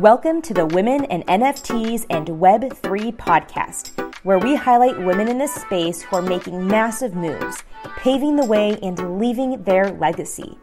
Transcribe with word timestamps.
Welcome 0.00 0.40
to 0.42 0.54
the 0.54 0.64
Women 0.64 1.04
in 1.04 1.24
NFTs 1.24 2.06
and 2.08 2.26
Web3 2.26 3.14
podcast, 3.18 4.14
where 4.24 4.38
we 4.38 4.54
highlight 4.54 4.98
women 4.98 5.28
in 5.28 5.36
this 5.36 5.54
space 5.54 6.00
who 6.00 6.16
are 6.16 6.22
making 6.22 6.66
massive 6.66 7.14
moves, 7.14 7.62
paving 7.98 8.36
the 8.36 8.46
way, 8.46 8.78
and 8.82 9.20
leaving 9.20 9.62
their 9.64 9.90
legacy. 9.90 10.56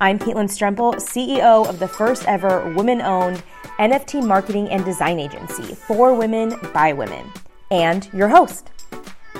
I'm 0.00 0.16
Caitlin 0.16 0.46
Strempel, 0.46 0.94
CEO 0.94 1.68
of 1.68 1.80
the 1.80 1.88
first 1.88 2.28
ever 2.28 2.72
women 2.74 3.02
owned 3.02 3.42
NFT 3.80 4.24
marketing 4.24 4.68
and 4.68 4.84
design 4.84 5.18
agency 5.18 5.74
for 5.74 6.14
women 6.14 6.54
by 6.72 6.92
women, 6.92 7.32
and 7.72 8.08
your 8.14 8.28
host. 8.28 8.70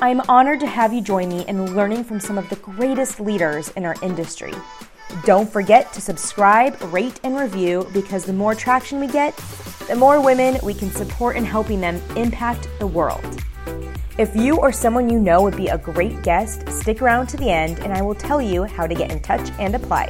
I'm 0.00 0.20
honored 0.22 0.58
to 0.60 0.66
have 0.66 0.92
you 0.92 1.00
join 1.00 1.28
me 1.28 1.46
in 1.46 1.76
learning 1.76 2.02
from 2.02 2.18
some 2.18 2.38
of 2.38 2.48
the 2.50 2.56
greatest 2.56 3.20
leaders 3.20 3.68
in 3.76 3.84
our 3.84 3.94
industry. 4.02 4.52
Don't 5.22 5.50
forget 5.50 5.92
to 5.92 6.00
subscribe, 6.00 6.80
rate, 6.92 7.20
and 7.22 7.38
review 7.38 7.88
because 7.92 8.24
the 8.24 8.32
more 8.32 8.54
traction 8.54 8.98
we 8.98 9.06
get, 9.06 9.36
the 9.86 9.94
more 9.94 10.20
women 10.20 10.58
we 10.62 10.74
can 10.74 10.90
support 10.90 11.36
in 11.36 11.44
helping 11.44 11.80
them 11.80 12.02
impact 12.16 12.68
the 12.80 12.86
world. 12.86 13.24
If 14.18 14.34
you 14.34 14.56
or 14.56 14.72
someone 14.72 15.08
you 15.08 15.20
know 15.20 15.42
would 15.42 15.56
be 15.56 15.68
a 15.68 15.78
great 15.78 16.22
guest, 16.22 16.68
stick 16.68 17.00
around 17.00 17.28
to 17.28 17.36
the 17.36 17.50
end 17.50 17.78
and 17.80 17.92
I 17.92 18.02
will 18.02 18.14
tell 18.14 18.42
you 18.42 18.64
how 18.64 18.86
to 18.86 18.94
get 18.94 19.12
in 19.12 19.20
touch 19.20 19.50
and 19.58 19.74
apply. 19.74 20.06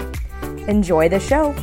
Enjoy 0.68 1.08
the 1.08 1.20
show. 1.20 1.54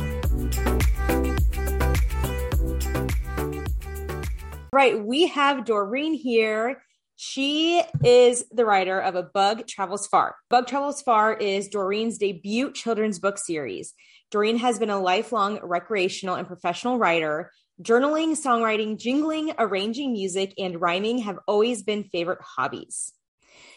Right, 4.72 4.98
we 4.98 5.26
have 5.26 5.64
Doreen 5.64 6.14
here 6.14 6.82
she 7.24 7.80
is 8.02 8.44
the 8.50 8.64
writer 8.64 8.98
of 8.98 9.14
A 9.14 9.22
Bug 9.22 9.68
Travels 9.68 10.08
Far. 10.08 10.34
Bug 10.50 10.66
Travels 10.66 11.02
Far 11.02 11.32
is 11.32 11.68
Doreen's 11.68 12.18
debut 12.18 12.72
children's 12.72 13.20
book 13.20 13.38
series. 13.38 13.94
Doreen 14.32 14.56
has 14.56 14.80
been 14.80 14.90
a 14.90 14.98
lifelong 14.98 15.60
recreational 15.62 16.34
and 16.34 16.48
professional 16.48 16.98
writer. 16.98 17.52
Journaling, 17.80 18.32
songwriting, 18.32 18.98
jingling, 18.98 19.52
arranging 19.56 20.10
music, 20.12 20.52
and 20.58 20.80
rhyming 20.80 21.18
have 21.18 21.38
always 21.46 21.84
been 21.84 22.02
favorite 22.02 22.40
hobbies. 22.42 23.12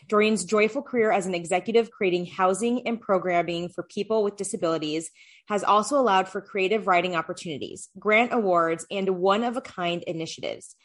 Doreen's 0.07 0.43
joyful 0.43 0.81
career 0.81 1.11
as 1.11 1.27
an 1.27 1.35
executive 1.35 1.91
creating 1.91 2.25
housing 2.25 2.87
and 2.87 2.99
programming 2.99 3.69
for 3.69 3.83
people 3.83 4.23
with 4.23 4.37
disabilities 4.37 5.11
has 5.49 5.63
also 5.63 5.99
allowed 5.99 6.27
for 6.27 6.41
creative 6.41 6.87
writing 6.87 7.15
opportunities, 7.15 7.89
grant 7.99 8.33
awards, 8.33 8.87
and 8.89 9.07
one 9.19 9.43
of 9.43 9.55
a 9.55 9.61
kind 9.61 10.01
initiatives. 10.01 10.75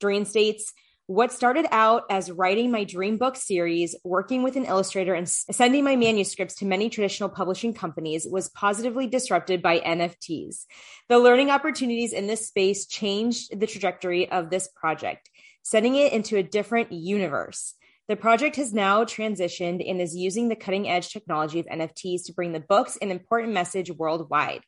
Doreen 0.00 0.26
states, 0.26 0.74
what 1.10 1.32
started 1.32 1.66
out 1.72 2.04
as 2.08 2.30
writing 2.30 2.70
my 2.70 2.84
dream 2.84 3.16
book 3.16 3.34
series, 3.34 3.96
working 4.04 4.44
with 4.44 4.54
an 4.54 4.64
illustrator, 4.64 5.12
and 5.12 5.28
sending 5.28 5.82
my 5.82 5.96
manuscripts 5.96 6.54
to 6.54 6.64
many 6.64 6.88
traditional 6.88 7.28
publishing 7.28 7.74
companies 7.74 8.28
was 8.30 8.48
positively 8.50 9.08
disrupted 9.08 9.60
by 9.60 9.80
NFTs. 9.80 10.66
The 11.08 11.18
learning 11.18 11.50
opportunities 11.50 12.12
in 12.12 12.28
this 12.28 12.46
space 12.46 12.86
changed 12.86 13.58
the 13.58 13.66
trajectory 13.66 14.30
of 14.30 14.50
this 14.50 14.68
project, 14.68 15.28
sending 15.64 15.96
it 15.96 16.12
into 16.12 16.36
a 16.36 16.44
different 16.44 16.92
universe. 16.92 17.74
The 18.06 18.14
project 18.14 18.54
has 18.54 18.72
now 18.72 19.02
transitioned 19.02 19.84
and 19.90 20.00
is 20.00 20.14
using 20.14 20.48
the 20.48 20.54
cutting 20.54 20.88
edge 20.88 21.12
technology 21.12 21.58
of 21.58 21.66
NFTs 21.66 22.26
to 22.26 22.34
bring 22.34 22.52
the 22.52 22.60
books 22.60 22.96
an 23.02 23.10
important 23.10 23.52
message 23.52 23.90
worldwide. 23.90 24.60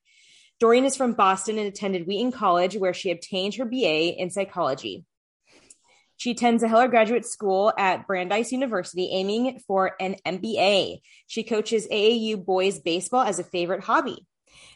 Doreen 0.58 0.86
is 0.86 0.96
from 0.96 1.12
Boston 1.12 1.58
and 1.58 1.68
attended 1.68 2.04
Wheaton 2.04 2.32
College, 2.32 2.76
where 2.76 2.94
she 2.94 3.12
obtained 3.12 3.54
her 3.54 3.64
BA 3.64 4.20
in 4.20 4.30
psychology. 4.30 5.04
She 6.22 6.30
attends 6.30 6.62
a 6.62 6.68
Heller 6.68 6.86
Graduate 6.86 7.26
School 7.26 7.72
at 7.76 8.06
Brandeis 8.06 8.52
University, 8.52 9.08
aiming 9.10 9.58
for 9.66 9.96
an 9.98 10.14
MBA. 10.24 11.00
She 11.26 11.42
coaches 11.42 11.88
AAU 11.90 12.44
boys 12.44 12.78
baseball 12.78 13.22
as 13.22 13.40
a 13.40 13.42
favorite 13.42 13.82
hobby. 13.82 14.24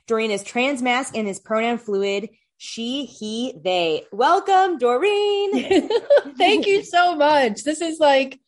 Doreen 0.08 0.32
is 0.32 0.42
transmasc 0.42 1.12
and 1.14 1.28
is 1.28 1.38
pronoun 1.38 1.78
fluid. 1.78 2.30
She, 2.56 3.04
he, 3.04 3.54
they. 3.62 4.06
Welcome, 4.10 4.78
Doreen. 4.78 5.88
Thank 6.36 6.66
you 6.66 6.82
so 6.82 7.14
much. 7.14 7.62
This 7.62 7.80
is 7.80 8.00
like, 8.00 8.40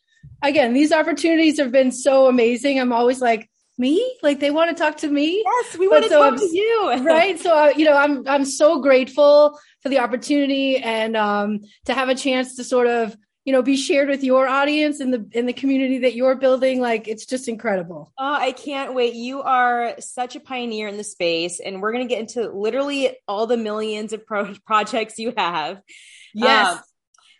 again, 0.43 0.73
these 0.73 0.91
opportunities 0.91 1.61
have 1.61 1.71
been 1.71 1.93
so 1.93 2.27
amazing. 2.27 2.81
I'm 2.81 2.93
always 2.93 3.21
like, 3.21 3.49
me 3.79 4.17
like 4.25 4.41
they 4.41 4.51
want 4.51 4.77
to 4.77 4.83
talk 4.83 4.97
to 4.97 5.09
me 5.09 5.41
yes 5.45 5.79
we 5.79 5.87
want 5.87 6.03
to 6.03 6.11
so 6.11 6.19
talk 6.19 6.33
I'm, 6.33 6.39
to 6.41 6.57
you 6.57 6.95
right 7.05 7.39
so 7.39 7.57
uh, 7.57 7.73
you 7.77 7.85
know 7.85 7.97
i'm 7.97 8.27
i'm 8.27 8.45
so 8.45 8.81
grateful 8.81 9.57
for 9.83 9.89
the 9.89 9.99
opportunity 9.99 10.79
and 10.79 11.17
um 11.17 11.61
to 11.85 11.95
have 11.95 12.09
a 12.09 12.15
chance 12.15 12.57
to 12.57 12.65
sort 12.65 12.87
of 12.87 13.17
you 13.45 13.53
know 13.53 13.63
be 13.63 13.77
shared 13.77 14.09
with 14.09 14.23
your 14.23 14.47
audience 14.47 15.01
in 15.01 15.11
the 15.11 15.27
in 15.33 15.47
the 15.47 15.53
community 15.53 15.99
that 15.99 16.15
you're 16.15 16.35
building 16.35 16.81
like 16.81 17.09
it's 17.09 17.25
just 17.25 17.49
incredible 17.49 18.13
oh 18.19 18.35
i 18.35 18.53
can't 18.53 18.95
wait 18.95 19.15
you 19.15 19.41
are 19.43 19.95
such 20.01 20.37
a 20.37 20.41
pioneer 20.41 20.89
in 20.89 20.97
the 20.97 21.05
space 21.05 21.61
and 21.61 21.81
we're 21.81 21.93
going 21.93 22.07
to 22.07 22.13
get 22.13 22.21
into 22.21 22.51
literally 22.51 23.17
all 23.27 23.47
the 23.47 23.57
millions 23.57 24.13
of 24.13 24.27
pro- 24.27 24.55
projects 24.67 25.19
you 25.19 25.33
have 25.37 25.81
yes 26.35 26.77
um, 26.77 26.81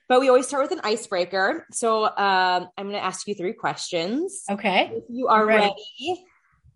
but 0.09 0.21
we 0.21 0.29
always 0.29 0.49
start 0.49 0.63
with 0.63 0.73
an 0.73 0.81
icebreaker. 0.85 1.67
So 1.71 2.05
um, 2.05 2.69
I'm 2.77 2.87
going 2.87 2.93
to 2.93 3.05
ask 3.05 3.29
you 3.29 3.35
three 3.35 3.53
questions. 3.53 4.43
Okay. 4.51 4.91
If 4.95 5.05
you 5.11 5.29
are 5.29 5.45
ready. 5.45 5.67
ready. 5.67 6.25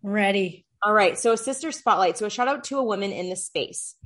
Ready. 0.02 0.66
All 0.82 0.92
right. 0.92 1.18
So 1.18 1.32
a 1.32 1.36
sister 1.38 1.72
spotlight. 1.72 2.18
So 2.18 2.26
a 2.26 2.30
shout 2.30 2.48
out 2.48 2.64
to 2.64 2.78
a 2.78 2.84
woman 2.84 3.10
in 3.10 3.30
the 3.30 3.36
space. 3.36 3.96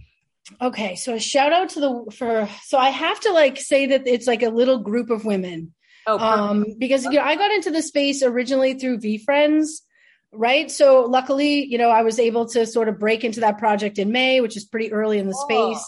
Okay. 0.60 0.96
So 0.96 1.14
a 1.14 1.20
shout 1.20 1.52
out 1.52 1.70
to 1.70 1.80
the 1.80 2.12
for 2.16 2.48
so 2.64 2.78
I 2.78 2.90
have 2.90 3.20
to 3.20 3.32
like 3.32 3.58
say 3.58 3.86
that 3.86 4.06
it's 4.06 4.26
like 4.26 4.42
a 4.42 4.50
little 4.50 4.78
group 4.78 5.10
of 5.10 5.24
women. 5.24 5.74
Oh, 6.06 6.18
um, 6.18 6.64
because 6.78 7.04
you 7.04 7.12
know, 7.12 7.22
I 7.22 7.34
got 7.34 7.50
into 7.50 7.70
the 7.70 7.82
space 7.82 8.22
originally 8.22 8.74
through 8.74 8.98
VeeFriends, 8.98 9.80
right? 10.32 10.70
So 10.70 11.02
luckily, 11.02 11.64
you 11.64 11.78
know, 11.78 11.90
I 11.90 12.02
was 12.02 12.20
able 12.20 12.46
to 12.50 12.64
sort 12.64 12.88
of 12.88 13.00
break 13.00 13.24
into 13.24 13.40
that 13.40 13.58
project 13.58 13.98
in 13.98 14.12
May, 14.12 14.40
which 14.40 14.56
is 14.56 14.64
pretty 14.64 14.92
early 14.92 15.18
in 15.18 15.26
the 15.26 15.36
oh. 15.36 15.74
space, 15.74 15.84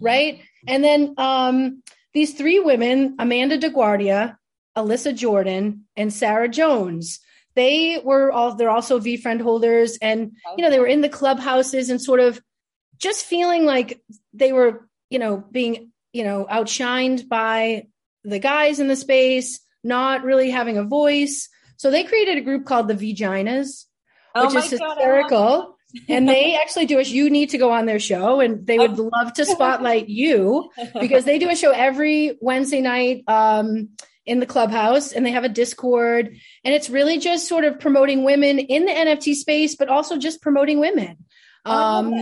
right? 0.00 0.40
And 0.66 0.84
then 0.84 1.14
um 1.16 1.82
these 2.12 2.34
three 2.34 2.60
women, 2.60 3.16
Amanda 3.18 3.56
DeGuardia, 3.58 4.36
Alyssa 4.76 5.16
Jordan, 5.16 5.86
and 5.96 6.12
Sarah 6.12 6.48
Jones, 6.48 7.20
they 7.54 8.00
were 8.04 8.30
all 8.30 8.54
they're 8.54 8.70
also 8.70 8.98
VeeFriend 8.98 9.40
holders 9.40 9.98
and 10.00 10.32
you 10.56 10.62
know 10.62 10.70
they 10.70 10.80
were 10.80 10.86
in 10.86 11.00
the 11.00 11.08
clubhouses 11.08 11.90
and 11.90 12.00
sort 12.00 12.20
of 12.20 12.40
just 13.02 13.26
feeling 13.26 13.66
like 13.66 14.00
they 14.32 14.52
were 14.52 14.88
you 15.10 15.18
know 15.18 15.44
being 15.50 15.90
you 16.12 16.24
know 16.24 16.46
outshined 16.50 17.28
by 17.28 17.86
the 18.24 18.38
guys 18.38 18.80
in 18.80 18.88
the 18.88 18.96
space 18.96 19.60
not 19.84 20.22
really 20.22 20.50
having 20.50 20.78
a 20.78 20.84
voice. 20.84 21.48
So 21.76 21.90
they 21.90 22.04
created 22.04 22.38
a 22.38 22.42
group 22.42 22.64
called 22.64 22.88
the 22.88 22.94
Vaginas, 22.94 23.86
oh 24.34 24.46
which 24.46 24.72
is 24.72 24.78
God, 24.78 24.96
hysterical. 24.96 25.76
and 26.08 26.28
they 26.28 26.56
actually 26.56 26.86
do 26.86 26.98
a 26.98 27.02
you 27.02 27.28
need 27.28 27.50
to 27.50 27.58
go 27.58 27.70
on 27.70 27.84
their 27.84 27.98
show 27.98 28.40
and 28.40 28.66
they 28.66 28.78
would 28.78 28.98
love 28.98 29.32
to 29.34 29.44
spotlight 29.44 30.08
you 30.08 30.70
because 30.98 31.24
they 31.24 31.38
do 31.38 31.50
a 31.50 31.56
show 31.56 31.70
every 31.70 32.38
wednesday 32.40 32.80
night 32.80 33.24
um, 33.28 33.90
in 34.24 34.40
the 34.40 34.46
clubhouse 34.46 35.12
and 35.12 35.26
they 35.26 35.32
have 35.32 35.44
a 35.44 35.50
discord. 35.50 36.34
And 36.64 36.74
it's 36.74 36.88
really 36.88 37.18
just 37.18 37.46
sort 37.46 37.64
of 37.64 37.78
promoting 37.78 38.24
women 38.24 38.58
in 38.58 38.86
the 38.86 38.92
nft 38.92 39.34
space 39.34 39.76
but 39.76 39.88
also 39.88 40.16
just 40.16 40.40
promoting 40.40 40.78
women. 40.78 41.18
Um, 41.64 42.14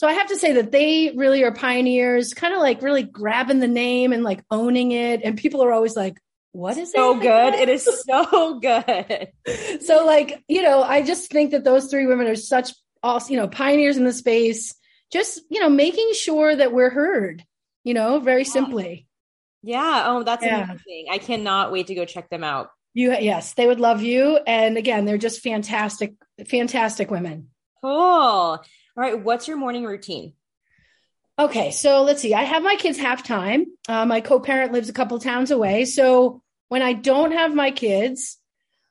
so 0.00 0.08
i 0.08 0.12
have 0.12 0.28
to 0.28 0.36
say 0.36 0.52
that 0.52 0.72
they 0.72 1.12
really 1.14 1.42
are 1.44 1.52
pioneers 1.52 2.32
kind 2.32 2.54
of 2.54 2.60
like 2.60 2.80
really 2.82 3.02
grabbing 3.02 3.60
the 3.60 3.68
name 3.68 4.12
and 4.12 4.22
like 4.22 4.42
owning 4.50 4.92
it 4.92 5.20
and 5.22 5.36
people 5.36 5.62
are 5.62 5.72
always 5.72 5.94
like 5.96 6.18
what 6.52 6.76
is 6.76 6.88
it? 6.88 6.94
so 6.96 7.16
it? 7.16 7.22
good 7.22 7.54
it 7.54 7.68
is 7.68 7.88
so 8.06 8.58
good 8.58 9.28
so 9.82 10.06
like 10.06 10.42
you 10.48 10.62
know 10.62 10.82
i 10.82 11.02
just 11.02 11.30
think 11.30 11.50
that 11.50 11.64
those 11.64 11.90
three 11.90 12.06
women 12.06 12.26
are 12.26 12.34
such 12.34 12.72
also, 13.02 13.32
you 13.32 13.36
know, 13.36 13.48
pioneers 13.48 13.96
in 13.96 14.04
the 14.04 14.12
space, 14.12 14.74
just, 15.12 15.40
you 15.50 15.60
know, 15.60 15.68
making 15.68 16.12
sure 16.14 16.54
that 16.54 16.72
we're 16.72 16.90
heard, 16.90 17.44
you 17.84 17.94
know, 17.94 18.20
very 18.20 18.44
simply. 18.44 19.06
Yeah. 19.62 20.04
Oh, 20.06 20.22
that's 20.22 20.44
yeah. 20.44 20.64
amazing. 20.64 21.06
I 21.10 21.18
cannot 21.18 21.72
wait 21.72 21.88
to 21.88 21.94
go 21.94 22.04
check 22.04 22.30
them 22.30 22.44
out. 22.44 22.70
You, 22.94 23.12
yes, 23.12 23.54
they 23.54 23.66
would 23.66 23.80
love 23.80 24.02
you. 24.02 24.38
And 24.46 24.76
again, 24.76 25.04
they're 25.04 25.18
just 25.18 25.42
fantastic, 25.42 26.14
fantastic 26.48 27.10
women. 27.10 27.48
Cool. 27.82 28.62
All 29.00 29.06
right. 29.06 29.18
What's 29.18 29.48
your 29.48 29.56
morning 29.56 29.84
routine? 29.84 30.34
Okay. 31.38 31.70
So 31.70 32.02
let's 32.02 32.20
see. 32.20 32.34
I 32.34 32.42
have 32.42 32.62
my 32.62 32.76
kids 32.76 32.98
half 32.98 33.22
time. 33.22 33.64
Uh, 33.88 34.04
my 34.04 34.20
co 34.20 34.40
parent 34.40 34.72
lives 34.72 34.90
a 34.90 34.92
couple 34.92 35.18
towns 35.18 35.50
away. 35.50 35.86
So 35.86 36.42
when 36.68 36.82
I 36.82 36.92
don't 36.92 37.32
have 37.32 37.54
my 37.54 37.70
kids, 37.70 38.36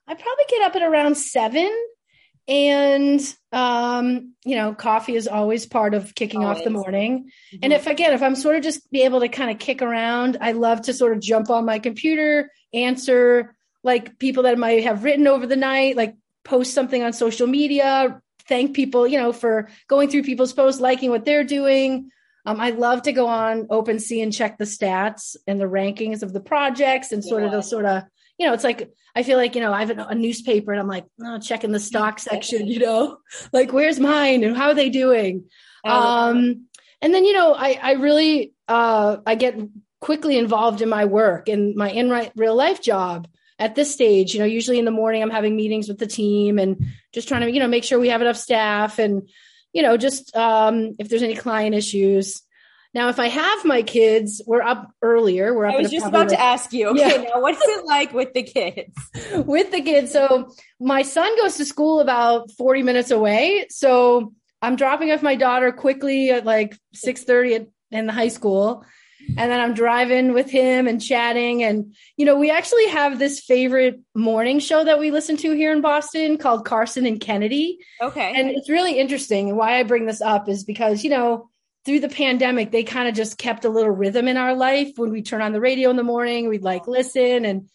I 0.07 0.15
probably 0.15 0.45
get 0.49 0.63
up 0.63 0.75
at 0.75 0.81
around 0.81 1.15
seven 1.15 1.71
and 2.47 3.21
um, 3.51 4.33
you 4.43 4.55
know 4.55 4.73
coffee 4.73 5.15
is 5.15 5.27
always 5.27 5.67
part 5.67 5.93
of 5.93 6.15
kicking 6.15 6.43
always. 6.43 6.57
off 6.57 6.63
the 6.63 6.71
morning 6.71 7.29
mm-hmm. 7.53 7.59
and 7.61 7.71
if 7.71 7.85
again 7.85 8.11
if 8.11 8.23
i'm 8.23 8.35
sort 8.35 8.55
of 8.55 8.63
just 8.63 8.89
be 8.89 9.03
able 9.03 9.19
to 9.19 9.27
kind 9.27 9.51
of 9.51 9.59
kick 9.59 9.83
around 9.83 10.37
i 10.41 10.53
love 10.53 10.81
to 10.81 10.93
sort 10.93 11.13
of 11.13 11.19
jump 11.19 11.51
on 11.51 11.63
my 11.63 11.77
computer 11.77 12.49
answer 12.73 13.55
like 13.83 14.17
people 14.17 14.43
that 14.43 14.57
might 14.57 14.83
have 14.83 15.03
written 15.03 15.27
over 15.27 15.45
the 15.45 15.55
night 15.55 15.95
like 15.95 16.15
post 16.43 16.73
something 16.73 17.03
on 17.03 17.13
social 17.13 17.45
media 17.45 18.19
thank 18.49 18.75
people 18.75 19.07
you 19.07 19.17
know 19.17 19.31
for 19.31 19.69
going 19.87 20.09
through 20.09 20.23
people's 20.23 20.53
posts 20.53 20.81
liking 20.81 21.09
what 21.09 21.23
they're 21.23 21.45
doing 21.45 22.11
um, 22.45 22.59
I 22.59 22.71
love 22.71 23.03
to 23.03 23.11
go 23.11 23.27
on 23.27 23.67
OpenSea 23.67 24.23
and 24.23 24.33
check 24.33 24.57
the 24.57 24.65
stats 24.65 25.35
and 25.45 25.59
the 25.59 25.65
rankings 25.65 26.23
of 26.23 26.33
the 26.33 26.39
projects 26.39 27.11
and 27.11 27.23
sort 27.23 27.43
yeah. 27.43 27.47
of 27.47 27.51
the 27.51 27.61
sort 27.61 27.85
of 27.85 28.03
you 28.39 28.47
know, 28.47 28.53
it's 28.53 28.63
like 28.63 28.89
I 29.15 29.21
feel 29.21 29.37
like 29.37 29.53
you 29.53 29.61
know 29.61 29.73
I 29.73 29.81
have 29.85 29.95
a, 29.95 30.05
a 30.05 30.15
newspaper 30.15 30.71
and 30.71 30.79
I'm 30.79 30.87
like 30.87 31.05
oh, 31.21 31.39
checking 31.39 31.71
the 31.71 31.79
stock 31.79 32.17
section, 32.31 32.65
you 32.65 32.79
know, 32.79 33.17
like 33.53 33.71
where's 33.71 33.99
mine 33.99 34.43
and 34.43 34.57
how 34.57 34.69
are 34.69 34.73
they 34.73 34.89
doing? 34.89 35.43
Um, 35.85 36.65
and 37.01 37.13
then 37.13 37.25
you 37.25 37.33
know 37.33 37.53
I 37.53 37.77
I 37.81 37.91
really 37.93 38.53
uh 38.67 39.17
I 39.25 39.35
get 39.35 39.59
quickly 39.99 40.37
involved 40.37 40.81
in 40.81 40.89
my 40.89 41.05
work 41.05 41.49
and 41.49 41.75
my 41.75 41.91
in 41.91 42.09
real 42.35 42.55
life 42.55 42.81
job 42.81 43.27
at 43.59 43.75
this 43.75 43.93
stage 43.93 44.33
you 44.33 44.39
know 44.39 44.45
usually 44.45 44.79
in 44.79 44.85
the 44.85 44.91
morning 44.91 45.21
i'm 45.21 45.29
having 45.29 45.55
meetings 45.55 45.87
with 45.87 45.99
the 45.99 46.07
team 46.07 46.57
and 46.57 46.85
just 47.13 47.27
trying 47.27 47.41
to 47.41 47.51
you 47.51 47.59
know 47.59 47.67
make 47.67 47.83
sure 47.83 47.99
we 47.99 48.09
have 48.09 48.21
enough 48.21 48.37
staff 48.37 48.97
and 48.97 49.29
you 49.73 49.81
know 49.81 49.97
just 49.97 50.35
um 50.35 50.95
if 50.97 51.09
there's 51.09 51.23
any 51.23 51.35
client 51.35 51.75
issues 51.75 52.41
now, 52.93 53.09
if 53.09 53.19
I 53.19 53.27
have 53.27 53.65
my 53.65 53.83
kids, 53.83 54.41
we're 54.47 54.63
up 54.63 54.91
earlier. 55.03 55.53
We're 55.53 55.67
up. 55.67 55.75
I 55.75 55.77
was 55.77 55.91
just 55.91 56.07
about 56.07 56.29
to 56.29 56.39
ask 56.39 56.73
you. 56.73 56.87
Okay, 56.89 57.01
yeah. 57.01 57.29
now 57.29 57.41
what's 57.41 57.61
it 57.61 57.85
like 57.85 58.13
with 58.13 58.33
the 58.33 58.41
kids? 58.41 58.95
with 59.45 59.71
the 59.71 59.81
kids, 59.81 60.11
so 60.11 60.51
my 60.79 61.03
son 61.03 61.35
goes 61.37 61.57
to 61.57 61.65
school 61.65 61.99
about 61.99 62.49
forty 62.51 62.81
minutes 62.81 63.11
away. 63.11 63.67
So 63.69 64.33
I'm 64.61 64.75
dropping 64.75 65.11
off 65.11 65.21
my 65.21 65.35
daughter 65.35 65.71
quickly 65.71 66.31
at 66.31 66.45
like 66.45 66.75
six 66.93 67.23
thirty 67.23 67.67
in 67.91 68.07
the 68.07 68.13
high 68.13 68.29
school, 68.29 68.83
and 69.37 69.51
then 69.51 69.59
I'm 69.59 69.73
driving 69.73 70.33
with 70.33 70.49
him 70.49 70.87
and 70.87 71.01
chatting. 71.01 71.63
And 71.63 71.95
you 72.17 72.25
know, 72.25 72.37
we 72.37 72.51
actually 72.51 72.87
have 72.87 73.19
this 73.19 73.39
favorite 73.39 73.99
morning 74.15 74.59
show 74.59 74.83
that 74.83 74.99
we 74.99 75.11
listen 75.11 75.37
to 75.37 75.51
here 75.51 75.71
in 75.71 75.81
Boston 75.81 76.37
called 76.37 76.65
Karson 76.65 77.07
and 77.07 77.19
Kennedy. 77.19 77.79
Okay, 78.01 78.33
and 78.35 78.49
it's 78.49 78.69
really 78.69 78.99
interesting. 78.99 79.49
And 79.49 79.57
why 79.57 79.79
I 79.79 79.83
bring 79.83 80.05
this 80.05 80.21
up 80.21 80.49
is 80.49 80.63
because 80.63 81.03
you 81.03 81.09
know 81.09 81.49
through 81.85 81.99
the 81.99 82.09
pandemic, 82.09 82.71
they 82.71 82.83
kind 82.83 83.07
of 83.07 83.15
just 83.15 83.37
kept 83.37 83.65
a 83.65 83.69
little 83.69 83.91
rhythm 83.91 84.27
in 84.27 84.37
our 84.37 84.55
life. 84.55 84.91
When 84.95 85.11
we 85.11 85.21
turn 85.21 85.41
on 85.41 85.53
the 85.53 85.61
radio 85.61 85.89
in 85.89 85.95
the 85.95 86.03
morning, 86.03 86.47
we'd 86.47 86.63
like 86.63 86.87
listen, 86.87 87.45
and 87.45 87.69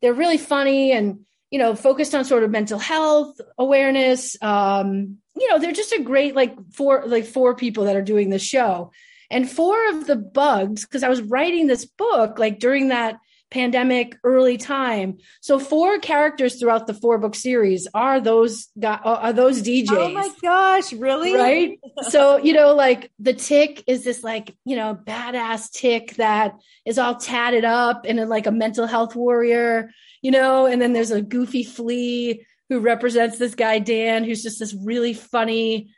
they're 0.00 0.14
really 0.14 0.38
funny 0.38 0.92
and 0.92 1.20
you 1.50 1.58
know 1.58 1.74
focused 1.74 2.14
on 2.14 2.24
sort 2.24 2.44
of 2.44 2.50
mental 2.50 2.78
health 2.78 3.40
awareness. 3.58 4.36
Um, 4.42 5.18
you 5.36 5.48
know, 5.50 5.58
they're 5.58 5.72
just 5.72 5.92
a 5.92 6.02
great 6.02 6.34
like 6.34 6.56
four 6.72 7.04
like 7.06 7.24
four 7.24 7.54
people 7.54 7.84
that 7.84 7.96
are 7.96 8.02
doing 8.02 8.30
the 8.30 8.38
show, 8.38 8.92
and 9.30 9.50
four 9.50 9.88
of 9.90 10.06
the 10.06 10.16
bugs 10.16 10.84
because 10.84 11.02
I 11.02 11.08
was 11.08 11.22
writing 11.22 11.66
this 11.66 11.84
book 11.84 12.38
like 12.38 12.58
during 12.58 12.88
that 12.88 13.18
pandemic 13.50 14.18
early 14.24 14.58
time. 14.58 15.18
So 15.40 15.58
four 15.58 15.98
characters 15.98 16.60
throughout 16.60 16.86
the 16.86 16.92
four 16.92 17.16
book 17.18 17.34
series 17.34 17.88
are 17.94 18.20
those 18.20 18.68
uh, 18.82 18.98
are 19.02 19.32
those 19.32 19.62
djs 19.62 19.88
oh 19.90 20.10
my 20.10 20.28
gosh 20.42 20.92
really? 20.92 21.34
Right? 21.34 21.78
So 22.10 22.36
you 22.36 22.52
know 22.52 22.74
like 22.74 23.10
the 23.18 23.32
tick 23.32 23.84
is 23.86 24.04
this 24.04 24.22
like 24.22 24.54
you 24.64 24.76
know 24.76 24.98
badass 25.02 25.70
tick 25.72 26.14
that 26.16 26.54
is 26.84 26.98
all 26.98 27.14
tatted 27.14 27.64
up 27.64 28.04
and 28.06 28.18
like 28.28 28.46
a 28.46 28.52
mental 28.52 28.86
health 28.86 29.16
warrior 29.16 29.90
you 30.22 30.30
know? 30.30 30.66
And 30.66 30.80
then 30.80 30.92
there's 30.92 31.10
a 31.10 31.22
goofy 31.22 31.64
flea 31.64 32.44
who 32.68 32.80
represents 32.80 33.38
this 33.38 33.54
guy 33.54 33.78
dan 33.78 34.24
who's 34.24 34.42
just 34.42 34.58
this 34.58 34.74
really 34.74 35.14
funny 35.14 35.90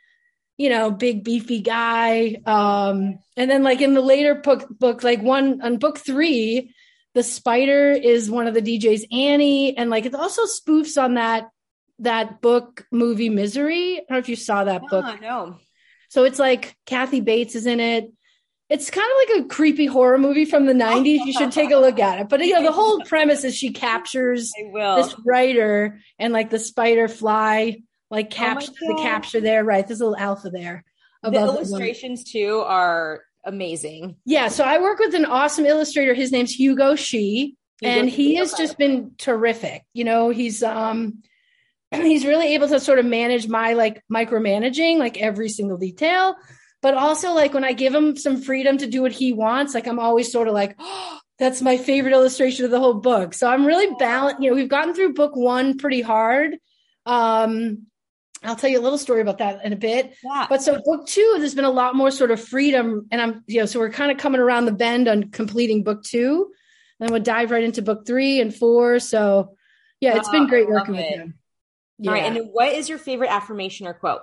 you 0.57 0.69
know 0.69 0.91
big 0.91 1.23
beefy 1.23 1.61
guy 1.61 2.35
um 2.45 3.17
and 3.35 3.49
then 3.49 3.63
like 3.63 3.81
in 3.81 3.93
the 3.93 4.01
later 4.01 4.35
book 4.35 4.67
book 4.77 5.03
like 5.03 5.21
one 5.21 5.61
on 5.61 5.77
book 5.77 5.97
three 5.97 6.73
the 7.13 7.23
spider 7.23 7.91
is 7.91 8.31
one 8.31 8.47
of 8.47 8.53
the 8.53 8.61
DJs, 8.61 9.05
Annie, 9.11 9.77
and 9.77 9.89
like 9.89 10.05
it 10.05 10.15
also 10.15 10.43
spoofs 10.43 11.01
on 11.01 11.15
that 11.15 11.49
that 11.99 12.41
book 12.41 12.85
movie 12.91 13.29
Misery. 13.29 13.97
I 13.97 13.99
don't 13.99 14.11
know 14.11 14.17
if 14.17 14.29
you 14.29 14.35
saw 14.35 14.63
that 14.63 14.81
book. 14.89 15.21
No. 15.21 15.57
So 16.09 16.23
it's 16.23 16.39
like 16.39 16.75
Kathy 16.85 17.21
Bates 17.21 17.55
is 17.55 17.65
in 17.65 17.79
it. 17.79 18.11
It's 18.69 18.89
kind 18.89 19.05
of 19.05 19.35
like 19.35 19.45
a 19.45 19.47
creepy 19.49 19.85
horror 19.85 20.17
movie 20.17 20.45
from 20.45 20.65
the 20.65 20.73
90s. 20.73 21.25
You 21.25 21.33
should 21.33 21.51
take 21.51 21.71
a 21.71 21.77
look 21.77 21.99
at 21.99 22.21
it. 22.21 22.29
But 22.29 22.39
you 22.39 22.53
know, 22.53 22.63
the 22.63 22.71
whole 22.71 23.01
premise 23.05 23.43
is 23.43 23.55
she 23.55 23.71
captures 23.71 24.51
this 24.73 25.15
writer 25.25 25.99
and 26.17 26.31
like 26.31 26.49
the 26.49 26.59
spider 26.59 27.09
fly 27.09 27.81
like 28.11 28.29
capture 28.29 28.71
oh 28.83 28.87
the 28.95 29.01
capture 29.01 29.41
there. 29.41 29.63
Right. 29.63 29.87
There's 29.87 30.01
a 30.01 30.05
little 30.05 30.19
alpha 30.21 30.49
there. 30.49 30.83
The 31.23 31.33
illustrations 31.33 32.23
too 32.23 32.59
are 32.65 33.21
amazing. 33.45 34.17
Yeah. 34.25 34.49
So 34.49 34.63
I 34.63 34.79
work 34.79 34.99
with 34.99 35.15
an 35.15 35.25
awesome 35.25 35.65
illustrator. 35.65 36.13
His 36.13 36.31
name's 36.31 36.51
Hugo 36.51 36.95
Shi, 36.95 37.55
and 37.81 38.09
he 38.09 38.35
has 38.35 38.53
just 38.53 38.77
been 38.77 39.11
terrific. 39.17 39.83
You 39.93 40.03
know, 40.03 40.29
he's 40.29 40.61
um 40.61 41.23
he's 41.91 42.25
really 42.25 42.53
able 42.53 42.67
to 42.67 42.79
sort 42.79 42.99
of 42.99 43.05
manage 43.05 43.47
my 43.47 43.73
like 43.73 44.03
micromanaging, 44.11 44.97
like 44.97 45.19
every 45.19 45.49
single 45.49 45.77
detail. 45.77 46.35
But 46.81 46.95
also 46.95 47.33
like 47.33 47.53
when 47.53 47.63
I 47.63 47.73
give 47.73 47.93
him 47.93 48.17
some 48.17 48.41
freedom 48.41 48.77
to 48.79 48.87
do 48.87 49.03
what 49.03 49.11
he 49.11 49.33
wants, 49.33 49.75
like 49.75 49.87
I'm 49.87 49.99
always 49.99 50.31
sort 50.31 50.47
of 50.47 50.53
like, 50.53 50.75
oh, 50.79 51.19
that's 51.39 51.61
my 51.61 51.75
favorite 51.77 52.13
illustration 52.13 52.65
of 52.65 52.71
the 52.71 52.79
whole 52.79 52.95
book. 52.95 53.33
So 53.33 53.49
I'm 53.49 53.65
really 53.65 53.91
balanced. 53.97 54.43
You 54.43 54.49
know, 54.51 54.55
we've 54.55 54.69
gotten 54.69 54.93
through 54.93 55.13
book 55.13 55.35
one 55.35 55.77
pretty 55.77 56.01
hard. 56.01 56.57
Um, 57.07 57.87
I'll 58.43 58.55
tell 58.55 58.69
you 58.69 58.79
a 58.79 58.81
little 58.81 58.97
story 58.97 59.21
about 59.21 59.37
that 59.37 59.63
in 59.63 59.71
a 59.71 59.75
bit. 59.75 60.15
Yeah. 60.23 60.47
But 60.49 60.63
so 60.63 60.81
book 60.83 61.05
two, 61.05 61.35
there's 61.37 61.53
been 61.53 61.65
a 61.65 61.69
lot 61.69 61.95
more 61.95 62.09
sort 62.09 62.31
of 62.31 62.41
freedom. 62.41 63.07
And 63.11 63.21
I'm, 63.21 63.43
you 63.45 63.59
know, 63.59 63.65
so 63.67 63.79
we're 63.79 63.91
kind 63.91 64.11
of 64.11 64.17
coming 64.17 64.41
around 64.41 64.65
the 64.65 64.71
bend 64.71 65.07
on 65.07 65.29
completing 65.29 65.83
book 65.83 66.03
two. 66.03 66.51
And 66.99 67.11
we'll 67.11 67.21
dive 67.21 67.51
right 67.51 67.63
into 67.63 67.81
book 67.81 68.05
three 68.07 68.41
and 68.41 68.53
four. 68.53 68.99
So 68.99 69.55
yeah, 69.99 70.17
it's 70.17 70.27
oh, 70.29 70.31
been 70.31 70.47
great 70.47 70.67
working 70.67 70.95
with 70.95 71.11
you. 71.11 71.33
Yeah. 71.99 72.09
All 72.09 72.17
right. 72.17 72.23
And 72.25 72.47
what 72.51 72.73
is 72.73 72.89
your 72.89 72.97
favorite 72.97 73.31
affirmation 73.31 73.85
or 73.85 73.93
quote? 73.93 74.21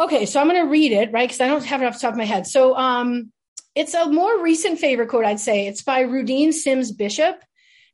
Okay. 0.00 0.26
So 0.26 0.40
I'm 0.40 0.48
going 0.48 0.64
to 0.64 0.70
read 0.70 0.90
it, 0.90 1.12
right? 1.12 1.28
Because 1.28 1.40
I 1.40 1.46
don't 1.46 1.64
have 1.64 1.82
it 1.82 1.86
off 1.86 1.94
the 1.94 2.00
top 2.00 2.12
of 2.12 2.18
my 2.18 2.24
head. 2.24 2.48
So 2.48 2.76
um, 2.76 3.32
it's 3.76 3.94
a 3.94 4.10
more 4.10 4.42
recent 4.42 4.80
favorite 4.80 5.08
quote, 5.08 5.24
I'd 5.24 5.38
say. 5.38 5.68
It's 5.68 5.82
by 5.82 6.02
Rudine 6.02 6.52
Sims 6.52 6.90
Bishop. 6.90 7.40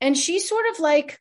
And 0.00 0.16
she's 0.16 0.48
sort 0.48 0.64
of 0.70 0.78
like, 0.78 1.20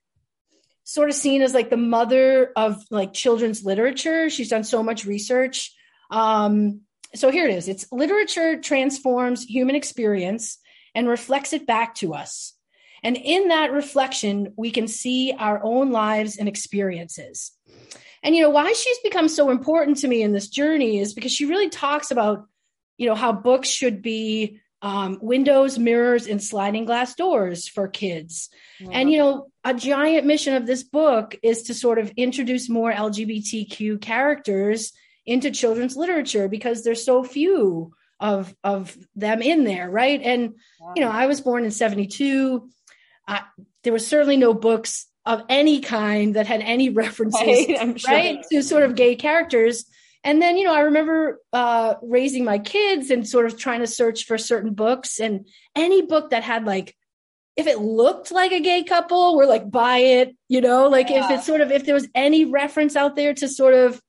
sort 0.85 1.09
of 1.09 1.15
seen 1.15 1.41
as 1.41 1.53
like 1.53 1.69
the 1.69 1.77
mother 1.77 2.51
of 2.55 2.81
like 2.89 3.11
children's 3.11 3.65
literature. 3.65 4.29
She's 4.29 4.49
done 4.49 4.63
so 4.63 4.81
much 4.81 5.03
research. 5.03 5.73
Um, 6.09 6.81
so 7.13 7.31
here 7.31 7.47
it 7.47 7.55
is. 7.55 7.67
It's 7.67 7.91
literature 7.91 8.61
transforms 8.61 9.43
human 9.43 9.75
experience 9.75 10.59
and 10.93 11.09
reflects 11.09 11.53
it 11.53 11.67
back 11.67 11.95
to 11.95 12.13
us. 12.13 12.53
And 13.03 13.17
in 13.17 13.49
that 13.49 13.71
reflection, 13.71 14.53
we 14.57 14.71
can 14.71 14.87
see 14.87 15.33
our 15.37 15.61
own 15.63 15.91
lives 15.91 16.37
and 16.37 16.47
experiences. 16.47 17.51
And 18.23 18.35
you 18.35 18.41
know 18.41 18.49
why 18.49 18.73
she's 18.73 18.99
become 19.03 19.27
so 19.27 19.49
important 19.49 19.97
to 19.97 20.07
me 20.07 20.21
in 20.21 20.33
this 20.33 20.47
journey 20.47 20.99
is 20.99 21.13
because 21.13 21.31
she 21.31 21.45
really 21.45 21.69
talks 21.69 22.09
about 22.09 22.45
you 22.97 23.07
know 23.07 23.15
how 23.15 23.31
books 23.31 23.69
should 23.69 24.01
be 24.01 24.59
um, 24.85 25.17
windows, 25.19 25.79
mirrors, 25.79 26.27
and 26.27 26.41
sliding 26.41 26.85
glass 26.85 27.15
doors 27.15 27.67
for 27.67 27.87
kids. 27.87 28.51
And, 28.91 29.11
you 29.11 29.17
know, 29.17 29.47
a 29.63 29.73
giant 29.73 30.27
mission 30.27 30.53
of 30.53 30.67
this 30.67 30.83
book 30.83 31.35
is 31.41 31.63
to 31.63 31.73
sort 31.73 31.97
of 31.97 32.11
introduce 32.15 32.69
more 32.69 32.93
LGBTQ 32.93 33.99
characters 33.99 34.93
into 35.25 35.49
children's 35.49 35.97
literature 35.97 36.47
because 36.47 36.83
there's 36.83 37.03
so 37.03 37.23
few 37.23 37.95
of 38.19 38.55
of 38.63 38.95
them 39.15 39.41
in 39.41 39.63
there, 39.63 39.89
right? 39.89 40.21
And 40.21 40.53
wow. 40.79 40.93
you 40.95 41.01
know, 41.01 41.09
I 41.09 41.25
was 41.25 41.41
born 41.41 41.65
in 41.65 41.71
72. 41.71 42.69
Uh, 43.27 43.39
there 43.83 43.91
were 43.91 43.97
certainly 43.97 44.37
no 44.37 44.53
books 44.53 45.07
of 45.25 45.41
any 45.49 45.81
kind 45.81 46.35
that 46.35 46.45
had 46.45 46.61
any 46.61 46.89
references, 46.91 47.41
right, 47.41 47.99
sure. 47.99 48.13
right 48.13 48.45
to 48.51 48.61
sort 48.61 48.83
of 48.83 48.93
gay 48.93 49.15
characters. 49.15 49.85
And 50.25 50.41
then, 50.41 50.57
you 50.57 50.65
know, 50.65 50.73
I 50.73 50.81
remember 50.81 51.39
uh, 51.53 51.93
raising 52.01 52.43
my 52.43 52.57
kids 52.57 53.11
and 53.11 53.27
sort 53.27 53.45
of 53.45 53.59
trying 53.59 53.81
to 53.81 53.87
search 53.87 54.25
for 54.25 54.39
certain 54.39 54.73
books 54.73 55.19
and 55.19 55.47
any 55.75 56.01
book 56.01 56.31
that 56.31 56.41
had 56.43 56.65
like, 56.65 56.95
if 57.55 57.67
it 57.67 57.79
looked 57.79 58.31
like 58.31 58.51
a 58.51 58.59
gay 58.59 58.83
couple, 58.83 59.37
we're 59.37 59.45
like, 59.45 59.69
buy 59.69 59.99
it, 59.99 60.35
you 60.49 60.61
know, 60.61 60.89
like 60.89 61.11
yeah. 61.11 61.23
if 61.23 61.31
it's 61.31 61.45
sort 61.45 61.61
of, 61.61 61.71
if 61.71 61.85
there 61.85 61.93
was 61.93 62.09
any 62.15 62.43
reference 62.43 62.95
out 62.95 63.15
there 63.15 63.35
to 63.35 63.47
sort 63.47 63.75
of, 63.75 64.01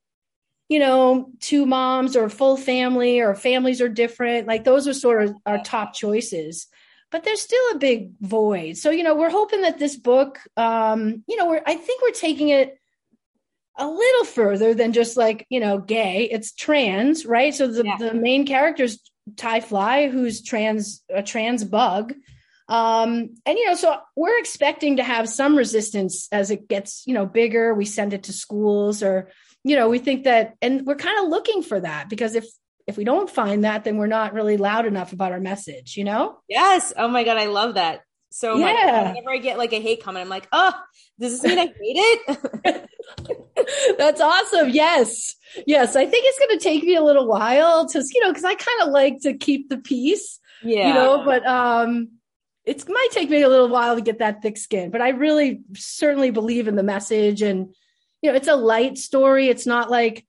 you 0.69 0.79
know, 0.79 1.29
two 1.39 1.67
moms 1.67 2.15
or 2.15 2.29
full 2.29 2.57
family 2.57 3.21
or 3.21 3.35
families 3.35 3.79
are 3.79 3.87
different, 3.87 4.47
like 4.47 4.63
those 4.63 4.87
are 4.87 4.93
sort 4.93 5.21
of 5.21 5.35
our 5.45 5.59
top 5.63 5.93
choices. 5.93 6.67
But 7.11 7.23
there's 7.23 7.41
still 7.41 7.63
a 7.73 7.77
big 7.77 8.09
void. 8.19 8.75
So, 8.75 8.89
you 8.89 9.03
know, 9.03 9.15
we're 9.15 9.29
hoping 9.29 9.61
that 9.61 9.77
this 9.77 9.95
book, 9.95 10.39
um, 10.57 11.23
you 11.27 11.37
know, 11.37 11.45
we're, 11.45 11.61
I 11.65 11.75
think 11.75 12.01
we're 12.01 12.11
taking 12.11 12.49
it 12.49 12.77
a 13.77 13.87
little 13.87 14.25
further 14.25 14.73
than 14.73 14.93
just 14.93 15.17
like 15.17 15.45
you 15.49 15.59
know 15.59 15.77
gay. 15.77 16.27
It's 16.31 16.53
trans 16.53 17.25
right? 17.25 17.53
So 17.53 17.67
the, 17.67 17.83
yeah. 17.85 17.97
the 17.99 18.13
main 18.13 18.45
character 18.45 18.83
is 18.83 18.99
ty 19.35 19.59
fly 19.59 20.09
who's 20.09 20.41
trans 20.41 21.03
a 21.13 21.23
trans 21.23 21.63
bug. 21.63 22.13
Um 22.67 23.35
and 23.45 23.57
you 23.57 23.67
know 23.67 23.75
so 23.75 23.97
we're 24.15 24.39
expecting 24.39 24.97
to 24.97 25.03
have 25.03 25.29
some 25.29 25.55
resistance 25.55 26.27
as 26.31 26.51
it 26.51 26.67
gets 26.67 27.03
you 27.05 27.13
know 27.13 27.25
bigger. 27.25 27.73
We 27.73 27.85
send 27.85 28.13
it 28.13 28.23
to 28.23 28.33
schools 28.33 29.03
or 29.03 29.29
you 29.63 29.75
know 29.75 29.89
we 29.89 29.99
think 29.99 30.23
that 30.25 30.55
and 30.61 30.85
we're 30.85 30.95
kind 30.95 31.23
of 31.23 31.29
looking 31.29 31.61
for 31.61 31.79
that 31.79 32.09
because 32.09 32.35
if 32.35 32.45
if 32.87 32.97
we 32.97 33.03
don't 33.03 33.29
find 33.29 33.65
that 33.65 33.83
then 33.83 33.97
we're 33.97 34.07
not 34.07 34.33
really 34.33 34.57
loud 34.57 34.85
enough 34.85 35.13
about 35.13 35.31
our 35.31 35.39
message 35.39 35.97
you 35.97 36.03
know? 36.03 36.39
Yes. 36.47 36.93
Oh 36.97 37.07
my 37.07 37.23
god 37.23 37.37
i 37.37 37.45
love 37.45 37.75
that 37.75 38.01
so 38.37 38.55
yeah. 38.55 39.07
whenever 39.07 39.31
I 39.31 39.39
get 39.39 39.57
like 39.57 39.73
a 39.73 39.81
hate 39.81 40.03
comment, 40.03 40.23
I'm 40.23 40.29
like, 40.29 40.47
oh, 40.51 40.71
does 41.19 41.41
this 41.41 41.43
mean 41.43 41.57
I 41.57 41.65
hate 41.65 41.73
it? 42.67 42.89
That's 43.97 44.21
awesome. 44.21 44.69
Yes. 44.69 45.33
Yes. 45.65 45.95
I 45.95 46.05
think 46.05 46.23
it's 46.27 46.37
going 46.37 46.59
to 46.59 46.63
take 46.63 46.83
me 46.83 46.93
a 46.93 47.01
little 47.01 47.25
while 47.25 47.89
to, 47.89 48.05
you 48.13 48.21
know, 48.21 48.31
cause 48.31 48.43
I 48.43 48.53
kind 48.53 48.81
of 48.83 48.89
like 48.89 49.21
to 49.21 49.33
keep 49.33 49.69
the 49.69 49.79
peace, 49.79 50.39
yeah. 50.61 50.89
you 50.89 50.93
know, 50.93 51.25
but, 51.25 51.47
um, 51.47 52.09
it 52.63 52.87
might 52.87 53.09
take 53.11 53.31
me 53.31 53.41
a 53.41 53.49
little 53.49 53.69
while 53.69 53.95
to 53.95 54.01
get 54.01 54.19
that 54.19 54.43
thick 54.43 54.57
skin, 54.57 54.91
but 54.91 55.01
I 55.01 55.09
really 55.09 55.61
certainly 55.73 56.29
believe 56.29 56.67
in 56.67 56.75
the 56.75 56.83
message 56.83 57.41
and, 57.41 57.73
you 58.21 58.29
know, 58.29 58.35
it's 58.35 58.47
a 58.47 58.55
light 58.55 58.99
story. 58.99 59.47
It's 59.47 59.65
not 59.65 59.89
like, 59.89 60.27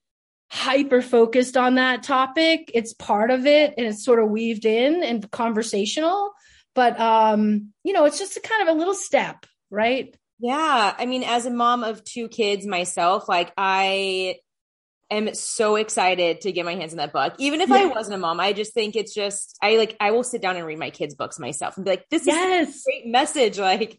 hyper 0.51 1.03
focused 1.03 1.59
on 1.59 1.75
that 1.75 2.03
topic. 2.03 2.71
It's 2.73 2.95
part 2.95 3.31
of 3.31 3.45
it 3.45 3.75
and 3.77 3.87
it's 3.87 4.03
sort 4.03 4.19
of 4.19 4.31
weaved 4.31 4.65
in 4.65 5.05
and 5.05 5.31
conversational. 5.31 6.33
But 6.79 7.01
um, 7.01 7.73
you 7.83 7.93
know, 7.93 8.05
it's 8.05 8.21
just 8.21 8.37
a 8.37 8.41
kind 8.41 8.63
of 8.63 8.73
a 8.73 8.79
little 8.79 8.95
step, 8.95 9.47
right? 9.69 10.17
Yeah. 10.39 10.95
I 10.97 11.07
mean, 11.07 11.25
as 11.25 11.45
a 11.45 11.51
mom 11.51 11.83
of 11.83 12.05
two 12.05 12.29
kids 12.29 12.65
myself, 12.65 13.29
like 13.29 13.53
I 13.57 14.37
am 15.11 15.35
so 15.35 15.75
excited 15.75 16.43
to 16.43 16.53
get 16.53 16.65
my 16.65 16.77
hands 16.77 16.93
on 16.93 16.99
that 16.99 17.13
book. 17.13 17.35
Even 17.41 17.63
if 17.63 17.69
yeah. 17.69 17.79
I 17.79 17.87
wasn't 17.87 18.15
a 18.15 18.19
mom, 18.19 18.39
I 18.39 18.53
just 18.53 18.75
think 18.75 18.95
it's 18.95 19.13
just 19.13 19.59
I 19.61 19.77
like 19.77 19.97
I 19.99 20.13
will 20.13 20.23
sit 20.23 20.41
down 20.41 20.55
and 20.55 20.65
read 20.65 20.79
my 20.79 20.91
kids' 20.91 21.17
books 21.17 21.41
myself 21.41 21.77
and 21.77 21.85
be 21.85 21.91
like, 21.91 22.09
this 22.11 22.29
yes. 22.29 22.69
is 22.69 22.77
a 22.77 22.85
great 22.85 23.07
message. 23.09 23.59
Like 23.59 23.95
if 23.95 23.99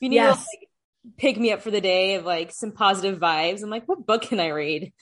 you 0.00 0.08
need 0.08 0.16
yes. 0.16 0.38
to 0.38 0.40
like, 0.40 1.16
pick 1.16 1.38
me 1.38 1.52
up 1.52 1.62
for 1.62 1.70
the 1.70 1.80
day 1.80 2.16
of 2.16 2.24
like 2.24 2.50
some 2.50 2.72
positive 2.72 3.20
vibes, 3.20 3.62
I'm 3.62 3.70
like, 3.70 3.86
what 3.86 4.04
book 4.04 4.22
can 4.22 4.40
I 4.40 4.48
read? 4.48 4.92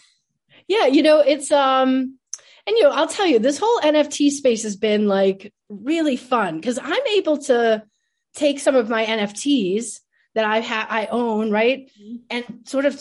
Yeah, 0.68 0.88
you 0.88 1.02
know, 1.02 1.20
it's 1.20 1.50
um 1.50 2.18
and 2.66 2.76
you 2.76 2.84
know, 2.84 2.90
I'll 2.90 3.08
tell 3.08 3.26
you, 3.26 3.38
this 3.38 3.58
whole 3.58 3.80
NFT 3.80 4.30
space 4.30 4.62
has 4.62 4.76
been 4.76 5.06
like 5.06 5.52
really 5.68 6.16
fun 6.16 6.56
because 6.56 6.78
I'm 6.82 7.06
able 7.14 7.38
to 7.38 7.82
take 8.34 8.58
some 8.58 8.74
of 8.74 8.88
my 8.88 9.04
NFTs 9.04 10.00
that 10.34 10.44
I 10.44 10.60
have 10.60 10.86
I 10.90 11.06
own, 11.06 11.50
right? 11.50 11.90
Mm-hmm. 12.00 12.16
And 12.30 12.44
sort 12.64 12.86
of 12.86 13.00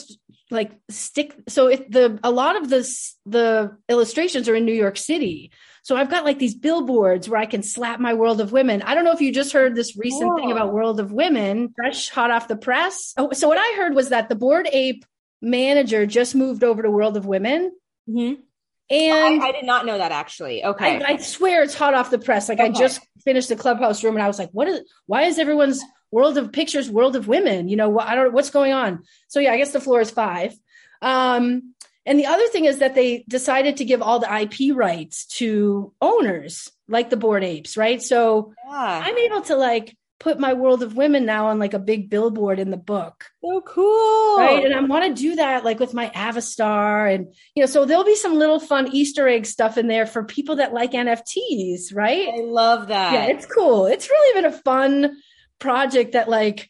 like 0.52 0.72
stick 0.90 1.34
so 1.48 1.68
if 1.68 1.90
the 1.90 2.20
a 2.24 2.30
lot 2.30 2.56
of 2.56 2.70
this 2.70 3.18
the 3.26 3.76
illustrations 3.90 4.48
are 4.48 4.56
in 4.56 4.66
New 4.66 4.74
York 4.74 4.98
City. 4.98 5.52
So 5.82 5.98
I've 5.98 6.10
got 6.10 6.24
like 6.24 6.40
these 6.40 6.56
billboards 6.56 7.28
where 7.28 7.40
I 7.40 7.46
can 7.46 7.62
slap 7.62 8.00
my 8.00 8.14
World 8.14 8.40
of 8.40 8.54
Women. 8.54 8.82
I 8.84 8.96
don't 8.96 9.04
know 9.04 9.12
if 9.12 9.20
you 9.20 9.34
just 9.34 9.52
heard 9.52 9.76
this 9.76 9.98
recent 9.98 10.30
Whoa. 10.30 10.38
thing 10.38 10.52
about 10.52 10.72
World 10.72 11.00
of 11.02 11.12
Women, 11.12 11.74
fresh 11.76 12.10
hot 12.10 12.32
off 12.32 12.48
the 12.48 12.56
press. 12.56 13.14
Oh, 13.18 13.32
so 13.34 13.50
what 13.50 13.58
I 13.58 13.76
heard 13.76 13.94
was 13.94 14.10
that 14.10 14.30
the 14.30 14.36
Bored 14.36 14.70
Ape 14.72 15.04
manager 15.42 16.06
just 16.06 16.36
moved 16.36 16.64
over 16.64 16.82
to 16.82 16.90
World 16.90 17.18
of 17.18 17.26
Women. 17.26 17.74
Mm-hmm. 18.10 18.42
And 18.90 19.42
I, 19.42 19.48
I, 19.48 19.52
did 19.54 19.66
not 19.66 19.86
know 19.86 19.98
that 19.98 20.12
actually. 20.12 20.64
Okay. 20.64 21.04
I, 21.04 21.14
I, 21.14 21.18
swear 21.18 21.64
it's 21.64 21.74
hot 21.74 21.94
off 21.94 22.12
the 22.12 22.20
press. 22.20 22.50
Like 22.50 22.60
okay. 22.60 22.70
I 22.70 22.72
just 22.72 23.00
finished 23.24 23.50
the 23.50 23.56
clubhouse 23.56 24.04
room 24.04 24.16
and 24.16 24.24
I 24.24 24.28
was 24.28 24.38
like, 24.38 24.50
what 24.52 24.68
is, 24.68 24.82
why 25.06 25.24
is 25.24 25.40
everyone's 25.40 25.82
world 26.14 26.38
of 26.38 26.52
pictures, 26.52 26.90
world 26.90 27.16
of 27.16 27.28
women. 27.28 27.68
You 27.68 27.76
know, 27.76 27.90
what 27.90 28.08
I 28.08 28.16
don't 28.16 28.26
know 28.26 28.32
what's 28.32 28.52
going 28.52 28.72
on. 28.72 29.04
So 29.28 29.40
yeah, 29.40 29.52
I 29.52 29.58
guess 29.58 29.72
the 29.72 29.82
floor 29.82 30.00
is 30.00 30.12
five. 30.12 30.54
Um, 31.02 31.74
and 32.06 32.20
the 32.20 32.28
other 32.28 32.48
thing 32.50 32.66
is 32.66 32.80
that 32.80 32.96
they 32.96 33.26
decided 33.28 33.78
to 33.78 33.86
give 33.86 34.02
all 34.02 34.20
the 34.20 34.42
IP 34.42 34.76
rights 34.76 35.26
to 35.38 35.92
owners, 36.02 36.70
like 36.88 37.10
the 37.10 37.18
Bored 37.18 37.44
Apes, 37.44 37.76
right? 37.76 38.02
So 38.02 38.54
yeah. 38.70 39.02
I'm 39.06 39.18
able 39.18 39.42
to 39.44 39.56
like 39.56 39.98
put 40.24 40.40
my 40.40 40.54
world 40.54 40.82
of 40.82 40.96
women 40.96 41.26
now 41.26 41.48
on 41.48 41.60
like 41.60 41.74
a 41.74 41.80
big 41.80 42.10
billboard 42.10 42.58
in 42.58 42.72
the 42.72 42.78
book. 42.78 43.26
So 43.44 43.60
cool. 43.60 44.38
Right. 44.38 44.64
And 44.64 44.74
I 44.74 44.80
want 44.80 45.04
to 45.04 45.22
do 45.22 45.36
that 45.36 45.66
like 45.66 45.82
with 45.82 45.94
my 45.94 46.10
Avastar. 46.16 47.14
And, 47.14 47.28
you 47.56 47.62
know, 47.62 47.68
so 47.68 47.84
there'll 47.84 48.06
be 48.06 48.16
some 48.16 48.36
little 48.36 48.62
fun 48.62 48.88
Easter 48.94 49.28
egg 49.28 49.46
stuff 49.46 49.78
in 49.78 49.88
there 49.88 50.06
for 50.06 50.24
people 50.24 50.56
that 50.56 50.74
like 50.74 50.94
NFTs, 50.94 51.94
right? 51.94 52.30
I 52.30 52.42
love 52.42 52.88
that. 52.88 53.14
Yeah, 53.14 53.26
it's 53.26 53.46
cool. 53.46 53.86
It's 53.86 54.10
really 54.10 54.42
been 54.42 54.52
a 54.52 54.58
fun 54.58 55.18
project 55.60 56.14
that 56.14 56.30
like 56.30 56.70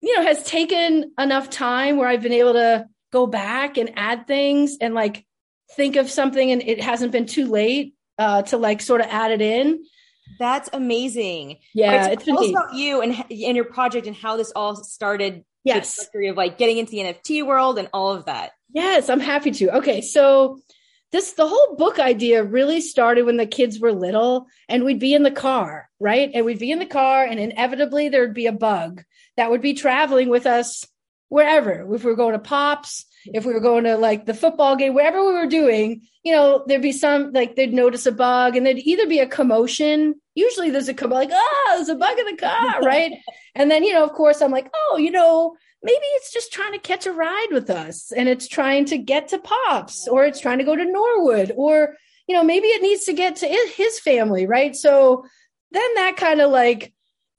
you 0.00 0.16
know 0.16 0.24
has 0.24 0.42
taken 0.42 1.12
enough 1.18 1.50
time 1.50 1.96
where 1.96 2.08
I've 2.08 2.22
been 2.22 2.32
able 2.32 2.54
to 2.54 2.86
go 3.12 3.28
back 3.28 3.78
and 3.78 3.92
add 3.96 4.26
things 4.26 4.78
and 4.80 4.92
like 4.92 5.24
think 5.76 5.94
of 5.94 6.10
something 6.10 6.50
and 6.50 6.62
it 6.62 6.80
hasn't 6.80 7.12
been 7.12 7.26
too 7.26 7.46
late 7.46 7.94
uh, 8.18 8.42
to 8.42 8.56
like 8.56 8.80
sort 8.80 9.00
of 9.00 9.06
add 9.08 9.30
it 9.30 9.40
in. 9.40 9.84
That's 10.38 10.68
amazing. 10.72 11.58
Yeah, 11.74 12.06
right, 12.06 12.20
so 12.20 12.24
tell 12.24 12.44
us 12.44 12.50
about 12.50 12.74
you 12.74 13.00
and 13.00 13.12
and 13.30 13.56
your 13.56 13.64
project 13.64 14.06
and 14.06 14.16
how 14.16 14.36
this 14.36 14.52
all 14.54 14.76
started. 14.76 15.44
Yes, 15.64 15.96
the 15.96 16.02
history 16.02 16.28
of 16.28 16.36
like 16.36 16.58
getting 16.58 16.78
into 16.78 16.92
the 16.92 16.98
NFT 16.98 17.46
world 17.46 17.78
and 17.78 17.88
all 17.92 18.12
of 18.12 18.24
that. 18.26 18.52
Yes, 18.72 19.08
I'm 19.08 19.20
happy 19.20 19.50
to. 19.52 19.76
Okay, 19.78 20.00
so 20.00 20.60
this 21.12 21.32
the 21.34 21.46
whole 21.46 21.76
book 21.76 21.98
idea 21.98 22.42
really 22.42 22.80
started 22.80 23.24
when 23.24 23.36
the 23.36 23.46
kids 23.46 23.78
were 23.78 23.92
little 23.92 24.46
and 24.68 24.84
we'd 24.84 24.98
be 24.98 25.14
in 25.14 25.22
the 25.22 25.30
car 25.30 25.88
right 26.00 26.30
and 26.34 26.44
we'd 26.44 26.58
be 26.58 26.72
in 26.72 26.78
the 26.78 26.86
car 26.86 27.24
and 27.24 27.38
inevitably 27.38 28.08
there'd 28.08 28.34
be 28.34 28.46
a 28.46 28.52
bug 28.52 29.02
that 29.36 29.50
would 29.50 29.60
be 29.60 29.74
traveling 29.74 30.28
with 30.28 30.46
us 30.46 30.84
wherever 31.28 31.94
if 31.94 32.02
we 32.02 32.10
were 32.10 32.16
going 32.16 32.32
to 32.32 32.38
pops 32.38 33.04
if 33.26 33.44
we 33.44 33.52
were 33.52 33.60
going 33.60 33.84
to 33.84 33.96
like 33.96 34.26
the 34.26 34.34
football 34.34 34.76
game 34.76 34.94
wherever 34.94 35.24
we 35.26 35.32
were 35.32 35.46
doing 35.46 36.02
you 36.22 36.32
know 36.32 36.64
there'd 36.66 36.82
be 36.82 36.92
some 36.92 37.32
like 37.32 37.56
they'd 37.56 37.74
notice 37.74 38.06
a 38.06 38.12
bug 38.12 38.56
and 38.56 38.64
there'd 38.64 38.78
either 38.78 39.06
be 39.06 39.18
a 39.18 39.26
commotion. 39.26 40.14
Usually 40.34 40.70
there's 40.70 40.88
a 40.88 41.08
like 41.08 41.30
oh 41.32 41.72
there's 41.76 41.88
a 41.88 41.94
bug 41.94 42.18
in 42.18 42.26
the 42.26 42.36
car 42.36 42.80
right? 42.82 43.12
And 43.54 43.70
then 43.70 43.82
you 43.82 43.92
know 43.92 44.04
of 44.04 44.12
course 44.12 44.40
i'm 44.40 44.50
like 44.50 44.70
oh 44.74 44.96
you 44.96 45.10
know 45.10 45.56
maybe 45.82 46.04
it's 46.14 46.32
just 46.32 46.52
trying 46.52 46.72
to 46.72 46.78
catch 46.78 47.06
a 47.06 47.12
ride 47.12 47.48
with 47.50 47.68
us 47.68 48.12
and 48.12 48.28
it's 48.28 48.46
trying 48.46 48.84
to 48.86 48.98
get 48.98 49.28
to 49.28 49.38
pops 49.38 50.06
or 50.06 50.24
it's 50.24 50.40
trying 50.40 50.58
to 50.58 50.64
go 50.64 50.76
to 50.76 50.84
norwood 50.84 51.52
or 51.56 51.96
you 52.28 52.34
know 52.34 52.44
maybe 52.44 52.68
it 52.68 52.82
needs 52.82 53.04
to 53.04 53.12
get 53.12 53.36
to 53.36 53.46
his 53.76 53.98
family 53.98 54.46
right? 54.46 54.76
So 54.76 55.24
then 55.72 55.94
that 55.96 56.16
kind 56.16 56.40
of 56.40 56.50
like 56.50 56.92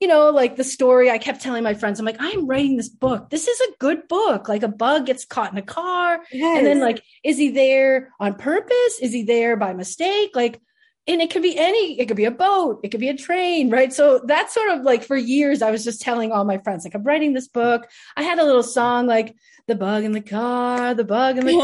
you 0.04 0.08
know 0.08 0.28
like 0.28 0.56
the 0.56 0.64
story 0.64 1.10
i 1.10 1.16
kept 1.16 1.40
telling 1.40 1.64
my 1.64 1.72
friends. 1.72 1.98
I'm 1.98 2.04
like 2.04 2.18
i'm 2.20 2.46
writing 2.46 2.76
this 2.76 2.90
book. 2.90 3.30
This 3.30 3.48
is 3.48 3.58
a 3.58 3.72
good 3.78 4.06
book. 4.06 4.50
Like 4.50 4.62
a 4.62 4.68
bug 4.68 5.06
gets 5.06 5.24
caught 5.24 5.50
in 5.50 5.56
a 5.56 5.62
car 5.62 6.20
yes. 6.30 6.58
and 6.58 6.66
then 6.66 6.78
like 6.78 7.02
is 7.24 7.38
he 7.38 7.48
there 7.48 8.12
on 8.20 8.34
purpose? 8.34 8.98
Is 9.00 9.14
he 9.14 9.22
there 9.22 9.56
by 9.56 9.72
mistake? 9.72 10.32
Like 10.34 10.60
and 11.06 11.20
it 11.20 11.30
could 11.30 11.42
be 11.42 11.56
any 11.58 11.98
it 11.98 12.06
could 12.06 12.16
be 12.16 12.24
a 12.24 12.30
boat 12.30 12.80
it 12.82 12.90
could 12.90 13.00
be 13.00 13.08
a 13.08 13.16
train 13.16 13.70
right 13.70 13.92
so 13.92 14.20
that's 14.24 14.54
sort 14.54 14.70
of 14.70 14.82
like 14.82 15.02
for 15.02 15.16
years 15.16 15.62
i 15.62 15.70
was 15.70 15.84
just 15.84 16.00
telling 16.00 16.32
all 16.32 16.44
my 16.44 16.58
friends 16.58 16.84
like 16.84 16.94
i'm 16.94 17.04
writing 17.04 17.32
this 17.32 17.48
book 17.48 17.88
i 18.16 18.22
had 18.22 18.38
a 18.38 18.44
little 18.44 18.62
song 18.62 19.06
like 19.06 19.36
the 19.66 19.74
bug 19.74 20.04
in 20.04 20.12
the 20.12 20.20
car 20.20 20.94
the 20.94 21.04
bug 21.04 21.38
in 21.38 21.46
the 21.46 21.60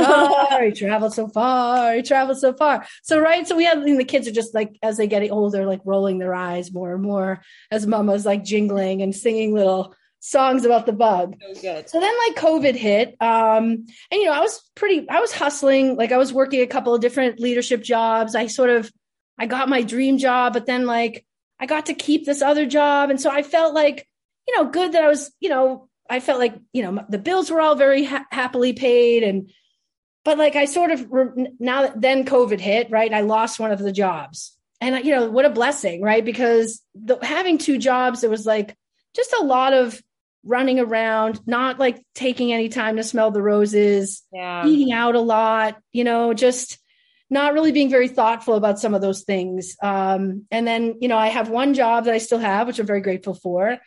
car 0.51 0.65
he 0.65 0.73
traveled 0.73 1.13
so 1.13 1.29
far 1.29 1.95
he 1.95 2.03
traveled 2.03 2.39
so 2.39 2.53
far 2.53 2.87
so 3.03 3.19
right 3.21 3.47
so 3.47 3.57
we 3.57 3.65
have 3.65 3.79
and 3.79 4.01
the 4.01 4.05
kids 4.05 4.27
are 4.27 4.33
just 4.33 4.55
like 4.55 4.79
as 4.83 4.97
they 4.97 5.07
get 5.07 5.29
older 5.31 5.67
like 5.67 5.81
rolling 5.85 6.19
their 6.19 6.35
eyes 6.35 6.73
more 6.73 6.95
and 6.95 7.03
more 7.03 7.43
as 7.71 7.87
mama's 7.87 8.27
like 8.27 8.45
jingling 8.45 9.03
and 9.03 9.15
singing 9.15 9.55
little 9.55 9.95
songs 10.23 10.67
about 10.67 10.85
the 10.85 10.93
bug. 10.93 11.35
So 11.41 11.63
good. 11.63 11.89
So 11.89 11.99
then 11.99 12.13
like 12.27 12.37
COVID 12.37 12.75
hit. 12.75 13.17
Um, 13.21 13.87
and 14.11 14.13
you 14.13 14.27
know, 14.27 14.33
I 14.33 14.41
was 14.41 14.71
pretty 14.75 15.09
I 15.09 15.19
was 15.19 15.33
hustling, 15.33 15.97
like 15.97 16.13
I 16.13 16.19
was 16.19 16.31
working 16.31 16.61
a 16.61 16.67
couple 16.67 16.95
of 16.95 17.01
different 17.01 17.41
leadership 17.41 17.83
jobs. 17.83 18.35
I 18.35 18.47
sort 18.47 18.69
of 18.69 18.93
I 19.41 19.47
got 19.47 19.71
my 19.71 19.81
dream 19.83 20.19
job, 20.19 20.53
but 20.53 20.67
then 20.67 20.85
like 20.85 21.25
I 21.59 21.65
got 21.65 21.87
to 21.87 21.95
keep 21.95 22.27
this 22.27 22.43
other 22.43 22.67
job. 22.67 23.09
And 23.09 23.19
so 23.19 23.31
I 23.31 23.43
felt 23.43 23.75
like, 23.75 24.07
you 24.47 24.55
know, 24.55 24.71
good 24.71 24.93
that 24.93 25.03
I 25.03 25.09
was, 25.09 25.33
you 25.41 25.49
know, 25.49 25.89
I 26.09 26.21
felt 26.21 26.39
like, 26.39 26.55
you 26.75 26.83
know, 26.83 27.07
the 27.09 27.19
bills 27.19 27.51
were 27.51 27.61
all 27.61 27.75
very 27.75 28.05
ha- 28.05 28.27
happily 28.31 28.75
paid. 28.75 29.23
And, 29.23 29.51
but 30.27 30.37
like 30.37 30.57
I 30.57 30.67
sort 30.67 30.91
of, 30.91 31.07
re- 31.11 31.53
now 31.59 31.83
that 31.83 31.99
then 31.99 32.27
COVID 32.27 32.61
hit, 32.61 32.91
right? 32.91 33.13
I 33.13 33.23
lost 33.23 33.59
one 33.59 33.73
of 33.73 33.79
the 33.79 33.93
jobs. 33.93 34.55
And, 34.83 35.05
you 35.07 35.15
know, 35.15 35.31
what 35.31 35.47
a 35.47 35.51
blessing, 35.51 36.03
right? 36.03 36.25
Because 36.25 36.83
the, 36.95 37.19
having 37.23 37.57
two 37.57 37.79
jobs, 37.79 38.23
it 38.23 38.31
was 38.31 38.45
like 38.45 38.77
just 39.17 39.33
a 39.33 39.45
lot 39.45 39.73
of 39.73 40.03
running 40.45 40.81
around, 40.81 41.41
not 41.47 41.79
like 41.79 42.03
taking 42.15 42.53
any 42.53 42.69
time 42.69 42.97
to 42.97 43.03
smell 43.03 43.31
the 43.31 43.43
roses, 43.43 44.23
yeah. 44.33 44.67
eating 44.67 44.93
out 44.93 45.15
a 45.15 45.21
lot, 45.21 45.79
you 45.93 46.05
know, 46.05 46.35
just, 46.35 46.79
not 47.31 47.55
really 47.55 47.73
being 47.73 47.89
very 47.89 48.09
thoughtful 48.09 48.55
about 48.55 48.81
some 48.81 48.93
of 48.93 49.01
those 49.01 49.23
things. 49.23 49.77
Um, 49.83 50.47
and 50.51 50.67
then, 50.67 50.97
you 51.01 51.09
know, 51.09 51.17
I 51.17 51.29
have 51.29 51.49
one 51.49 51.75
job 51.75 52.05
that 52.05 52.15
I 52.15 52.19
still 52.19 52.39
have, 52.39 52.67
which 52.67 52.81
I'm 52.81 52.87
very 52.87 53.01
grateful 53.01 53.35
for. 53.35 53.79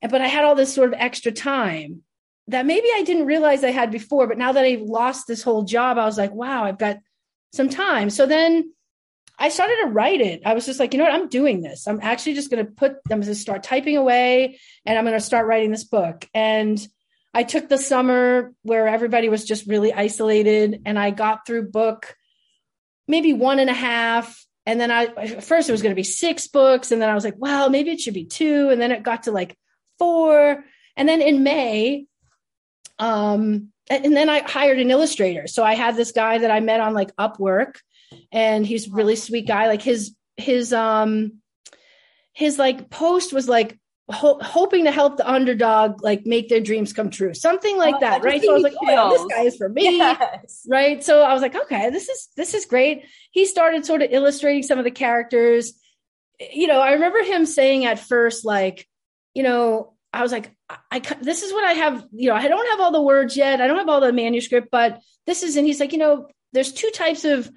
But 0.00 0.20
I 0.20 0.28
had 0.28 0.44
all 0.44 0.54
this 0.54 0.74
sort 0.74 0.88
of 0.88 0.98
extra 0.98 1.30
time 1.30 2.02
that 2.48 2.64
maybe 2.64 2.88
I 2.94 3.02
didn't 3.02 3.26
realize 3.26 3.64
I 3.64 3.70
had 3.70 3.90
before. 3.90 4.26
But 4.26 4.38
now 4.38 4.52
that 4.52 4.64
I've 4.64 4.80
lost 4.80 5.26
this 5.26 5.42
whole 5.42 5.64
job, 5.64 5.98
I 5.98 6.06
was 6.06 6.16
like, 6.16 6.32
wow, 6.32 6.64
I've 6.64 6.78
got 6.78 6.98
some 7.52 7.68
time. 7.68 8.08
So 8.08 8.24
then 8.24 8.72
I 9.38 9.50
started 9.50 9.76
to 9.82 9.90
write 9.90 10.20
it. 10.20 10.42
I 10.46 10.54
was 10.54 10.64
just 10.64 10.80
like, 10.80 10.94
you 10.94 10.98
know 10.98 11.04
what? 11.04 11.14
I'm 11.14 11.28
doing 11.28 11.60
this. 11.60 11.86
I'm 11.86 12.00
actually 12.00 12.34
just 12.34 12.50
going 12.50 12.64
to 12.64 12.70
put, 12.70 12.92
I'm 13.10 13.20
going 13.20 13.22
to 13.22 13.34
start 13.34 13.62
typing 13.62 13.96
away 13.96 14.58
and 14.86 14.96
I'm 14.96 15.04
going 15.04 15.16
to 15.16 15.20
start 15.20 15.46
writing 15.46 15.70
this 15.70 15.84
book. 15.84 16.26
And 16.32 16.86
I 17.34 17.42
took 17.42 17.68
the 17.68 17.76
summer 17.76 18.54
where 18.62 18.88
everybody 18.88 19.28
was 19.28 19.44
just 19.44 19.66
really 19.66 19.92
isolated 19.92 20.82
and 20.86 20.98
I 20.98 21.10
got 21.10 21.46
through 21.46 21.70
book 21.70 22.14
maybe 23.08 23.32
one 23.32 23.58
and 23.58 23.70
a 23.70 23.74
half. 23.74 24.44
And 24.64 24.80
then 24.80 24.90
I, 24.90 25.26
first 25.40 25.68
it 25.68 25.72
was 25.72 25.82
going 25.82 25.92
to 25.92 25.96
be 25.96 26.02
six 26.02 26.48
books. 26.48 26.90
And 26.90 27.00
then 27.00 27.08
I 27.08 27.14
was 27.14 27.24
like, 27.24 27.36
well, 27.36 27.70
maybe 27.70 27.90
it 27.90 28.00
should 28.00 28.14
be 28.14 28.24
two. 28.24 28.68
And 28.70 28.80
then 28.80 28.90
it 28.90 29.02
got 29.02 29.24
to 29.24 29.32
like 29.32 29.56
four. 29.98 30.64
And 30.96 31.08
then 31.08 31.22
in 31.22 31.42
May, 31.42 32.06
um, 32.98 33.70
and 33.88 34.16
then 34.16 34.28
I 34.28 34.40
hired 34.40 34.80
an 34.80 34.90
illustrator. 34.90 35.46
So 35.46 35.62
I 35.62 35.74
had 35.74 35.94
this 35.94 36.10
guy 36.10 36.38
that 36.38 36.50
I 36.50 36.60
met 36.60 36.80
on 36.80 36.94
like 36.94 37.14
Upwork 37.16 37.76
and 38.32 38.66
he's 38.66 38.88
really 38.88 39.14
sweet 39.14 39.46
guy. 39.46 39.68
Like 39.68 39.82
his, 39.82 40.16
his, 40.36 40.72
um, 40.72 41.34
his 42.32 42.58
like 42.58 42.90
post 42.90 43.32
was 43.32 43.48
like 43.48 43.78
ho- 44.10 44.38
hoping 44.40 44.84
to 44.84 44.92
help 44.92 45.16
the 45.16 45.30
underdog 45.30 46.02
like 46.02 46.26
make 46.26 46.48
their 46.48 46.60
dreams 46.60 46.92
come 46.92 47.10
true. 47.10 47.34
Something 47.34 47.76
like 47.76 47.96
oh, 47.96 48.00
that 48.00 48.22
right? 48.22 48.42
So 48.42 48.50
i 48.50 48.54
was 48.54 48.62
like 48.62 48.74
oh 48.80 49.10
this 49.10 49.36
guy 49.36 49.42
is 49.42 49.56
for 49.56 49.68
me. 49.68 49.96
Yes. 49.96 50.66
right? 50.70 51.02
So 51.02 51.22
i 51.22 51.32
was 51.32 51.42
like 51.42 51.54
okay 51.54 51.90
this 51.90 52.08
is 52.08 52.28
this 52.36 52.54
is 52.54 52.66
great. 52.66 53.04
He 53.30 53.46
started 53.46 53.84
sort 53.84 54.02
of 54.02 54.12
illustrating 54.12 54.62
some 54.62 54.78
of 54.78 54.84
the 54.84 54.90
characters. 54.90 55.74
You 56.38 56.66
know 56.66 56.80
i 56.80 56.92
remember 56.92 57.22
him 57.22 57.46
saying 57.46 57.86
at 57.86 57.98
first 57.98 58.44
like 58.44 58.86
you 59.34 59.42
know 59.42 59.94
i 60.12 60.22
was 60.22 60.32
like 60.32 60.54
I, 60.68 60.76
I 60.90 60.98
this 61.00 61.42
is 61.42 61.52
what 61.52 61.64
i 61.64 61.72
have 61.72 62.04
you 62.12 62.28
know 62.28 62.36
i 62.36 62.46
don't 62.46 62.70
have 62.70 62.80
all 62.80 62.92
the 62.92 63.02
words 63.02 63.36
yet. 63.36 63.60
I 63.60 63.66
don't 63.66 63.78
have 63.78 63.88
all 63.88 64.00
the 64.00 64.12
manuscript 64.12 64.68
but 64.70 65.00
this 65.26 65.42
is 65.42 65.56
and 65.56 65.66
he's 65.66 65.80
like 65.80 65.92
you 65.92 65.98
know 65.98 66.28
there's 66.52 66.72
two 66.72 66.90
types 66.90 67.24
of 67.24 67.50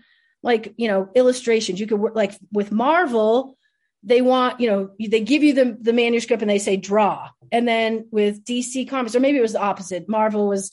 like 0.44 0.74
you 0.78 0.88
know 0.88 1.10
illustrations. 1.16 1.80
You 1.80 1.88
could 1.88 2.00
work 2.00 2.16
like 2.16 2.34
with 2.52 2.72
marvel 2.72 3.58
they 4.04 4.22
want 4.22 4.60
you 4.60 4.70
know 4.70 4.92
they 5.00 5.22
give 5.22 5.44
you 5.44 5.54
the 5.54 5.78
the 5.80 5.94
manuscript 5.94 6.42
and 6.42 6.50
they 6.50 6.60
say 6.60 6.78
draw. 6.78 7.30
And 7.52 7.68
then 7.68 8.08
with 8.12 8.44
dc 8.46 8.90
comics 8.90 9.16
or 9.16 9.20
maybe 9.20 9.38
it 9.38 9.42
was 9.42 9.54
the 9.54 9.62
opposite. 9.62 10.08
Marvel 10.08 10.48
was 10.48 10.72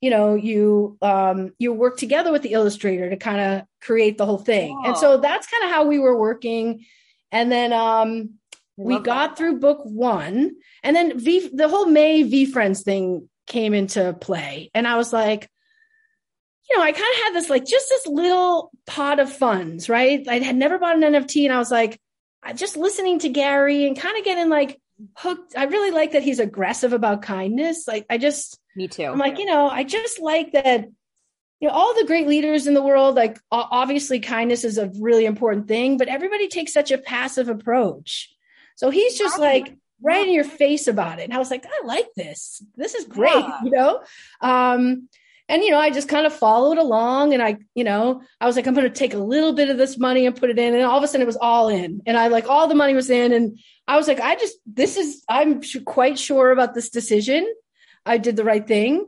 you 0.00 0.10
know 0.10 0.34
you 0.34 0.98
um 1.02 1.52
you 1.58 1.72
work 1.72 1.96
together 1.96 2.32
with 2.32 2.42
the 2.42 2.52
illustrator 2.52 3.08
to 3.08 3.16
kind 3.16 3.40
of 3.40 3.66
create 3.80 4.18
the 4.18 4.26
whole 4.26 4.38
thing. 4.38 4.80
And 4.84 4.96
so 4.96 5.18
that's 5.18 5.46
kind 5.46 5.64
of 5.64 5.70
how 5.70 5.86
we 5.86 5.98
were 5.98 6.18
working. 6.18 6.84
And 7.32 7.50
then 7.50 7.72
um 7.72 8.34
we 8.76 8.98
got 8.98 9.30
that. 9.30 9.38
through 9.38 9.58
book 9.60 9.80
one. 9.84 10.52
And 10.82 10.94
then 10.94 11.18
v 11.18 11.48
the 11.52 11.68
whole 11.68 11.86
may 11.86 12.24
VeeFriends 12.24 12.82
thing 12.82 13.28
came 13.46 13.72
into 13.74 14.12
play. 14.20 14.70
And 14.74 14.86
i 14.86 14.96
was 14.96 15.12
like 15.12 15.48
you 16.68 16.76
know, 16.76 16.82
I 16.82 16.92
kind 16.92 17.14
of 17.14 17.22
had 17.22 17.34
this 17.34 17.50
like 17.50 17.64
just 17.64 17.88
this 17.88 18.06
little 18.06 18.72
pot 18.86 19.20
of 19.20 19.32
funds, 19.32 19.88
right? 19.88 20.26
I 20.28 20.40
had 20.40 20.56
never 20.56 20.78
bought 20.78 20.96
an 20.96 21.02
NFT 21.02 21.44
and 21.44 21.52
I 21.52 21.58
was 21.58 21.70
like, 21.70 22.00
just 22.52 22.76
listening 22.76 23.18
to 23.20 23.28
Gary 23.28 23.86
and 23.86 23.98
kind 23.98 24.18
of 24.18 24.24
getting 24.24 24.48
like 24.48 24.80
hooked. 25.16 25.56
I 25.56 25.64
really 25.64 25.90
like 25.90 26.12
that 26.12 26.22
he's 26.22 26.38
aggressive 26.38 26.92
about 26.92 27.22
kindness. 27.22 27.86
Like, 27.86 28.06
I 28.08 28.18
just, 28.18 28.58
me 28.74 28.88
too. 28.88 29.04
I'm 29.04 29.18
like, 29.18 29.38
you 29.38 29.46
know, 29.46 29.68
I 29.68 29.84
just 29.84 30.20
like 30.20 30.52
that, 30.52 30.86
you 31.60 31.68
know, 31.68 31.74
all 31.74 31.94
the 31.94 32.06
great 32.06 32.26
leaders 32.26 32.66
in 32.66 32.74
the 32.74 32.82
world, 32.82 33.14
like 33.14 33.38
obviously 33.50 34.20
kindness 34.20 34.64
is 34.64 34.78
a 34.78 34.90
really 35.00 35.24
important 35.24 35.68
thing, 35.68 35.96
but 35.96 36.08
everybody 36.08 36.48
takes 36.48 36.72
such 36.72 36.90
a 36.90 36.98
passive 36.98 37.48
approach. 37.48 38.34
So 38.76 38.90
he's 38.90 39.16
just 39.16 39.38
like, 39.38 39.76
right 40.02 40.26
in 40.26 40.34
your 40.34 40.44
face 40.44 40.88
about 40.88 41.18
it. 41.18 41.24
And 41.24 41.32
I 41.32 41.38
was 41.38 41.50
like, 41.50 41.64
I 41.64 41.86
like 41.86 42.08
this. 42.14 42.62
This 42.76 42.94
is 42.94 43.06
great, 43.06 43.34
yeah. 43.34 43.60
you 43.64 43.70
know? 43.70 44.02
Um, 44.42 45.08
and, 45.48 45.62
you 45.62 45.70
know, 45.70 45.78
I 45.78 45.90
just 45.90 46.08
kind 46.08 46.26
of 46.26 46.32
followed 46.32 46.78
along 46.78 47.32
and 47.32 47.40
I, 47.40 47.58
you 47.74 47.84
know, 47.84 48.20
I 48.40 48.46
was 48.46 48.56
like, 48.56 48.66
I'm 48.66 48.74
going 48.74 48.88
to 48.88 48.98
take 48.98 49.14
a 49.14 49.18
little 49.18 49.52
bit 49.52 49.70
of 49.70 49.78
this 49.78 49.96
money 49.96 50.26
and 50.26 50.34
put 50.34 50.50
it 50.50 50.58
in. 50.58 50.74
And 50.74 50.82
all 50.82 50.98
of 50.98 51.04
a 51.04 51.06
sudden 51.06 51.22
it 51.22 51.26
was 51.26 51.36
all 51.36 51.68
in. 51.68 52.02
And 52.04 52.16
I 52.16 52.28
like 52.28 52.48
all 52.48 52.66
the 52.66 52.74
money 52.74 52.94
was 52.94 53.10
in. 53.10 53.32
And 53.32 53.58
I 53.86 53.96
was 53.96 54.08
like, 54.08 54.18
I 54.18 54.34
just, 54.34 54.56
this 54.66 54.96
is, 54.96 55.22
I'm 55.28 55.62
quite 55.84 56.18
sure 56.18 56.50
about 56.50 56.74
this 56.74 56.90
decision. 56.90 57.46
I 58.04 58.18
did 58.18 58.34
the 58.34 58.44
right 58.44 58.66
thing, 58.66 59.06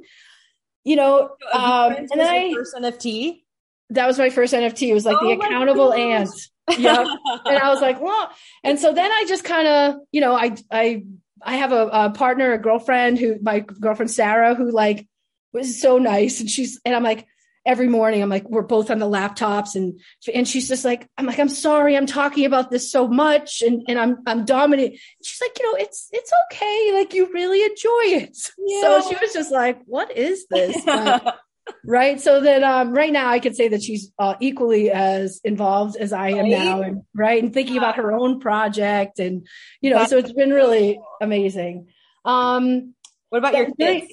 you 0.85 0.95
know. 0.95 1.31
Um, 1.53 1.93
and 1.93 2.09
then 2.09 2.21
I, 2.21 2.53
first 2.55 2.75
NFT. 2.75 3.43
That 3.91 4.07
was 4.07 4.19
my 4.19 4.31
first 4.31 4.55
NFT. 4.55 4.89
It 4.89 4.95
was 4.95 5.07
like 5.07 5.17
oh 5.21 5.27
the 5.27 5.33
accountable 5.33 5.93
aunt. 5.93 6.31
yeah. 6.79 7.05
and 7.47 7.59
I 7.59 7.71
was 7.71 7.81
like, 7.81 8.01
well, 8.01 8.31
and 8.63 8.79
so 8.79 8.93
then 8.93 9.11
I 9.11 9.25
just 9.27 9.43
kind 9.43 9.67
of, 9.67 9.95
you 10.13 10.21
know, 10.21 10.37
I, 10.37 10.57
I, 10.71 11.03
I 11.43 11.57
have 11.57 11.73
a, 11.73 11.87
a 11.87 12.11
partner, 12.11 12.53
a 12.53 12.59
girlfriend 12.59 13.19
who, 13.19 13.39
my 13.41 13.61
girlfriend 13.61 14.11
Sarah, 14.11 14.55
who 14.55 14.71
like, 14.71 15.07
was 15.53 15.81
so 15.81 15.99
nice. 15.99 16.41
And 16.41 16.49
she's, 16.49 16.81
and 16.85 16.95
I'm 16.95 17.03
like, 17.03 17.27
every 17.69 17.89
morning 17.89 18.23
I'm 18.23 18.31
like, 18.31 18.49
we're 18.49 18.63
both 18.63 18.91
on 18.91 18.99
the 18.99 19.07
laptops 19.07 19.75
and, 19.75 20.01
and 20.33 20.49
she's 20.49 20.69
just 20.69 20.87
like, 20.87 21.07
I'm 21.19 21.27
like, 21.27 21.39
I'm 21.39 21.51
sorry, 21.51 21.97
I'm 21.97 22.07
talking 22.07 22.47
about 22.47 22.71
this 22.71 22.91
so 22.91 23.07
much 23.07 23.61
and, 23.61 23.83
and 23.89 23.99
I'm, 23.99 24.19
I'm 24.27 24.47
dominating. 24.47 24.99
She's 25.23 25.41
like, 25.41 25.59
you 25.59 25.71
know, 25.71 25.79
it's, 25.79 26.09
it's 26.13 26.33
okay. 26.47 26.93
Like 26.95 27.13
you 27.13 27.31
really 27.33 27.63
enjoy 27.63 28.25
it. 28.25 28.39
Yeah. 28.59 28.81
So 28.81 29.11
she 29.11 29.17
was 29.21 29.35
just 29.35 29.53
like, 29.53 29.83
what 29.85 30.17
is 30.17 30.47
this? 30.49 30.83
right. 31.85 32.19
So 32.19 32.41
that, 32.41 32.63
um, 32.63 32.93
right 32.93 33.13
now 33.13 33.29
I 33.29 33.39
could 33.39 33.55
say 33.55 33.69
that 33.69 33.83
she's 33.83 34.13
uh, 34.19 34.37
equally 34.41 34.91
as 34.91 35.41
involved 35.45 35.97
as 35.97 36.15
I 36.15 36.31
am 36.31 36.39
right? 36.39 36.49
now. 36.49 36.81
And 36.81 37.03
right. 37.15 37.43
And 37.43 37.53
thinking 37.53 37.77
about 37.77 37.97
her 37.97 38.13
own 38.13 38.41
project 38.41 39.19
and, 39.19 39.47
you 39.83 39.91
know, 39.91 39.99
That's 39.99 40.11
so 40.11 40.17
it's 40.17 40.33
been 40.33 40.51
really 40.51 40.99
amazing. 41.21 41.89
Um, 42.25 42.95
what 43.29 43.39
about 43.39 43.55
your 43.55 43.71
kids? 43.79 44.11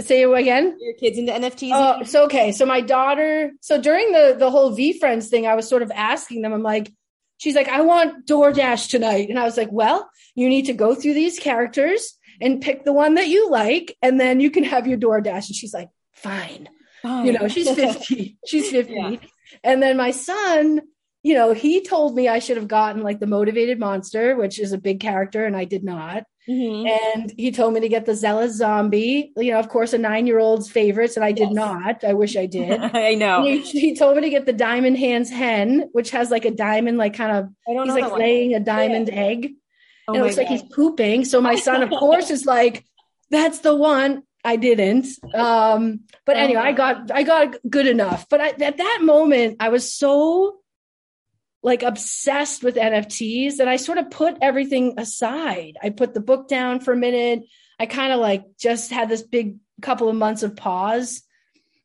Say 0.00 0.22
it 0.22 0.32
again. 0.32 0.76
Your 0.80 0.94
kids 0.94 1.18
into 1.18 1.32
NFTs? 1.32 1.70
Oh, 1.74 2.04
so 2.04 2.24
okay. 2.24 2.52
So 2.52 2.64
my 2.64 2.80
daughter. 2.80 3.50
So 3.60 3.80
during 3.80 4.12
the 4.12 4.36
the 4.38 4.50
whole 4.50 4.76
VeeFriends 4.76 5.28
thing, 5.28 5.46
I 5.46 5.54
was 5.54 5.68
sort 5.68 5.82
of 5.82 5.90
asking 5.90 6.42
them. 6.42 6.52
I'm 6.52 6.62
like, 6.62 6.92
she's 7.38 7.56
like, 7.56 7.68
I 7.68 7.80
want 7.80 8.26
DoorDash 8.26 8.90
tonight, 8.90 9.28
and 9.28 9.38
I 9.38 9.44
was 9.44 9.56
like, 9.56 9.72
well, 9.72 10.08
you 10.36 10.48
need 10.48 10.66
to 10.66 10.72
go 10.72 10.94
through 10.94 11.14
these 11.14 11.40
characters 11.40 12.16
and 12.40 12.60
pick 12.60 12.84
the 12.84 12.92
one 12.92 13.14
that 13.14 13.26
you 13.26 13.50
like, 13.50 13.96
and 14.00 14.20
then 14.20 14.38
you 14.38 14.50
can 14.50 14.64
have 14.64 14.86
your 14.86 14.98
DoorDash. 14.98 15.48
And 15.48 15.56
she's 15.56 15.74
like, 15.74 15.88
fine. 16.12 16.68
fine. 17.02 17.26
You 17.26 17.32
know, 17.32 17.48
she's 17.48 17.68
fifty. 17.74 18.38
she's 18.46 18.70
fifty. 18.70 18.94
Yeah. 18.94 19.16
And 19.64 19.82
then 19.82 19.96
my 19.96 20.12
son, 20.12 20.80
you 21.22 21.34
know, 21.34 21.52
he 21.54 21.82
told 21.82 22.14
me 22.14 22.28
I 22.28 22.38
should 22.38 22.56
have 22.56 22.68
gotten 22.68 23.02
like 23.02 23.18
the 23.18 23.26
motivated 23.26 23.80
monster, 23.80 24.36
which 24.36 24.60
is 24.60 24.72
a 24.72 24.78
big 24.78 25.00
character, 25.00 25.44
and 25.44 25.56
I 25.56 25.64
did 25.64 25.82
not. 25.82 26.24
Mm-hmm. 26.48 27.16
And 27.16 27.34
he 27.36 27.52
told 27.52 27.74
me 27.74 27.80
to 27.80 27.88
get 27.88 28.06
the 28.06 28.14
zealous 28.14 28.56
zombie, 28.56 29.32
you 29.36 29.52
know, 29.52 29.58
of 29.58 29.68
course, 29.68 29.92
a 29.92 29.98
nine 29.98 30.26
year 30.26 30.38
old's 30.38 30.70
favorites, 30.70 31.16
and 31.16 31.24
I 31.24 31.32
did 31.32 31.50
yes. 31.50 31.54
not. 31.54 32.04
I 32.04 32.14
wish 32.14 32.36
I 32.36 32.46
did. 32.46 32.80
I 32.94 33.14
know. 33.14 33.42
He, 33.44 33.60
he, 33.60 33.94
told 33.94 34.16
me 34.16 34.22
to 34.22 34.30
get 34.30 34.46
the 34.46 34.52
diamond 34.54 34.96
hands 34.96 35.28
hen, 35.28 35.90
which 35.92 36.10
has 36.10 36.30
like 36.30 36.46
a 36.46 36.50
diamond, 36.50 36.96
like 36.96 37.14
kind 37.14 37.32
of, 37.32 37.50
he's 37.66 37.92
like 37.92 38.12
laying 38.12 38.54
a 38.54 38.60
diamond 38.60 39.08
yeah. 39.08 39.20
egg. 39.20 39.50
Oh 40.06 40.14
and 40.14 40.22
it 40.22 40.24
looks 40.24 40.36
God. 40.36 40.42
like 40.42 40.48
he's 40.48 40.62
pooping. 40.62 41.26
So 41.26 41.40
my 41.42 41.56
son, 41.56 41.82
of 41.82 41.90
course, 41.98 42.30
is 42.30 42.46
like, 42.46 42.84
that's 43.30 43.58
the 43.58 43.76
one. 43.76 44.22
I 44.42 44.56
didn't. 44.56 45.06
Um, 45.34 46.00
but 46.24 46.36
oh 46.36 46.40
anyway, 46.40 46.62
I 46.62 46.72
got 46.72 47.10
I 47.10 47.24
got 47.24 47.56
good 47.68 47.86
enough. 47.86 48.26
But 48.30 48.40
I, 48.40 48.48
at 48.48 48.78
that 48.78 49.00
moment, 49.02 49.56
I 49.60 49.68
was 49.68 49.92
so 49.92 50.60
like 51.68 51.82
obsessed 51.82 52.64
with 52.64 52.76
NFTs 52.76 53.60
and 53.60 53.68
I 53.68 53.76
sort 53.76 53.98
of 53.98 54.10
put 54.10 54.38
everything 54.40 54.94
aside. 54.96 55.76
I 55.82 55.90
put 55.90 56.14
the 56.14 56.20
book 56.20 56.48
down 56.48 56.80
for 56.80 56.92
a 56.92 56.96
minute. 56.96 57.44
I 57.78 57.86
kind 57.86 58.12
of 58.12 58.20
like 58.20 58.44
just 58.58 58.90
had 58.90 59.08
this 59.08 59.22
big 59.22 59.58
couple 59.82 60.08
of 60.08 60.16
months 60.16 60.42
of 60.42 60.56
pause. 60.56 61.22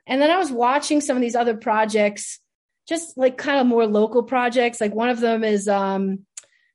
And 0.08 0.22
then 0.22 0.32
I 0.32 0.38
was 0.38 0.52
watching 0.52 1.02
some 1.02 1.18
of 1.18 1.22
these 1.22 1.36
other 1.36 1.56
projects, 1.56 2.40
just 2.88 3.18
like 3.18 3.38
kind 3.38 3.60
of 3.60 3.68
more 3.68 3.86
local 3.86 4.24
projects. 4.24 4.80
Like 4.80 4.96
one 4.96 5.10
of 5.10 5.20
them 5.20 5.44
is 5.44 5.68
um 5.68 6.26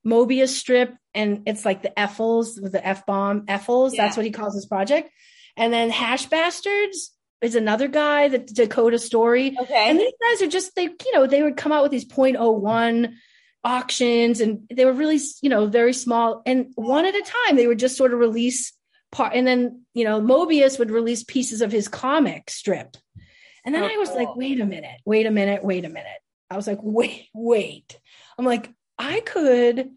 Mobius 0.06 0.50
strip 0.50 0.94
and 1.14 1.42
it's 1.46 1.64
like 1.64 1.82
the 1.82 1.92
Effles 1.96 2.62
with 2.62 2.72
the 2.72 2.86
F 2.86 3.06
bomb 3.06 3.46
Effles. 3.46 3.94
Yeah. 3.94 4.04
That's 4.04 4.16
what 4.18 4.26
he 4.26 4.32
calls 4.32 4.54
his 4.54 4.66
project. 4.66 5.10
And 5.56 5.72
then 5.72 5.90
Hash 5.90 6.26
Bastards 6.26 7.10
is 7.40 7.54
another 7.54 7.88
guy, 7.88 8.28
the 8.28 8.38
Dakota 8.38 8.98
story. 8.98 9.56
Okay. 9.58 9.90
And 9.90 9.98
these 9.98 10.12
guys 10.20 10.42
are 10.42 10.50
just 10.50 10.74
they, 10.74 10.84
you 10.84 11.12
know, 11.14 11.26
they 11.26 11.42
would 11.42 11.56
come 11.56 11.72
out 11.72 11.82
with 11.82 11.92
these 11.92 12.06
0.01 12.06 13.14
auctions 13.64 14.40
and 14.40 14.66
they 14.72 14.84
were 14.84 14.92
really, 14.92 15.20
you 15.42 15.50
know, 15.50 15.66
very 15.66 15.92
small. 15.92 16.42
And 16.46 16.72
one 16.74 17.04
at 17.04 17.14
a 17.14 17.22
time, 17.46 17.56
they 17.56 17.66
would 17.66 17.78
just 17.78 17.96
sort 17.96 18.12
of 18.12 18.18
release 18.18 18.72
part 19.10 19.34
and 19.34 19.46
then, 19.46 19.82
you 19.94 20.04
know, 20.04 20.20
Mobius 20.20 20.78
would 20.78 20.90
release 20.90 21.24
pieces 21.24 21.62
of 21.62 21.72
his 21.72 21.88
comic 21.88 22.50
strip. 22.50 22.96
And 23.64 23.74
then 23.74 23.82
oh, 23.82 23.88
I 23.92 23.96
was 23.96 24.10
like, 24.10 24.34
wait 24.34 24.60
a 24.60 24.64
minute, 24.64 25.00
wait 25.04 25.26
a 25.26 25.30
minute, 25.30 25.62
wait 25.62 25.84
a 25.84 25.88
minute. 25.88 26.20
I 26.50 26.56
was 26.56 26.66
like, 26.66 26.78
wait, 26.82 27.28
wait. 27.34 27.98
I'm 28.38 28.44
like, 28.44 28.70
I 28.98 29.20
could 29.20 29.90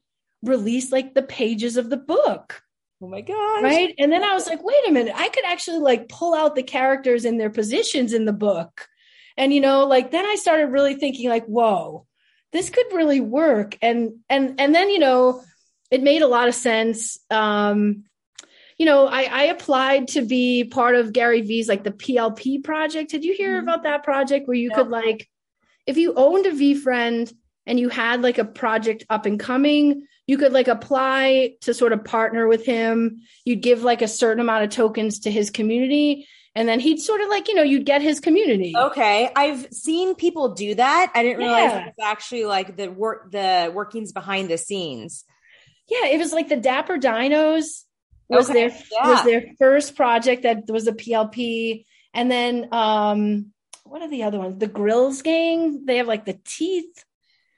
release 0.44 0.92
like 0.92 1.14
the 1.14 1.22
pages 1.22 1.78
of 1.78 1.90
the 1.90 1.98
book 1.98 2.62
Oh 3.02 3.08
my 3.08 3.22
god. 3.22 3.64
Right. 3.64 3.96
And 3.98 4.12
then 4.12 4.24
I 4.24 4.34
was 4.34 4.48
like, 4.48 4.64
wait 4.64 4.88
a 4.88 4.92
minute, 4.92 5.14
I 5.16 5.30
could 5.30 5.46
actually 5.46 5.80
like 5.80 6.08
pull 6.08 6.36
out 6.36 6.56
the 6.56 6.64
characters 6.64 7.26
and 7.26 7.40
their 7.40 7.50
positions 7.50 8.14
in 8.14 8.26
the 8.26 8.34
book. 8.34 8.88
And 9.38 9.54
you 9.54 9.60
know, 9.60 9.86
like 9.86 10.12
then 10.12 10.26
I 10.26 10.36
started 10.36 10.68
really 10.68 10.96
thinking 10.96 11.30
like, 11.30 11.46
whoa, 11.46 12.06
this 12.52 12.70
could 12.70 12.86
really 12.94 13.20
work. 13.20 13.78
And 13.82 14.20
and 14.30 14.60
and 14.60 14.76
then, 14.76 14.90
you 14.90 15.00
know, 15.00 15.42
it 15.90 16.04
made 16.04 16.22
a 16.22 16.28
lot 16.28 16.48
of 16.48 16.54
sense. 16.56 17.18
Um, 17.32 18.04
you 18.78 18.86
know, 18.86 19.08
I, 19.08 19.24
I 19.24 19.44
applied 19.44 20.10
to 20.10 20.22
be 20.22 20.64
part 20.64 20.96
of 20.96 21.14
Gary 21.14 21.42
Vee's 21.42 21.70
like 21.70 21.84
the 21.84 21.92
PLP 21.92 22.64
project. 22.64 23.12
Did 23.12 23.24
you 23.24 23.34
hear 23.34 23.58
mm-hmm. 23.58 23.68
about 23.68 23.84
that 23.84 24.04
project 24.04 24.48
where 24.48 24.58
you 24.58 24.70
no. 24.70 24.76
could 24.76 24.90
like 24.90 25.28
if 25.88 25.98
you 25.98 26.14
owned 26.16 26.46
a 26.46 26.52
VeeFriend 26.52 27.34
and 27.66 27.80
you 27.80 27.90
had 27.90 28.22
like 28.22 28.38
a 28.38 28.46
project 28.46 29.06
up 29.10 29.26
and 29.26 29.40
coming, 29.40 30.08
you 30.32 30.38
could 30.38 30.54
like 30.54 30.70
apply 30.70 31.56
to 31.60 31.74
sort 31.74 31.91
of 31.91 32.06
partner 32.06 32.48
with 32.48 32.65
him. 32.65 33.20
You'd 33.44 33.62
give 33.62 33.84
like 33.84 34.02
a 34.02 34.08
certain 34.08 34.39
amount 34.39 34.63
of 34.63 34.70
tokens 34.70 35.20
to 35.20 35.30
his 35.30 35.50
community. 35.50 36.26
And 36.56 36.70
then 36.70 36.80
he'd 36.80 37.02
sort 37.02 37.20
of 37.20 37.28
like, 37.28 37.50
you 37.50 37.54
know, 37.54 37.63
you'd 37.63 37.86
get 37.86 38.02
his 38.02 38.22
community. 38.22 38.74
Okay. 38.74 39.30
I've 39.36 39.67
seen 39.74 40.15
people 40.15 40.54
do 40.54 40.74
that. 40.76 41.12
I 41.13 41.24
didn't 41.24 41.39
realize 41.39 41.72
yeah. 41.72 41.80
it 41.82 41.94
was 41.98 42.06
actually 42.06 42.46
like 42.46 42.78
the 42.78 42.88
work, 42.88 43.30
the 43.34 43.74
workings 43.76 44.13
behind 44.13 44.50
the 44.50 44.58
scenes. 44.58 45.26
Yeah. 45.89 46.06
It 46.06 46.17
was 46.17 46.32
like 46.32 46.48
the 46.48 46.56
Dapper 46.56 46.98
Dinos 46.98 47.84
was 48.30 48.50
okay. 48.50 48.70
their, 48.70 48.78
yeah. 48.89 49.10
was 49.10 49.24
their 49.26 49.44
first 49.60 49.98
project 49.98 50.44
that 50.44 50.63
was 50.70 50.88
a 50.88 50.94
PLP. 50.94 51.84
And 52.13 52.32
then, 52.32 52.70
um, 52.72 53.48
what 53.84 54.02
are 54.02 54.10
the 54.10 54.24
other 54.24 54.39
ones? 54.39 54.60
The 54.60 54.70
Grillz 54.70 55.22
Gang. 55.24 55.84
They 55.84 55.98
have 55.98 56.08
like 56.08 56.24
the 56.24 56.39
teeth 56.46 57.04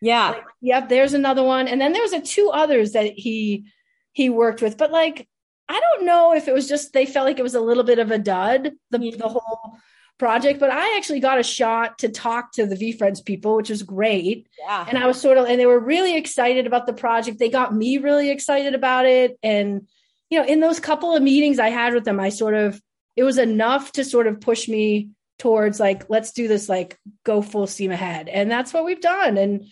yeah. 0.04 0.30
Like, 0.32 0.44
yep. 0.62 0.90
There's 0.90 1.14
another 1.14 1.44
one. 1.44 1.68
And 1.68 1.80
then 1.80 1.94
there 1.94 2.02
was 2.02 2.14
a 2.14 2.22
two 2.22 2.50
others 2.54 2.92
that 2.92 3.14
he 3.14 3.66
he 4.12 4.30
worked 4.30 4.62
with. 4.62 4.78
But 4.78 4.92
like, 4.92 5.28
I 5.70 5.80
don't 5.80 6.06
know 6.06 6.34
if 6.34 6.48
it 6.48 6.54
was 6.54 6.68
just 6.68 6.92
they 6.92 7.06
felt 7.06 7.26
like 7.26 7.40
it 7.40 7.44
was 7.44 7.56
a 7.56 7.62
little 7.62 7.84
bit 7.84 8.00
of 8.00 8.12
a 8.12 8.18
dud, 8.18 8.72
the, 8.92 8.98
mm-hmm. 8.98 9.18
the 9.18 9.30
whole 9.30 9.78
project. 10.20 10.60
But 10.60 10.72
I 10.72 10.98
actually 10.98 11.22
got 11.22 11.40
a 11.40 11.44
shot 11.44 12.00
to 12.00 12.10
talk 12.10 12.52
to 12.54 12.66
the 12.66 12.76
VeeFriends 12.76 13.24
people, 13.24 13.56
which 13.56 13.70
was 13.70 13.82
great. 13.82 14.48
Yeah. 14.60 14.86
And 14.88 14.98
I 14.98 15.08
was 15.08 15.20
sort 15.20 15.38
of 15.38 15.46
and 15.46 15.60
they 15.60 15.66
were 15.66 15.80
really 15.80 16.18
excited 16.18 16.68
about 16.68 16.86
the 16.86 16.94
project. 16.94 17.40
They 17.40 17.50
got 17.50 17.74
me 17.74 17.98
really 17.98 18.30
excited 18.30 18.76
about 18.76 19.06
it. 19.06 19.40
And, 19.42 19.88
you 20.30 20.38
know, 20.40 20.46
in 20.46 20.60
those 20.60 20.82
couple 20.82 21.16
of 21.16 21.24
meetings 21.24 21.60
I 21.60 21.70
had 21.70 21.94
with 21.94 22.04
them, 22.04 22.20
I 22.20 22.28
sort 22.30 22.56
of 22.56 22.82
it 23.16 23.24
was 23.24 23.38
enough 23.38 23.94
to 23.94 24.04
sort 24.04 24.28
of 24.28 24.42
push 24.42 24.68
me 24.68 25.10
towards 25.40 25.80
like 25.80 26.10
let's 26.10 26.32
do 26.32 26.48
this 26.48 26.70
like 26.70 26.98
go 27.24 27.42
full 27.42 27.68
steam 27.68 27.92
ahead 27.92 28.30
and 28.30 28.50
that's 28.52 28.74
what 28.74 28.86
we've 28.86 29.02
done 29.02 29.38
and 29.38 29.66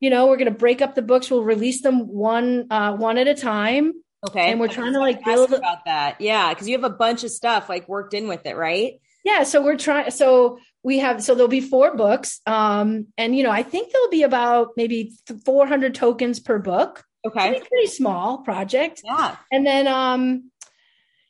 you 0.00 0.10
know 0.10 0.26
we're 0.26 0.36
going 0.36 0.52
to 0.52 0.58
break 0.58 0.82
up 0.82 0.94
the 0.94 1.02
books 1.02 1.30
we'll 1.30 1.42
release 1.44 1.80
them 1.82 2.00
one 2.08 2.66
uh 2.70 2.92
one 2.96 3.18
at 3.18 3.28
a 3.28 3.34
time 3.34 3.92
Okay. 4.26 4.50
and 4.50 4.58
we're 4.58 4.66
trying 4.68 4.92
to 4.94 4.98
like 4.98 5.24
build 5.24 5.52
about 5.52 5.84
that. 5.84 6.20
Yeah, 6.20 6.48
because 6.52 6.66
you 6.66 6.74
have 6.74 6.82
a 6.90 6.90
bunch 6.94 7.22
of 7.22 7.30
stuff 7.30 7.68
like 7.68 7.86
worked 7.88 8.12
in 8.14 8.26
with 8.28 8.44
it, 8.46 8.56
right? 8.56 8.94
yeah 9.24 9.42
so 9.42 9.62
we're 9.62 9.76
trying 9.76 10.10
so 10.10 10.58
we 10.84 10.98
have 11.00 11.22
so 11.22 11.34
there'll 11.34 11.48
be 11.48 11.60
four 11.60 11.96
books 11.96 12.40
um 12.46 13.06
and 13.18 13.36
you 13.36 13.42
know 13.42 13.50
i 13.50 13.62
think 13.62 13.92
there'll 13.92 14.08
be 14.10 14.22
about 14.22 14.68
maybe 14.76 15.12
400 15.44 15.94
tokens 15.94 16.38
per 16.40 16.58
book 16.58 17.04
Okay. 17.26 17.60
Pretty 17.68 17.88
small 17.88 18.38
project 18.38 19.00
Yeah. 19.04 19.34
and 19.50 19.66
then 19.66 19.86
um 19.88 20.50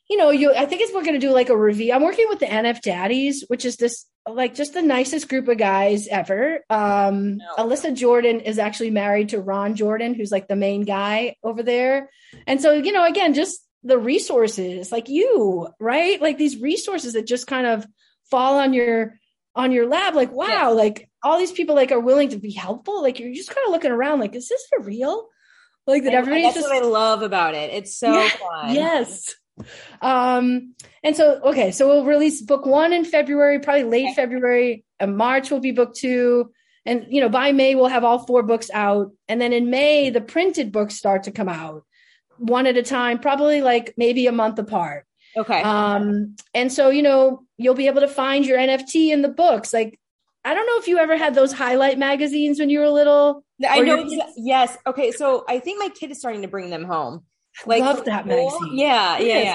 you 0.09 0.17
know 0.17 0.29
you 0.29 0.53
i 0.53 0.65
think 0.65 0.81
it's 0.81 0.93
we're 0.93 1.03
going 1.03 1.19
to 1.19 1.25
do 1.27 1.31
like 1.33 1.49
a 1.49 1.57
review 1.57 1.93
i'm 1.93 2.03
working 2.03 2.25
with 2.29 2.39
the 2.39 2.45
nf 2.45 2.81
daddies 2.81 3.43
which 3.47 3.65
is 3.65 3.75
this 3.77 4.05
like 4.29 4.55
just 4.55 4.73
the 4.73 4.81
nicest 4.81 5.29
group 5.29 5.47
of 5.47 5.57
guys 5.57 6.07
ever 6.07 6.59
um 6.69 7.37
No. 7.37 7.45
alyssa 7.57 7.93
jordan 7.93 8.39
is 8.41 8.59
actually 8.59 8.91
married 8.91 9.29
to 9.29 9.39
ron 9.39 9.75
jordan 9.75 10.13
who's 10.13 10.31
like 10.31 10.47
the 10.47 10.55
main 10.55 10.81
guy 10.83 11.35
over 11.43 11.63
there 11.63 12.09
and 12.45 12.61
so 12.61 12.71
you 12.73 12.91
know 12.91 13.05
again 13.05 13.33
just 13.33 13.65
the 13.83 13.97
resources 13.97 14.91
like 14.91 15.07
you 15.09 15.67
right 15.79 16.21
like 16.21 16.37
these 16.37 16.59
resources 16.61 17.13
that 17.13 17.25
just 17.27 17.47
kind 17.47 17.67
of 17.67 17.85
fall 18.29 18.59
on 18.59 18.73
your 18.73 19.17
on 19.55 19.71
your 19.71 19.87
lab 19.87 20.13
like 20.15 20.31
wow 20.31 20.47
Yeah. 20.47 20.67
like 20.69 21.09
all 21.23 21.37
these 21.37 21.51
people 21.51 21.75
like 21.75 21.91
are 21.91 21.99
willing 21.99 22.29
to 22.29 22.37
be 22.37 22.51
helpful 22.51 23.01
like 23.01 23.19
you're 23.19 23.33
just 23.33 23.49
kind 23.53 23.65
of 23.65 23.71
looking 23.71 23.91
around 23.91 24.19
like 24.19 24.35
is 24.35 24.47
this 24.49 24.65
for 24.69 24.83
real 24.83 25.27
like 25.85 26.03
that 26.03 26.09
And 26.09 26.17
everybody's 26.17 26.53
that's 26.53 26.57
just 26.57 26.69
what 26.69 26.83
I 26.83 26.85
love 26.85 27.21
about 27.21 27.55
it. 27.55 27.71
It's 27.73 27.95
so 27.97 28.11
Yeah, 28.13 28.27
fun. 28.29 28.75
Yes. 28.75 29.35
Um, 30.01 30.75
and 31.03 31.15
so, 31.15 31.39
okay, 31.43 31.71
so 31.71 31.87
we'll 31.87 32.05
release 32.05 32.41
book 32.41 32.65
one 32.65 32.93
in 32.93 33.05
February, 33.05 33.59
probably 33.59 33.83
late 33.83 34.05
Okay. 34.05 34.13
February. 34.15 34.85
And 34.99 35.17
March 35.17 35.51
will 35.51 35.59
be 35.59 35.71
book 35.71 35.93
two. 35.95 36.51
And, 36.85 37.05
you 37.09 37.21
know, 37.21 37.29
by 37.29 37.51
May, 37.51 37.75
we'll 37.75 37.87
have 37.87 38.03
all 38.03 38.19
four 38.19 38.43
books 38.43 38.69
out. 38.73 39.11
And 39.27 39.41
then 39.41 39.53
in 39.53 39.69
May, 39.69 40.09
the 40.09 40.21
printed 40.21 40.71
books 40.71 40.95
start 40.95 41.23
to 41.23 41.31
come 41.31 41.49
out 41.49 41.83
one 42.37 42.67
at 42.67 42.77
a 42.77 42.83
time, 42.83 43.19
probably 43.19 43.61
like 43.61 43.93
maybe 43.97 44.27
a 44.27 44.31
month 44.31 44.59
apart. 44.59 45.05
Okay. 45.35 45.61
Um, 45.61 46.35
and 46.53 46.71
so, 46.71 46.89
you 46.89 47.03
know, 47.03 47.43
you'll 47.57 47.75
be 47.75 47.87
able 47.87 48.01
to 48.01 48.07
find 48.07 48.45
your 48.45 48.57
NFT 48.57 49.11
in 49.11 49.21
the 49.21 49.29
books. 49.29 49.73
Like, 49.73 49.99
I 50.45 50.53
don't 50.53 50.65
know 50.65 50.77
if 50.77 50.87
you 50.87 50.97
ever 50.97 51.17
had 51.17 51.35
those 51.35 51.51
highlight 51.51 51.99
magazines 51.99 52.59
when 52.59 52.69
you 52.69 52.79
were 52.79 52.89
little. 52.89 53.43
I 53.67 53.81
know. 53.81 54.07
Yes. 54.37 54.77
Okay. 54.87 55.11
So 55.11 55.43
I 55.47 55.59
think 55.59 55.79
my 55.79 55.89
kid 55.89 56.11
is 56.11 56.19
starting 56.19 56.43
to 56.43 56.47
bring 56.47 56.69
them 56.69 56.85
home. 56.85 57.25
Like 57.65 57.81
Love 57.81 58.05
that 58.05 58.25
magazine. 58.27 58.77
Yeah. 58.77 59.17
Yeah. 59.19 59.25
Yes. 59.25 59.45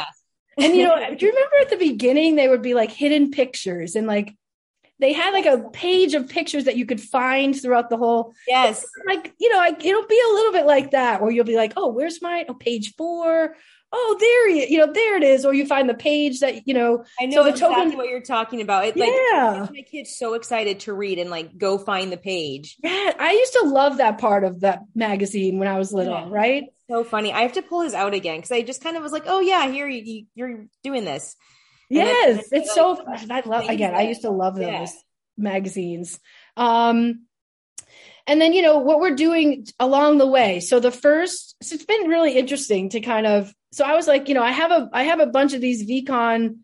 Yeah. 0.58 0.64
And 0.66 0.76
you 0.76 0.82
know, 0.84 0.96
do 1.14 1.24
you 1.26 1.32
remember 1.32 1.56
at 1.62 1.70
the 1.70 1.76
beginning 1.76 2.36
they 2.36 2.48
would 2.48 2.62
be 2.62 2.74
like 2.74 2.90
hidden 2.90 3.30
pictures 3.30 3.96
and 3.96 4.06
like 4.06 4.34
they 4.98 5.12
had 5.12 5.32
like 5.32 5.46
a 5.46 5.68
page 5.70 6.14
of 6.14 6.28
pictures 6.28 6.64
that 6.64 6.76
you 6.76 6.86
could 6.86 7.00
find 7.00 7.58
throughout 7.60 7.90
the 7.90 7.96
whole 7.96 8.34
Yes. 8.46 8.84
like 9.06 9.32
you 9.40 9.50
know 9.50 9.56
like 9.58 9.84
it'll 9.84 10.06
be 10.06 10.20
a 10.30 10.32
little 10.34 10.52
bit 10.52 10.66
like 10.66 10.90
that 10.92 11.22
where 11.22 11.30
you'll 11.30 11.44
be 11.46 11.56
like 11.56 11.72
oh 11.76 11.88
where's 11.88 12.20
my 12.22 12.44
oh 12.48 12.54
page 12.54 12.94
four 12.96 13.56
oh 13.94 14.16
there 14.20 14.48
you 14.50 14.66
you 14.68 14.78
know 14.78 14.92
there 14.92 15.16
it 15.16 15.22
is 15.22 15.44
or 15.44 15.52
you 15.54 15.66
find 15.66 15.88
the 15.88 15.94
page 15.94 16.40
that 16.40 16.68
you 16.68 16.74
know 16.74 17.04
I 17.20 17.26
know 17.26 17.36
So 17.36 17.42
the 17.44 17.50
exactly 17.50 17.76
token- 17.84 17.96
what 17.98 18.08
you're 18.08 18.20
talking 18.20 18.60
about. 18.60 18.84
It 18.84 18.96
like 18.96 19.08
yeah 19.10 19.66
my 19.72 19.82
kid's 19.82 20.16
so 20.16 20.34
excited 20.34 20.80
to 20.80 20.92
read 20.92 21.18
and 21.18 21.30
like 21.30 21.56
go 21.58 21.78
find 21.78 22.12
the 22.12 22.16
page. 22.18 22.76
yeah 22.84 23.12
I 23.18 23.32
used 23.32 23.54
to 23.54 23.68
love 23.68 23.96
that 23.96 24.18
part 24.18 24.44
of 24.44 24.60
that 24.60 24.80
magazine 24.94 25.58
when 25.58 25.66
I 25.68 25.78
was 25.78 25.92
little 25.92 26.12
Yeah. 26.14 26.26
right 26.28 26.64
So 26.90 27.04
funny. 27.04 27.32
I 27.32 27.42
have 27.42 27.52
to 27.54 27.62
pull 27.62 27.82
his 27.82 27.94
out 27.94 28.12
again 28.14 28.36
because 28.38 28.52
I 28.52 28.62
just 28.62 28.82
kind 28.82 28.96
of 28.96 29.02
was 29.02 29.12
like, 29.12 29.24
oh 29.26 29.40
yeah, 29.40 29.68
here 29.70 29.88
you, 29.88 30.02
you 30.04 30.26
you're 30.34 30.66
doing 30.82 31.04
this. 31.04 31.36
And 31.90 31.98
yes 31.98 32.48
it's 32.52 32.74
so 32.74 32.98
I 33.30 33.42
love 33.44 33.68
again 33.68 33.94
I 33.94 34.02
used 34.02 34.22
to 34.22 34.30
love 34.30 34.54
those 34.56 34.66
Yeah. 34.66 34.86
magazines 35.36 36.18
um 36.56 37.26
and 38.26 38.40
then 38.40 38.52
you 38.52 38.62
know 38.62 38.78
what 38.78 38.98
we're 39.00 39.14
doing 39.14 39.66
along 39.78 40.16
the 40.18 40.26
way 40.26 40.60
so 40.60 40.80
the 40.80 40.90
first 40.90 41.54
so 41.62 41.74
it's 41.74 41.84
been 41.84 42.08
really 42.08 42.36
interesting 42.38 42.88
to 42.90 43.00
kind 43.00 43.26
of 43.26 43.52
so 43.72 43.84
i 43.84 43.94
was 43.94 44.06
like 44.06 44.28
you 44.28 44.34
know 44.34 44.42
i 44.42 44.50
have 44.52 44.70
a 44.70 44.88
i 44.92 45.02
have 45.04 45.20
a 45.20 45.26
bunch 45.26 45.52
of 45.54 45.60
these 45.60 45.84
VeeCon 45.88 46.58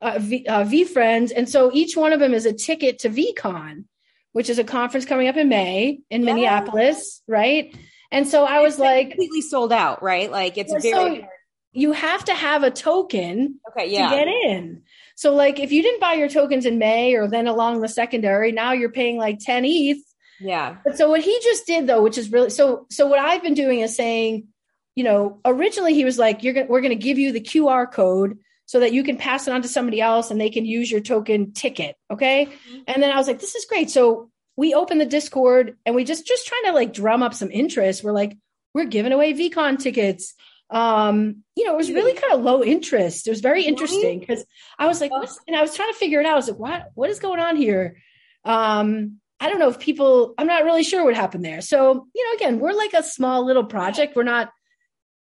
uh, 0.00 0.18
v, 0.20 0.46
uh, 0.48 0.64
VeeFriends 0.64 1.32
and 1.36 1.48
so 1.48 1.70
each 1.72 1.96
one 1.96 2.12
of 2.12 2.20
them 2.20 2.34
is 2.34 2.46
a 2.46 2.52
ticket 2.52 3.00
to 3.00 3.08
VeeCon 3.08 3.84
which 4.32 4.48
is 4.48 4.58
a 4.58 4.64
conference 4.64 5.04
coming 5.04 5.28
up 5.28 5.36
in 5.36 5.48
may 5.48 6.00
in 6.10 6.22
Yeah. 6.22 6.26
minneapolis 6.26 7.22
right 7.28 7.76
and 8.12 8.28
so 8.28 8.44
i 8.44 8.60
was 8.60 8.74
It's 8.74 8.80
like 8.80 9.08
completely 9.10 9.40
sold 9.40 9.72
out, 9.72 10.02
right? 10.02 10.30
Like 10.30 10.56
it's 10.56 10.72
very 10.72 10.92
so 10.92 11.26
you 11.72 11.92
have 11.92 12.24
to 12.26 12.34
have 12.34 12.62
a 12.62 12.70
token 12.70 13.58
okay. 13.70 13.90
Yeah. 13.90 14.10
to 14.10 14.16
get 14.16 14.28
in. 14.28 14.82
So 15.16 15.34
like 15.34 15.58
if 15.58 15.72
you 15.72 15.82
didn't 15.82 16.00
buy 16.00 16.14
your 16.14 16.28
tokens 16.28 16.66
in 16.66 16.78
May 16.78 17.14
or 17.14 17.28
then 17.28 17.46
along 17.48 17.80
the 17.80 17.88
secondary, 17.88 18.52
now 18.52 18.72
you're 18.72 18.92
paying 18.92 19.16
like 19.16 19.38
10 19.40 19.64
ETH. 19.64 20.04
yeah. 20.38 20.76
But 20.84 20.98
so 20.98 21.08
what 21.08 21.22
he 21.22 21.38
just 21.42 21.66
did 21.66 21.86
though, 21.86 22.02
which 22.02 22.18
is 22.18 22.30
really 22.30 22.50
so 22.50 22.86
so 22.90 23.06
what 23.06 23.18
I've 23.18 23.42
been 23.42 23.54
doing 23.54 23.80
is 23.80 23.96
saying, 23.96 24.48
you 24.94 25.04
know, 25.04 25.40
originally 25.44 25.94
he 25.94 26.04
was 26.04 26.18
like, 26.18 26.42
you're 26.42 26.54
gonna 26.54 26.66
we're 26.66 26.82
gonna 26.82 26.94
give 26.94 27.18
you 27.18 27.32
the 27.32 27.40
QR 27.40 27.90
code 27.90 28.38
so 28.66 28.80
that 28.80 28.92
you 28.92 29.02
can 29.02 29.16
pass 29.16 29.46
it 29.46 29.52
on 29.52 29.62
to 29.62 29.68
somebody 29.68 30.00
else 30.00 30.30
and 30.30 30.40
they 30.40 30.50
can 30.50 30.64
use 30.64 30.90
your 30.90 31.00
token 31.00 31.52
ticket. 31.52 31.96
Okay. 32.10 32.46
Mm-hmm. 32.46 32.80
And 32.86 33.02
then 33.02 33.10
I 33.10 33.16
was 33.16 33.26
like, 33.26 33.40
this 33.40 33.54
is 33.54 33.64
great. 33.66 33.90
So 33.90 34.30
we 34.56 34.74
opened 34.74 35.00
the 35.00 35.06
Discord 35.06 35.76
and 35.86 35.94
we 35.94 36.04
just 36.04 36.26
just 36.26 36.46
trying 36.46 36.64
to 36.64 36.72
like 36.72 36.92
drum 36.92 37.22
up 37.22 37.34
some 37.34 37.50
interest. 37.50 38.04
We're 38.04 38.12
like, 38.12 38.36
we're 38.74 38.84
giving 38.84 39.12
away 39.12 39.32
VeeCon 39.34 39.78
tickets. 39.78 40.34
Um, 40.70 41.44
you 41.54 41.64
know, 41.64 41.74
it 41.74 41.76
was 41.76 41.90
really 41.90 42.14
kind 42.14 42.32
of 42.32 42.42
low 42.42 42.62
interest. 42.62 43.26
It 43.26 43.30
was 43.30 43.40
very 43.40 43.64
interesting 43.64 44.20
because 44.20 44.44
I 44.78 44.86
was 44.86 45.00
like, 45.00 45.10
what's, 45.10 45.38
and 45.46 45.54
I 45.54 45.60
was 45.60 45.74
trying 45.74 45.92
to 45.92 45.98
figure 45.98 46.20
it 46.20 46.26
out. 46.26 46.32
I 46.32 46.36
was 46.36 46.48
like, 46.48 46.58
what 46.58 46.90
what 46.94 47.10
is 47.10 47.18
going 47.18 47.40
on 47.40 47.56
here? 47.56 47.96
Um, 48.44 49.18
I 49.38 49.48
don't 49.48 49.58
know 49.58 49.68
if 49.68 49.80
people, 49.80 50.34
I'm 50.38 50.46
not 50.46 50.64
really 50.64 50.84
sure 50.84 51.04
what 51.04 51.14
happened 51.16 51.44
there. 51.44 51.60
So, 51.62 52.06
you 52.14 52.24
know, 52.28 52.36
again, 52.36 52.60
we're 52.60 52.72
like 52.74 52.94
a 52.94 53.02
small 53.02 53.44
little 53.44 53.64
project. 53.64 54.14
We're 54.14 54.22
not 54.22 54.50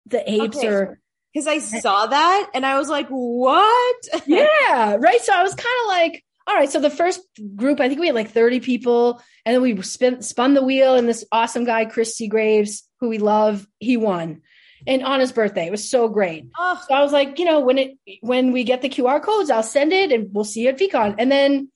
the 0.06 0.30
apes 0.30 0.56
Okay. 0.58 0.68
or 0.68 1.00
Because 1.32 1.48
I 1.48 1.58
saw 1.58 2.06
that 2.06 2.50
and 2.54 2.64
I 2.64 2.78
was 2.78 2.88
like, 2.88 3.08
what? 3.08 3.96
yeah, 4.26 4.96
right. 5.00 5.20
So 5.20 5.32
I 5.32 5.42
was 5.42 5.54
kind 5.54 5.76
of 5.82 5.88
like, 5.88 6.24
all 6.46 6.54
right. 6.54 6.70
So 6.70 6.80
the 6.80 6.90
first 6.90 7.20
group, 7.56 7.80
I 7.80 7.88
think 7.88 8.00
we 8.00 8.06
had 8.06 8.14
like 8.14 8.30
30 8.30 8.60
people, 8.60 9.20
and 9.46 9.54
then 9.54 9.62
we 9.62 9.80
spin, 9.82 10.22
spun 10.22 10.54
the 10.54 10.62
wheel, 10.62 10.94
and 10.94 11.08
this 11.08 11.24
awesome 11.32 11.64
guy, 11.64 11.84
Chris 11.86 12.20
Graves, 12.28 12.86
who 13.00 13.08
we 13.08 13.18
love, 13.18 13.66
he 13.78 13.96
won. 13.96 14.42
And 14.86 15.02
on 15.02 15.20
his 15.20 15.32
birthday, 15.32 15.66
it 15.66 15.70
was 15.70 15.88
so 15.88 16.08
great. 16.08 16.46
Oh, 16.58 16.78
So 16.86 16.94
I 16.94 17.02
was 17.02 17.12
like, 17.12 17.38
you 17.38 17.46
know, 17.46 17.60
when 17.60 17.78
it 17.78 17.92
when 18.20 18.52
we 18.52 18.64
get 18.64 18.82
the 18.82 18.90
QR 18.90 19.22
codes, 19.22 19.50
I'll 19.50 19.62
send 19.62 19.92
it, 19.92 20.12
and 20.12 20.28
we'll 20.34 20.44
see 20.44 20.62
you 20.62 20.68
at 20.68 20.78
VeeCon. 20.78 21.14
And 21.18 21.32
then 21.32 21.70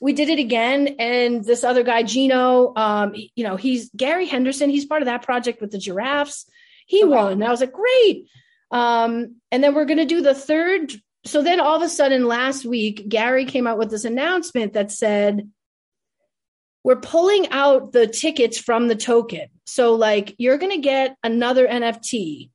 we 0.00 0.12
did 0.14 0.28
it 0.30 0.38
again, 0.38 0.96
and 0.98 1.44
this 1.44 1.62
other 1.62 1.82
guy, 1.82 2.02
Gino, 2.02 2.72
um, 2.76 3.14
you 3.34 3.44
know, 3.44 3.56
he's 3.56 3.90
Gary 3.96 4.26
Henderson. 4.26 4.70
He's 4.70 4.86
part 4.86 5.02
of 5.02 5.06
that 5.06 5.22
project 5.22 5.60
with 5.60 5.70
the 5.72 5.78
giraffes. 5.78 6.46
He 6.86 7.02
Okay. 7.04 7.10
won. 7.12 7.32
And 7.32 7.44
I 7.44 7.50
was 7.50 7.60
like, 7.60 7.72
great. 7.72 8.26
Um, 8.70 9.36
and 9.52 9.62
then 9.62 9.74
we're 9.74 9.84
going 9.84 9.98
to 9.98 10.04
do 10.06 10.20
the 10.22 10.34
third. 10.34 10.92
So 11.26 11.42
then 11.42 11.60
all 11.60 11.76
of 11.76 11.82
a 11.82 11.88
sudden 11.88 12.26
last 12.26 12.64
week, 12.64 13.08
Gary 13.08 13.44
came 13.46 13.66
out 13.66 13.78
with 13.78 13.90
this 13.90 14.04
announcement 14.04 14.74
that 14.74 14.90
said, 14.90 15.50
we're 16.84 16.96
pulling 16.96 17.48
out 17.50 17.92
the 17.92 18.06
tickets 18.06 18.58
from 18.58 18.88
the 18.88 18.94
token. 18.94 19.46
So, 19.64 19.94
like, 19.94 20.34
you're 20.36 20.58
going 20.58 20.72
to 20.72 20.82
get 20.82 21.16
another 21.24 21.66
NFT 21.66 22.50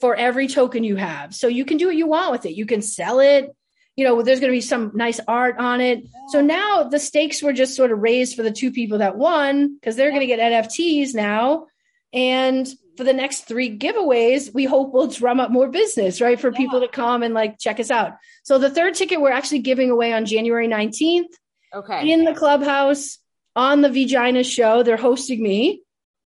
for 0.00 0.14
every 0.14 0.46
token 0.46 0.84
you 0.84 0.94
have. 0.94 1.34
So, 1.34 1.48
you 1.48 1.64
can 1.64 1.76
do 1.76 1.86
what 1.86 1.96
you 1.96 2.06
want 2.06 2.30
with 2.30 2.46
it. 2.46 2.54
You 2.54 2.64
can 2.64 2.80
sell 2.80 3.18
it. 3.18 3.50
You 3.96 4.04
know, 4.04 4.22
there's 4.22 4.38
going 4.38 4.52
to 4.52 4.56
be 4.56 4.60
some 4.60 4.92
nice 4.94 5.20
art 5.26 5.56
on 5.58 5.80
it. 5.80 6.06
So 6.28 6.42
now 6.42 6.84
the 6.84 6.98
stakes 6.98 7.42
were 7.42 7.54
just 7.54 7.74
sort 7.74 7.90
of 7.90 7.98
raised 7.98 8.36
for 8.36 8.42
the 8.42 8.52
two 8.52 8.70
people 8.70 8.98
that 8.98 9.16
won 9.16 9.74
because 9.74 9.96
they're 9.96 10.10
going 10.10 10.20
to 10.20 10.26
get 10.26 10.38
NFTs 10.38 11.14
now. 11.14 11.66
And 12.12 12.68
for 12.96 13.04
the 13.04 13.12
next 13.12 13.42
three 13.42 13.76
giveaways, 13.76 14.52
we 14.52 14.64
hope 14.64 14.92
we'll 14.92 15.08
drum 15.08 15.40
up 15.40 15.50
more 15.50 15.68
business, 15.68 16.20
right? 16.20 16.40
For 16.40 16.52
people 16.52 16.80
to 16.80 16.88
come 16.88 17.22
and 17.22 17.34
like 17.34 17.58
check 17.58 17.78
us 17.80 17.90
out. 17.90 18.12
So 18.44 18.58
the 18.58 18.70
third 18.70 18.94
ticket 18.94 19.20
we're 19.20 19.30
actually 19.32 19.60
giving 19.60 19.90
away 19.90 20.12
on 20.12 20.26
January 20.26 20.68
19th 20.68 21.26
okay. 21.74 22.10
in 22.10 22.24
the 22.24 22.34
clubhouse 22.34 23.18
on 23.54 23.82
the 23.82 23.90
Vagina 23.90 24.44
show. 24.44 24.82
They're 24.82 24.96
hosting 24.96 25.42
me 25.42 25.82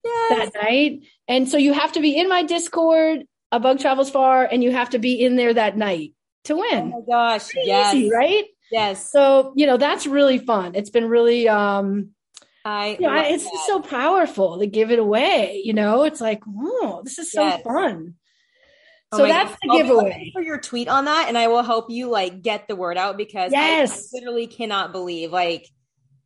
Yes. 0.05 0.51
that 0.53 0.63
night. 0.63 1.01
And 1.27 1.49
so 1.49 1.59
you 1.59 1.73
have 1.73 1.93
to 1.93 2.01
be 2.01 2.17
in 2.17 2.29
my 2.29 2.43
Discord, 2.43 3.25
A 3.53 3.61
Bug 3.61 3.81
Travels 3.81 4.11
Far, 4.11 4.45
and 4.45 4.63
you 4.63 4.71
have 4.71 4.91
to 4.91 4.99
be 4.99 5.23
in 5.23 5.37
there 5.37 5.53
that 5.53 5.77
night 5.77 6.13
to 6.45 6.57
win. 6.57 6.93
Oh 6.95 7.01
my 7.01 7.07
gosh. 7.07 7.51
Pretty 7.51 7.69
Yes. 7.69 7.95
Easy, 7.95 8.11
right? 8.11 8.45
Yes. 8.71 9.11
So, 9.11 9.53
you 9.57 9.67
know, 9.67 9.77
that's 9.77 10.07
really 10.07 10.39
fun. 10.39 10.75
It's 10.75 10.91
been 10.91 11.09
really 11.09 11.49
um 11.49 12.11
I, 12.69 12.89
you 13.01 13.07
know, 13.07 13.15
love 13.15 13.27
it's 13.29 13.45
that. 13.45 13.65
so 13.67 13.81
powerful 13.81 14.59
to 14.59 14.67
give 14.67 14.91
it 14.91 14.99
away, 14.99 15.63
you 15.65 15.73
know? 15.73 16.03
It's 16.05 16.21
like, 16.21 16.43
oh, 16.47 17.01
this 17.05 17.19
is 17.19 17.33
so 17.33 17.43
Yes. 17.43 17.63
fun. 17.63 18.15
Oh 19.11 19.19
So 19.19 19.27
that's 19.27 19.51
gosh. 19.51 19.59
the 19.63 19.71
I'll 19.71 19.79
giveaway. 19.79 20.31
For 20.35 20.43
your 20.43 20.59
tweet 20.61 20.89
on 20.89 21.07
that, 21.07 21.27
and 21.29 21.39
I 21.39 21.49
will 21.49 21.63
help 21.63 21.91
you 21.91 22.09
like 22.11 22.43
get 22.43 22.69
the 22.69 22.77
word 22.77 22.99
out 22.99 23.17
because 23.17 23.53
I- 23.55 23.57
Yes. 23.57 24.13
I 24.13 24.19
literally 24.19 24.47
cannot 24.47 24.93
believe 24.93 25.33
like 25.33 25.67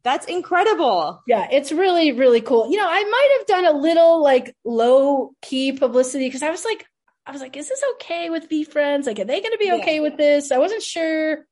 that's 0.04 0.26
incredible. 0.26 1.22
Yeah, 1.28 1.46
it's 1.52 1.70
really, 1.70 2.10
really 2.10 2.40
cool. 2.40 2.68
You 2.72 2.76
know, 2.78 2.88
I 2.88 3.04
might 3.04 3.36
have 3.38 3.46
done 3.46 3.64
a 3.72 3.78
little 3.78 4.20
like 4.20 4.56
low 4.64 5.30
key 5.42 5.70
publicity 5.70 6.26
because 6.26 6.42
I 6.42 6.50
was 6.50 6.64
like, 6.64 6.84
I 7.24 7.30
was 7.30 7.40
like, 7.40 7.56
is 7.56 7.68
this 7.68 7.84
okay 7.94 8.28
with 8.28 8.48
VeeFriends? 8.48 9.06
Like, 9.06 9.20
are 9.20 9.24
they 9.24 9.40
going 9.40 9.52
to 9.52 9.58
be 9.58 9.66
Yeah. 9.66 9.76
okay 9.76 10.00
with 10.00 10.16
this? 10.16 10.50
I 10.50 10.58
wasn't 10.58 10.82
sure, 10.82 11.46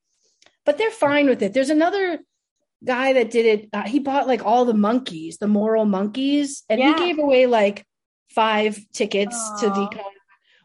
but 0.66 0.79
they're 0.79 0.90
fine 0.90 1.29
with 1.29 1.42
it. 1.42 1.53
There's 1.55 1.70
another, 1.70 2.18
guy 2.84 3.12
that 3.14 3.30
did 3.30 3.46
it, 3.46 3.68
uh, 3.72 3.82
he 3.82 3.98
bought 3.98 4.26
like 4.26 4.44
all 4.44 4.64
the 4.64 4.74
monkeys, 4.74 5.38
the 5.38 5.48
moral 5.48 5.84
monkeys, 5.84 6.62
and 6.68 6.80
Yeah. 6.80 6.98
he 6.98 7.06
gave 7.06 7.18
away 7.18 7.46
like 7.46 7.84
five 8.30 8.78
tickets 8.92 9.36
to 9.60 9.66
Aw. 9.68 9.74
VeeCon 9.88 10.04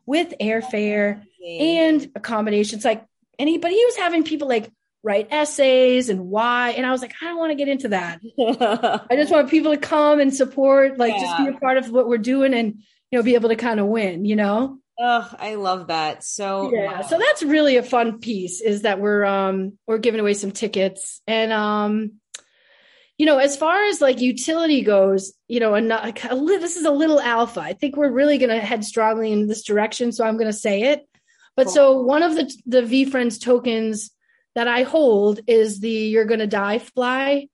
with 0.05 0.33
airfare 0.39 1.23
and 1.59 2.11
accommodations. 2.15 2.85
Like, 2.85 3.03
and 3.39 3.49
he, 3.49 3.57
but 3.57 3.71
he 3.71 3.83
was 3.85 3.95
having 3.97 4.23
people 4.23 4.47
like 4.47 4.71
write 5.03 5.27
essays 5.31 6.09
and 6.09 6.27
why. 6.29 6.71
And 6.71 6.85
I 6.85 6.91
was 6.91 7.01
like, 7.01 7.13
I 7.21 7.25
don't 7.25 7.37
want 7.37 7.51
to 7.51 7.55
get 7.55 7.67
into 7.67 7.89
that. 7.89 8.19
I 9.09 9.15
just 9.15 9.31
want 9.31 9.49
people 9.49 9.71
to 9.71 9.77
come 9.77 10.19
and 10.19 10.33
support, 10.33 10.97
like, 10.97 11.13
just 11.19 11.37
be 11.37 11.47
a 11.47 11.53
part 11.53 11.77
of 11.77 11.91
what 11.91 12.07
we're 12.07 12.17
doing 12.17 12.53
and, 12.53 12.81
you 13.11 13.19
know, 13.19 13.23
be 13.23 13.35
able 13.35 13.49
to 13.49 13.55
kind 13.55 13.79
of 13.79 13.87
win, 13.87 14.25
you 14.25 14.35
know? 14.35 14.79
Oh, 14.97 15.29
I 15.37 15.55
love 15.55 15.87
that 15.87 16.23
so 16.23 16.71
yeah 16.73 16.97
much. 16.97 17.07
so 17.09 17.19
that's 17.19 17.43
really 17.43 17.75
a 17.77 17.83
fun 17.83 18.19
piece 18.19 18.61
is 18.61 18.83
that 18.83 18.99
we're 18.99 19.25
um 19.25 19.77
we're 19.87 19.97
giving 19.97 20.21
away 20.21 20.33
some 20.33 20.51
tickets 20.51 21.21
and 21.27 21.51
um 21.51 22.13
you 23.17 23.25
know 23.25 23.37
as 23.37 23.57
far 23.57 23.83
as 23.85 23.99
like 23.99 24.21
utility 24.21 24.81
goes 24.81 25.33
you 25.49 25.59
know 25.59 25.73
and 25.73 25.89
not, 25.89 26.23
a 26.31 26.35
li- 26.35 26.57
this 26.57 26.77
is 26.77 26.85
a 26.85 26.91
little 26.91 27.19
alpha. 27.19 27.59
I 27.59 27.73
think 27.73 27.97
we're 27.97 28.11
really 28.11 28.37
going 28.37 28.49
to 28.51 28.59
head 28.59 28.85
strongly 28.85 29.31
in 29.33 29.47
this 29.47 29.63
direction 29.63 30.11
so 30.13 30.23
i'm 30.25 30.37
going 30.37 30.47
to 30.51 30.53
say 30.53 30.83
it. 30.83 31.01
But 31.57 31.65
Cool. 31.65 31.73
so 31.73 32.01
one 32.01 32.23
of 32.23 32.35
the 32.35 32.53
the 32.65 32.81
VeeFriends 32.81 33.41
tokens 33.41 34.11
that 34.55 34.67
i 34.69 34.83
hold 34.83 35.41
is 35.47 35.79
the 35.81 35.89
you're 35.89 36.25
going 36.25 36.39
to 36.39 36.47
die 36.47 36.79
fly. 36.79 37.47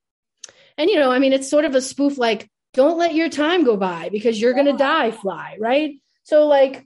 And 0.77 0.89
you 0.91 0.97
know 0.99 1.12
i 1.12 1.17
mean 1.17 1.34
it's 1.34 1.49
sort 1.49 1.65
of 1.65 1.73
a 1.73 1.82
spoof 1.82 2.17
like 2.19 2.49
don't 2.73 2.97
let 2.99 3.15
your 3.15 3.30
time 3.30 3.63
go 3.65 3.75
by 3.77 4.10
because 4.10 4.39
you're 4.39 4.54
going 4.54 4.67
to 4.67 4.73
die 4.77 5.10
fly 5.12 5.58
right? 5.60 5.95
So 6.23 6.47
like 6.47 6.86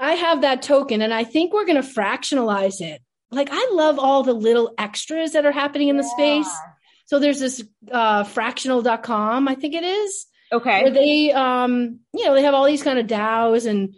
I 0.00 0.12
have 0.14 0.40
that 0.40 0.62
token 0.62 1.02
and 1.02 1.12
I 1.12 1.24
think 1.24 1.52
we're 1.52 1.66
going 1.66 1.80
to 1.80 1.88
fractionalize 1.88 2.80
it. 2.80 3.02
Like 3.30 3.50
I 3.52 3.68
love 3.72 3.98
all 3.98 4.22
the 4.22 4.32
little 4.32 4.74
extras 4.78 5.32
that 5.32 5.46
are 5.46 5.52
happening 5.52 5.88
in 5.88 5.96
the 5.96 6.02
space. 6.02 6.50
So 7.06 7.18
there's 7.18 7.38
this 7.40 7.62
uh 7.90 8.24
fractional.com, 8.24 9.46
I 9.48 9.54
think 9.54 9.74
it 9.74 9.84
is, 9.84 10.26
okay 10.52 10.82
where 10.82 10.90
they 10.90 11.32
um 11.32 12.00
you 12.12 12.24
know, 12.24 12.34
they 12.34 12.42
have 12.42 12.54
all 12.54 12.64
these 12.66 12.82
kind 12.82 12.98
of 12.98 13.06
DAOs 13.06 13.66
and 13.66 13.94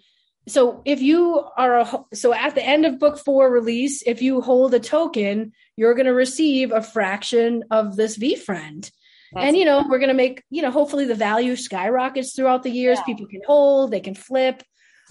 so 0.48 0.82
if 0.84 1.00
you 1.00 1.44
are 1.56 1.80
a 1.80 2.04
so 2.14 2.34
at 2.34 2.54
the 2.56 2.66
end 2.66 2.84
of 2.84 2.98
book 2.98 3.16
4 3.18 3.48
release, 3.50 4.02
if 4.04 4.22
you 4.22 4.40
hold 4.40 4.74
a 4.74 4.80
token, 4.80 5.52
you're 5.76 5.94
going 5.94 6.06
to 6.06 6.12
receive 6.12 6.72
a 6.72 6.82
fraction 6.82 7.62
of 7.70 7.94
this 7.96 8.18
VeeFriend. 8.18 8.90
That's- 9.32 9.48
and 9.48 9.56
you 9.56 9.64
know, 9.64 9.84
we're 9.88 9.98
going 10.00 10.08
to 10.08 10.14
make, 10.14 10.42
you 10.50 10.62
know, 10.62 10.70
hopefully 10.72 11.04
the 11.06 11.14
value 11.14 11.54
skyrockets 11.56 12.34
throughout 12.34 12.64
the 12.64 12.70
years. 12.70 12.98
Yeah. 12.98 13.04
People 13.04 13.26
can 13.28 13.40
hold, 13.46 13.92
they 13.92 14.00
can 14.00 14.14
flip. 14.14 14.62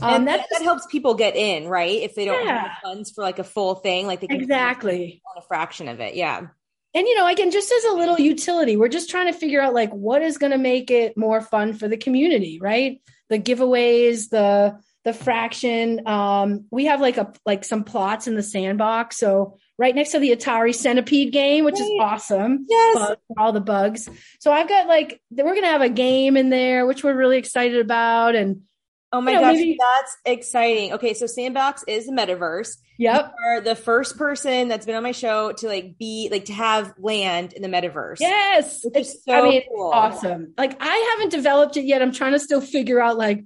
Um, 0.01 0.13
and 0.13 0.27
that, 0.27 0.45
that 0.51 0.61
helps 0.61 0.85
people 0.87 1.13
get 1.13 1.35
in, 1.35 1.67
right? 1.67 2.01
If 2.01 2.15
they 2.15 2.25
don't 2.25 2.45
Yeah. 2.45 2.67
have 2.67 2.71
funds 2.83 3.11
for 3.11 3.23
like 3.23 3.39
a 3.39 3.43
full 3.43 3.75
thing, 3.75 4.07
like 4.07 4.21
they 4.21 4.27
can 4.27 4.41
exactly. 4.41 5.21
own 5.35 5.41
a 5.43 5.45
fraction 5.47 5.87
of 5.87 5.99
it. 5.99 6.15
Yeah. 6.15 6.47
And 6.93 7.07
you 7.07 7.15
know, 7.15 7.27
again, 7.27 7.51
just 7.51 7.71
as 7.71 7.85
a 7.85 7.93
little 7.93 8.19
utility, 8.19 8.75
we're 8.75 8.89
just 8.89 9.09
trying 9.09 9.31
to 9.31 9.37
figure 9.37 9.61
out 9.61 9.73
like 9.73 9.91
what 9.91 10.21
is 10.21 10.37
going 10.37 10.51
to 10.51 10.57
make 10.57 10.91
it 10.91 11.15
more 11.17 11.39
fun 11.39 11.73
for 11.73 11.87
the 11.87 11.97
community, 11.97 12.59
right? 12.61 13.01
The 13.29 13.39
giveaways, 13.39 14.29
the 14.29 14.77
the 15.03 15.13
fraction. 15.13 16.05
Um, 16.07 16.65
we 16.69 16.85
have 16.85 16.99
like 17.01 17.17
a 17.17 17.31
like 17.45 17.63
some 17.63 17.83
plots 17.85 18.27
in 18.27 18.35
the 18.35 18.43
sandbox, 18.43 19.17
so 19.17 19.57
right 19.77 19.95
next 19.95 20.11
to 20.11 20.19
the 20.19 20.35
Atari 20.35 20.75
Centipede 20.75 21.31
game, 21.31 21.63
which 21.65 21.79
is 21.79 21.89
awesome. 21.99 22.65
Yes. 22.69 22.95
Bug- 22.97 23.17
all 23.37 23.51
the 23.53 23.61
bugs. 23.61 24.09
So 24.41 24.51
I've 24.51 24.67
got 24.67 24.87
like 24.87 25.21
we're 25.31 25.55
gonna 25.55 25.67
have 25.67 25.81
a 25.81 25.89
game 25.89 26.35
in 26.35 26.49
there, 26.49 26.85
which 26.85 27.03
we're 27.03 27.15
really 27.15 27.37
excited 27.37 27.79
about. 27.79 28.35
And 28.35 28.63
Oh 29.13 29.19
my 29.21 29.31
You 29.31 29.37
know, 29.37 29.43
gosh, 29.43 29.55
maybe- 29.55 29.77
that's 29.79 30.17
exciting. 30.25 30.93
Okay, 30.93 31.13
so 31.13 31.25
Sandbox 31.25 31.83
is 31.87 32.07
a 32.07 32.11
metaverse. 32.11 32.77
yep, 32.97 33.33
You 33.37 33.45
are 33.47 33.61
the 33.61 33.75
first 33.75 34.17
person 34.17 34.69
that's 34.69 34.85
been 34.85 34.95
on 34.95 35.03
my 35.03 35.11
show 35.11 35.51
to 35.51 35.67
like 35.67 35.97
be 35.97 36.29
like 36.31 36.45
to 36.45 36.53
have 36.53 36.93
land 36.97 37.53
in 37.53 37.61
the 37.61 37.67
metaverse. 37.67 38.17
yes, 38.19 38.83
Which 38.85 38.95
it's 38.95 39.09
is 39.15 39.23
so 39.25 39.33
I 39.33 39.41
mean, 39.41 39.61
cool. 39.69 39.91
awesome. 39.93 40.53
Like 40.57 40.77
I 40.81 41.13
haven't 41.17 41.29
developed 41.31 41.75
it 41.77 41.83
yet. 41.85 42.01
I'm 42.01 42.13
trying 42.13 42.31
to 42.33 42.39
still 42.39 42.61
figure 42.61 43.01
out 43.01 43.17
like 43.17 43.43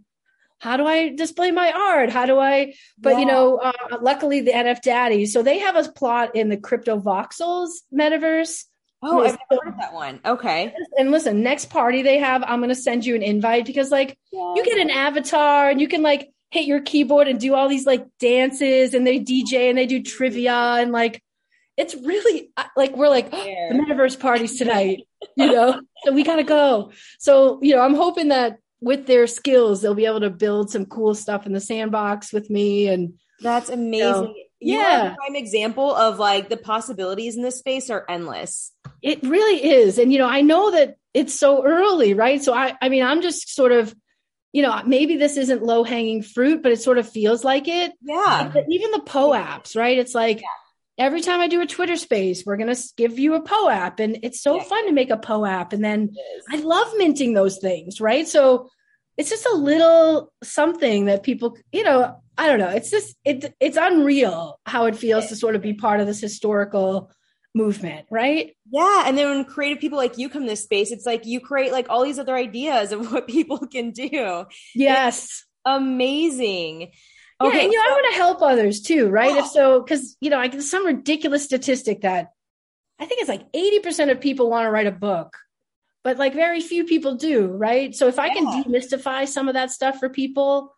how 0.59 0.77
do 0.77 0.85
I 0.85 1.09
display 1.09 1.51
my 1.51 1.71
art? 1.71 2.09
How 2.11 2.25
do 2.25 2.39
I? 2.39 2.73
But 2.97 3.19
you 3.19 3.25
know, 3.25 3.57
uh, 3.57 3.71
luckily 4.01 4.41
the 4.41 4.51
NF 4.51 4.81
Daddy, 4.81 5.25
so 5.25 5.43
they 5.43 5.59
have 5.59 5.75
a 5.75 5.91
plot 5.91 6.35
in 6.35 6.49
the 6.49 6.57
Cryptovoxels 6.57 7.69
metaverse. 7.93 8.63
Oh, 9.05 9.23
I've 9.23 9.37
heard 9.49 9.67
of 9.67 9.77
that 9.77 9.93
one. 9.93 10.19
Okay. 10.25 10.73
And 10.97 11.11
listen, 11.11 11.43
next 11.43 11.69
party 11.69 12.01
they 12.01 12.17
have, 12.17 12.43
I'm 12.47 12.59
going 12.59 12.69
to 12.69 12.75
send 12.75 13.05
you 13.05 13.15
an 13.15 13.23
invite 13.23 13.65
because 13.65 13.91
like 13.91 14.17
you 14.31 14.61
get 14.65 14.77
an 14.79 14.89
avatar 14.89 15.69
and 15.69 15.79
you 15.79 15.87
can 15.87 16.01
like 16.01 16.31
hit 16.51 16.65
your 16.65 16.81
keyboard 16.81 17.27
and 17.27 17.39
do 17.39 17.53
all 17.53 17.67
these 17.67 17.85
like 17.85 18.05
dances 18.19 18.93
and 18.93 19.05
they 19.05 19.19
DJ 19.19 19.69
and 19.69 19.77
they 19.77 19.85
do 19.85 20.01
trivia 20.01 20.53
and 20.53 20.91
like 20.91 21.21
it's 21.77 21.93
really 21.95 22.51
like 22.75 22.95
we're 22.95 23.09
like 23.09 23.29
Yeah. 23.33 23.69
the 23.71 23.75
metaverse 23.75 24.19
parties 24.19 24.57
tonight, 24.57 25.03
you 25.35 25.51
know. 25.51 25.81
so 26.03 26.11
we 26.11 26.23
gotta 26.23 26.43
go. 26.43 26.91
So 27.19 27.59
you 27.61 27.75
know, 27.75 27.81
I'm 27.81 27.95
hoping 27.95 28.29
that 28.29 28.59
with 28.81 29.07
their 29.07 29.27
skills, 29.27 29.81
they'll 29.81 29.95
be 29.95 30.05
able 30.05 30.21
to 30.21 30.29
build 30.29 30.69
some 30.69 30.85
cool 30.85 31.15
stuff 31.15 31.45
in 31.45 31.53
the 31.53 31.59
sandbox 31.59 32.31
with 32.31 32.49
me. 32.49 32.87
And 32.87 33.15
That's 33.41 33.69
amazing. 33.69 34.33
You 34.35 34.44
yeah. 34.73 35.15
prime 35.15 35.35
example 35.35 35.93
of 35.95 36.19
like 36.19 36.49
the 36.49 36.57
possibilities 36.57 37.35
in 37.35 37.43
this 37.43 37.59
space 37.59 37.89
are 37.89 38.05
endless. 38.09 38.71
it 39.01 39.21
really 39.23 39.63
is. 39.71 39.97
And 39.97 40.11
you 40.11 40.19
know, 40.19 40.27
I 40.27 40.41
know 40.41 40.71
that 40.71 40.95
it's 41.13 41.37
so 41.37 41.65
early, 41.65 42.13
right? 42.13 42.43
So 42.43 42.53
I, 42.53 42.75
I 42.81 42.89
mean, 42.89 43.03
I'm 43.03 43.21
just 43.21 43.53
sort 43.55 43.71
of, 43.71 43.95
you 44.51 44.61
know, 44.61 44.81
maybe 44.85 45.17
this 45.17 45.37
isn't 45.37 45.63
low 45.63 45.83
hanging 45.83 46.21
fruit, 46.23 46.61
but 46.63 46.71
it 46.71 46.81
sort 46.81 46.97
of 46.97 47.09
feels 47.09 47.43
like 47.43 47.67
it. 47.67 47.91
Yeah. 48.01 48.49
But 48.53 48.65
even 48.69 48.91
the 48.91 48.99
POAPs, 48.99 49.75
right? 49.75 49.97
It's 49.97 50.15
like 50.15 50.41
every 50.97 51.21
time 51.21 51.41
I 51.41 51.47
do 51.47 51.61
a 51.61 51.65
Twitter 51.65 51.95
space, 51.97 52.43
we're 52.45 52.57
going 52.57 52.73
to 52.73 52.81
give 52.97 53.19
you 53.19 53.33
a 53.35 53.41
POAP. 53.41 53.99
And 53.99 54.19
it's 54.23 54.41
so 54.41 54.55
Yeah. 54.57 54.63
fun 54.63 54.85
to 54.87 54.93
make 54.93 55.09
a 55.09 55.17
POAP. 55.17 55.73
And 55.73 55.83
then 55.83 56.11
I 56.49 56.57
love 56.57 56.87
minting 56.97 57.33
those 57.33 57.57
things, 57.57 57.99
right? 58.01 58.27
So 58.27 58.69
it's 59.17 59.29
just 59.29 59.45
a 59.45 59.55
little 59.55 60.33
something 60.43 61.05
that 61.05 61.23
people, 61.23 61.57
you 61.71 61.83
know, 61.83 62.21
I 62.37 62.47
don't 62.47 62.59
know. 62.59 62.69
It's 62.69 62.91
just, 62.91 63.15
it, 63.23 63.53
it's 63.59 63.77
unreal 63.77 64.59
how 64.65 64.85
it 64.85 64.95
feels 64.95 65.27
to 65.27 65.35
sort 65.35 65.55
of 65.55 65.61
be 65.61 65.73
part 65.73 65.99
of 65.99 66.07
this 66.07 66.19
historical 66.19 67.11
movement, 67.53 68.05
right? 68.11 68.55
Yeah. 68.69 69.03
And 69.07 69.17
then 69.17 69.29
when 69.29 69.45
creative 69.45 69.79
people 69.79 69.97
like 69.97 70.17
you 70.17 70.27
come 70.29 70.43
to 70.43 70.49
this 70.49 70.63
space, 70.63 70.91
it's 70.91 71.05
like 71.05 71.25
you 71.25 71.39
create 71.39 71.71
like 71.71 71.89
all 71.89 72.03
these 72.03 72.19
other 72.19 72.35
ideas 72.35 72.91
of 72.91 73.11
what 73.11 73.27
people 73.27 73.59
can 73.67 73.91
do. 73.91 74.45
Yes. 74.73 75.45
Amazing. 75.65 76.81
Yeah, 76.81 77.47
Okay. 77.47 77.63
and 77.65 77.71
you 77.71 77.77
know, 77.77 77.83
I 77.85 77.91
want 77.91 78.05
to 78.13 78.17
help 78.17 78.41
others 78.41 78.81
too, 78.81 79.07
right? 79.09 79.33
Yeah. 79.33 79.39
If 79.39 79.47
so, 79.51 79.81
because 79.81 80.17
you 80.21 80.29
know, 80.29 80.39
I 80.39 80.47
get 80.47 80.61
some 80.63 80.85
ridiculous 80.85 81.43
statistic 81.43 82.01
that 82.01 82.29
I 82.99 83.05
think 83.05 83.21
it's 83.21 83.29
like 83.29 83.51
80% 83.51 84.11
of 84.11 84.21
people 84.21 84.49
want 84.49 84.65
to 84.65 84.71
write 84.71 84.87
a 84.87 84.91
book, 84.91 85.35
but 86.03 86.17
like 86.17 86.33
very 86.33 86.61
few 86.61 86.85
people 86.85 87.15
do, 87.15 87.47
right? 87.47 87.93
So 87.95 88.07
if 88.07 88.19
I 88.19 88.29
can 88.29 88.45
Yeah. 88.45 88.63
demystify 88.63 89.27
some 89.27 89.47
of 89.47 89.53
that 89.55 89.71
stuff 89.71 89.99
for 89.99 90.09
people, 90.09 90.73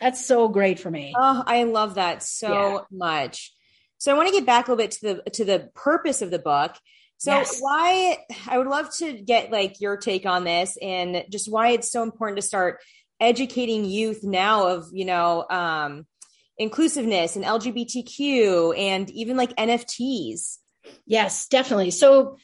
that's 0.00 0.24
so 0.24 0.48
great 0.48 0.78
for 0.78 0.90
me. 0.90 1.14
Oh, 1.16 1.42
I 1.46 1.64
love 1.64 1.94
that 1.96 2.22
so 2.22 2.52
Yeah. 2.52 2.78
much. 2.90 3.52
So 3.98 4.12
I 4.12 4.16
want 4.16 4.28
to 4.28 4.34
get 4.34 4.46
back 4.46 4.66
a 4.68 4.72
little 4.72 4.82
bit 4.82 4.92
to 4.92 5.00
the 5.24 5.30
to 5.32 5.44
the 5.44 5.70
purpose 5.74 6.22
of 6.22 6.30
the 6.30 6.38
book. 6.38 6.74
So 7.18 7.32
Yes. 7.32 7.60
why 7.60 8.16
I 8.48 8.56
would 8.56 8.66
love 8.66 8.94
to 8.96 9.12
get 9.12 9.50
like 9.50 9.80
your 9.80 9.98
take 9.98 10.24
on 10.24 10.44
this 10.44 10.78
and 10.80 11.24
just 11.30 11.50
why 11.50 11.70
it's 11.70 11.92
so 11.92 12.02
important 12.02 12.36
to 12.38 12.42
start 12.42 12.80
educating 13.20 13.84
youth 13.84 14.24
now 14.24 14.68
of, 14.68 14.86
you 14.92 15.04
know, 15.04 15.44
um 15.50 16.06
inclusiveness 16.56 17.36
and 17.36 17.44
LGBTQ 17.44 18.76
and 18.78 19.10
even 19.10 19.36
like 19.36 19.54
NFTs. 19.56 20.58
Yes, 21.06 21.46
definitely. 21.48 21.90
So, 21.90 22.38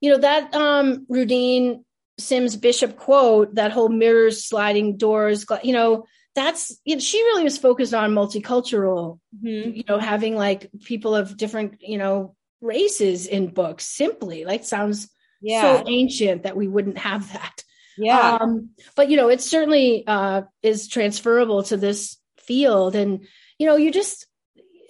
you 0.00 0.12
know, 0.12 0.18
that 0.18 0.54
um 0.54 1.06
Rudine 1.10 1.84
Sims 2.18 2.56
Bishop 2.56 2.96
quote, 2.96 3.54
that 3.56 3.72
whole 3.72 3.88
mirrors, 3.90 4.46
sliding 4.46 4.96
doors, 4.96 5.44
you 5.62 5.72
know, 5.74 6.04
that's 6.34 6.78
you 6.84 6.96
know, 6.96 7.00
she 7.00 7.22
really 7.22 7.44
was 7.44 7.58
focused 7.58 7.94
on 7.94 8.12
multicultural 8.12 9.18
you 9.74 9.84
know 9.88 9.98
having 9.98 10.34
like 10.34 10.70
people 10.84 11.14
of 11.14 11.36
different 11.36 11.80
you 11.80 11.98
know 11.98 12.34
races 12.60 13.26
in 13.26 13.48
books 13.48 13.86
simply 13.86 14.44
like 14.44 14.64
sounds 14.64 15.10
Yeah. 15.40 15.78
so 15.78 15.84
ancient 15.86 16.44
that 16.44 16.56
we 16.56 16.68
wouldn't 16.68 16.98
have 16.98 17.32
that 17.32 17.62
yeah. 17.98 18.38
um 18.40 18.70
but 18.96 19.10
you 19.10 19.16
know 19.16 19.28
it 19.28 19.40
certainly 19.40 20.04
uh 20.06 20.42
is 20.62 20.88
transferable 20.88 21.62
to 21.64 21.76
this 21.76 22.16
field 22.38 22.94
and 22.94 23.26
you 23.58 23.66
know 23.66 23.76
you 23.76 23.90
just 23.92 24.26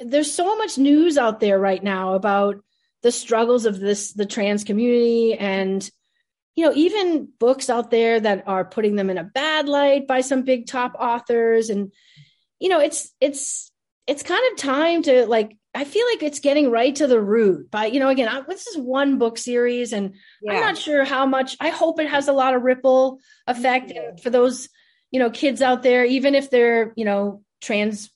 there's 0.05 0.33
so 0.33 0.57
much 0.57 0.79
news 0.79 1.19
out 1.19 1.41
there 1.41 1.59
right 1.59 1.83
now 1.83 2.15
about 2.15 2.63
the 3.03 3.13
struggles 3.13 3.67
of 3.67 3.81
this 3.81 4.13
the 4.13 4.27
trans 4.27 4.65
community 4.65 5.35
and 5.35 5.91
you 6.55 6.65
know 6.67 6.73
even 6.75 7.29
books 7.39 7.71
out 7.71 7.91
there 7.91 8.21
that 8.21 8.45
are 8.47 8.65
putting 8.65 8.97
them 8.97 9.11
in 9.11 9.19
a 9.19 9.25
bad 9.25 9.69
light 9.69 10.07
by 10.07 10.21
some 10.21 10.43
big 10.43 10.67
top 10.67 10.95
authors 10.99 11.71
and 11.71 11.93
you 12.61 12.69
know 12.69 12.81
it's 12.81 13.11
it's 13.21 13.71
it's 14.07 14.23
kind 14.23 14.43
of 14.53 14.59
time 14.59 15.03
to 15.03 15.27
like 15.27 15.57
i 15.75 15.85
feel 15.85 16.05
like 16.13 16.23
it's 16.23 16.41
getting 16.41 16.71
right 16.71 16.97
to 16.97 17.07
the 17.07 17.21
root 17.21 17.69
but 17.71 17.93
you 17.93 18.01
know 18.01 18.09
again 18.09 18.29
I, 18.29 18.43
this 18.43 18.67
is 18.67 18.77
one 18.77 19.19
book 19.19 19.39
series 19.39 19.93
and 19.93 20.15
yeah. 20.43 20.53
i'm 20.55 20.61
not 20.61 20.79
sure 20.79 21.05
how 21.05 21.25
much 21.27 21.57
i 21.61 21.71
hope 21.71 21.99
it 22.01 22.09
has 22.09 22.29
a 22.29 22.33
lot 22.33 22.55
of 22.55 22.63
ripple 22.63 23.19
effect 23.47 23.91
Mhm. 23.93 24.21
for 24.21 24.31
those 24.31 24.69
you 25.11 25.19
know 25.21 25.31
kids 25.31 25.63
out 25.63 25.83
there 25.83 26.05
even 26.05 26.35
if 26.35 26.51
they're 26.51 26.93
you 26.97 27.05
know 27.05 27.43
trans 27.61 28.11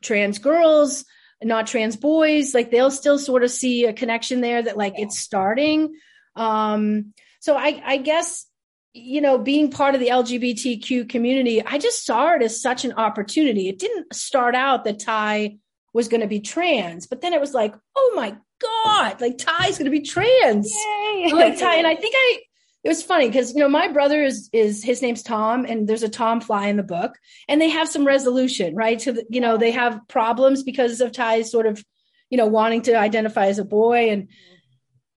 trans 0.00 0.38
girls 0.38 1.04
not 1.42 1.66
trans 1.66 1.96
boys 1.96 2.54
like 2.54 2.70
they'll 2.70 2.90
still 2.90 3.18
sort 3.18 3.44
of 3.44 3.50
see 3.50 3.84
a 3.84 3.92
connection 3.92 4.40
there 4.40 4.62
that 4.62 4.76
like 4.76 4.94
Yeah. 4.96 5.04
it's 5.04 5.18
starting 5.18 5.94
Um, 6.34 7.12
so 7.46 7.56
I, 7.56 7.80
I 7.86 7.96
guess, 7.98 8.44
you 8.92 9.20
know, 9.20 9.38
being 9.38 9.70
part 9.70 9.94
of 9.94 10.00
the 10.00 10.08
LGBTQ 10.08 11.08
community, 11.08 11.64
I 11.64 11.78
just 11.78 12.04
saw 12.04 12.34
it 12.34 12.42
as 12.42 12.60
such 12.60 12.84
an 12.84 12.94
opportunity. 12.94 13.68
It 13.68 13.78
didn't 13.78 14.12
start 14.12 14.56
out 14.56 14.82
that 14.82 14.98
Ty 14.98 15.58
was 15.94 16.08
going 16.08 16.22
to 16.22 16.26
be 16.26 16.40
trans, 16.40 17.06
but 17.06 17.20
then 17.20 17.32
it 17.32 17.40
was 17.40 17.54
like, 17.54 17.72
oh 17.96 18.12
my 18.16 18.36
God, 18.60 19.20
like 19.20 19.38
Ty's 19.38 19.78
going 19.78 19.84
to 19.84 19.96
be 19.96 20.00
trans. 20.00 20.68
Yay. 20.74 21.30
like 21.32 21.56
Ty, 21.56 21.76
and 21.76 21.86
I 21.86 21.94
think 21.94 22.16
I, 22.18 22.40
it 22.82 22.88
was 22.88 23.04
funny 23.04 23.28
because 23.28 23.54
you 23.54 23.60
know 23.60 23.68
my 23.68 23.86
brother 23.92 24.24
is 24.24 24.50
is 24.52 24.82
his 24.82 25.00
name's 25.00 25.22
Tom 25.22 25.66
and 25.66 25.88
there's 25.88 26.02
a 26.02 26.08
Tom 26.08 26.40
fly 26.40 26.66
in 26.66 26.76
the 26.76 26.82
book 26.82 27.16
and 27.48 27.60
they 27.60 27.68
have 27.68 27.88
some 27.88 28.04
resolution 28.04 28.74
right 28.74 29.00
so 29.00 29.14
you 29.28 29.40
know 29.40 29.56
they 29.56 29.70
have 29.70 30.00
problems 30.08 30.64
because 30.64 31.00
of 31.00 31.12
Ty's 31.12 31.50
sort 31.50 31.66
of 31.66 31.84
you 32.28 32.38
know 32.38 32.46
wanting 32.46 32.82
to 32.82 32.96
identify 32.96 33.46
as 33.46 33.58
a 33.58 33.64
boy 33.64 34.10
and 34.10 34.28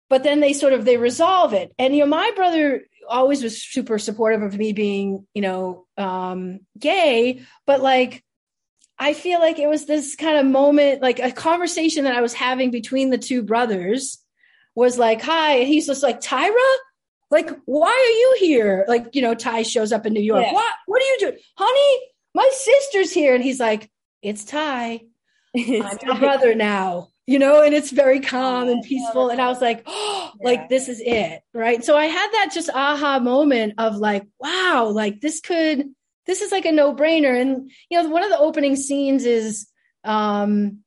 but 0.09 0.23
then 0.23 0.39
they 0.39 0.53
sort 0.53 0.73
of 0.73 0.85
they 0.85 0.97
resolve 0.97 1.53
it 1.53 1.73
and 1.77 1.95
you 1.95 2.01
know 2.01 2.09
my 2.09 2.31
brother 2.35 2.83
always 3.07 3.41
was 3.41 3.61
super 3.61 3.97
supportive 3.97 4.41
of 4.41 4.57
me 4.57 4.73
being 4.73 5.25
you 5.33 5.41
know 5.41 5.85
um 5.97 6.59
gay 6.77 7.41
but 7.65 7.81
like 7.81 8.23
I 9.01 9.13
feel 9.13 9.39
like 9.39 9.59
it 9.59 9.69
was 9.69 9.85
this 9.85 10.15
kind 10.17 10.37
of 10.37 10.45
moment 10.45 11.01
like 11.01 11.19
a 11.19 11.31
conversation 11.31 12.03
that 12.03 12.15
I 12.15 12.21
was 12.21 12.33
having 12.33 12.69
between 12.69 13.09
the 13.09 13.17
two 13.17 13.43
brothers 13.43 14.19
was 14.75 14.97
like 14.97 15.21
hi 15.21 15.57
and 15.57 15.67
he's 15.67 15.87
just 15.87 16.03
like 16.03 16.21
Tyra 16.21 16.75
like, 17.31 17.49
why 17.65 17.89
are 17.89 18.17
you 18.17 18.35
here? 18.39 18.85
Like, 18.87 19.13
you 19.13 19.21
know, 19.21 19.35
Ty 19.35 19.61
shows 19.63 19.91
up 19.91 20.05
in 20.05 20.13
New 20.13 20.21
York. 20.21 20.43
Yeah. 20.43 20.53
What? 20.53 20.73
What 20.87 21.01
are 21.01 21.05
you 21.05 21.17
doing? 21.19 21.37
Honey, 21.55 21.99
my 22.33 22.49
sister's 22.53 23.11
here. 23.11 23.35
And 23.35 23.43
he's 23.43 23.59
like, 23.59 23.89
it's 24.21 24.43
Ty. 24.43 25.01
I'm 25.55 25.97
your 26.03 26.15
brother 26.15 26.55
now. 26.55 27.09
You 27.29 27.37
know, 27.37 27.61
and 27.61 27.75
it's 27.75 27.91
very 27.91 28.21
calm 28.21 28.69
and 28.69 28.83
peaceful. 28.83 29.29
And 29.29 29.39
I 29.39 29.49
was 29.49 29.61
like, 29.61 29.83
oh, 29.85 30.31
yeah. 30.39 30.49
like 30.49 30.67
this 30.67 30.89
is 30.89 30.99
it. 30.99 31.43
Right. 31.53 31.85
So 31.85 31.95
I 31.95 32.05
had 32.05 32.27
that 32.31 32.49
just 32.51 32.71
aha 32.73 33.19
moment 33.19 33.75
of 33.77 33.97
like, 33.97 34.25
wow, 34.39 34.89
like 34.91 35.21
this 35.21 35.39
could, 35.39 35.85
this 36.25 36.41
is 36.41 36.51
like 36.51 36.65
a 36.65 36.71
no 36.71 36.95
brainer. 36.95 37.39
And, 37.39 37.69
you 37.91 38.01
know, 38.01 38.09
one 38.09 38.23
of 38.23 38.31
the 38.31 38.39
opening 38.39 38.75
scenes 38.75 39.25
is, 39.25 39.67
um, 40.03 40.79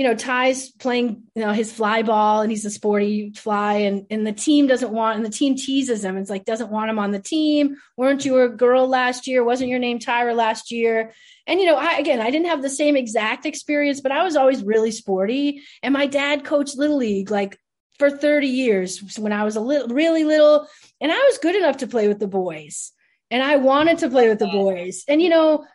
you 0.00 0.06
know, 0.06 0.14
Ty's 0.14 0.70
playing, 0.70 1.24
you 1.34 1.44
know, 1.44 1.52
his 1.52 1.70
fly 1.70 2.00
ball 2.00 2.40
and 2.40 2.50
he's 2.50 2.64
a 2.64 2.70
sporty 2.70 3.34
fly 3.34 3.74
and, 3.74 4.06
and 4.08 4.26
the 4.26 4.32
team 4.32 4.66
doesn't 4.66 4.90
want, 4.90 5.18
and 5.18 5.26
the 5.26 5.30
team 5.30 5.56
teases 5.56 6.02
him. 6.02 6.16
It's 6.16 6.30
like, 6.30 6.46
doesn't 6.46 6.70
want 6.70 6.88
him 6.88 6.98
on 6.98 7.10
the 7.10 7.18
team. 7.18 7.76
Weren't 7.98 8.24
you 8.24 8.40
a 8.40 8.48
girl 8.48 8.88
last 8.88 9.26
year? 9.26 9.44
Wasn't 9.44 9.68
your 9.68 9.78
name 9.78 9.98
Tyra 9.98 10.34
last 10.34 10.70
year? 10.70 11.12
And, 11.46 11.60
you 11.60 11.66
know, 11.66 11.76
I, 11.76 11.98
again, 11.98 12.18
I 12.18 12.30
didn't 12.30 12.46
have 12.46 12.62
the 12.62 12.70
same 12.70 12.96
exact 12.96 13.44
experience, 13.44 14.00
but 14.00 14.10
I 14.10 14.24
was 14.24 14.36
always 14.36 14.64
really 14.64 14.90
sporty. 14.90 15.60
And 15.82 15.92
my 15.92 16.06
dad 16.06 16.46
coached 16.46 16.78
Little 16.78 16.96
League 16.96 17.30
like 17.30 17.58
for 17.98 18.10
30 18.10 18.46
years 18.46 19.18
when 19.18 19.34
I 19.34 19.44
was 19.44 19.56
a 19.56 19.60
little, 19.60 19.88
really 19.88 20.24
little. 20.24 20.66
And 21.02 21.12
I 21.12 21.18
was 21.18 21.36
good 21.36 21.56
enough 21.56 21.76
to 21.76 21.86
play 21.86 22.08
with 22.08 22.20
the 22.20 22.26
boys 22.26 22.92
and 23.30 23.42
I 23.42 23.56
wanted 23.56 23.98
to 23.98 24.08
play 24.08 24.30
with 24.30 24.38
the 24.38 24.46
boys. 24.46 25.04
And, 25.08 25.20
you 25.20 25.28
know, 25.28 25.66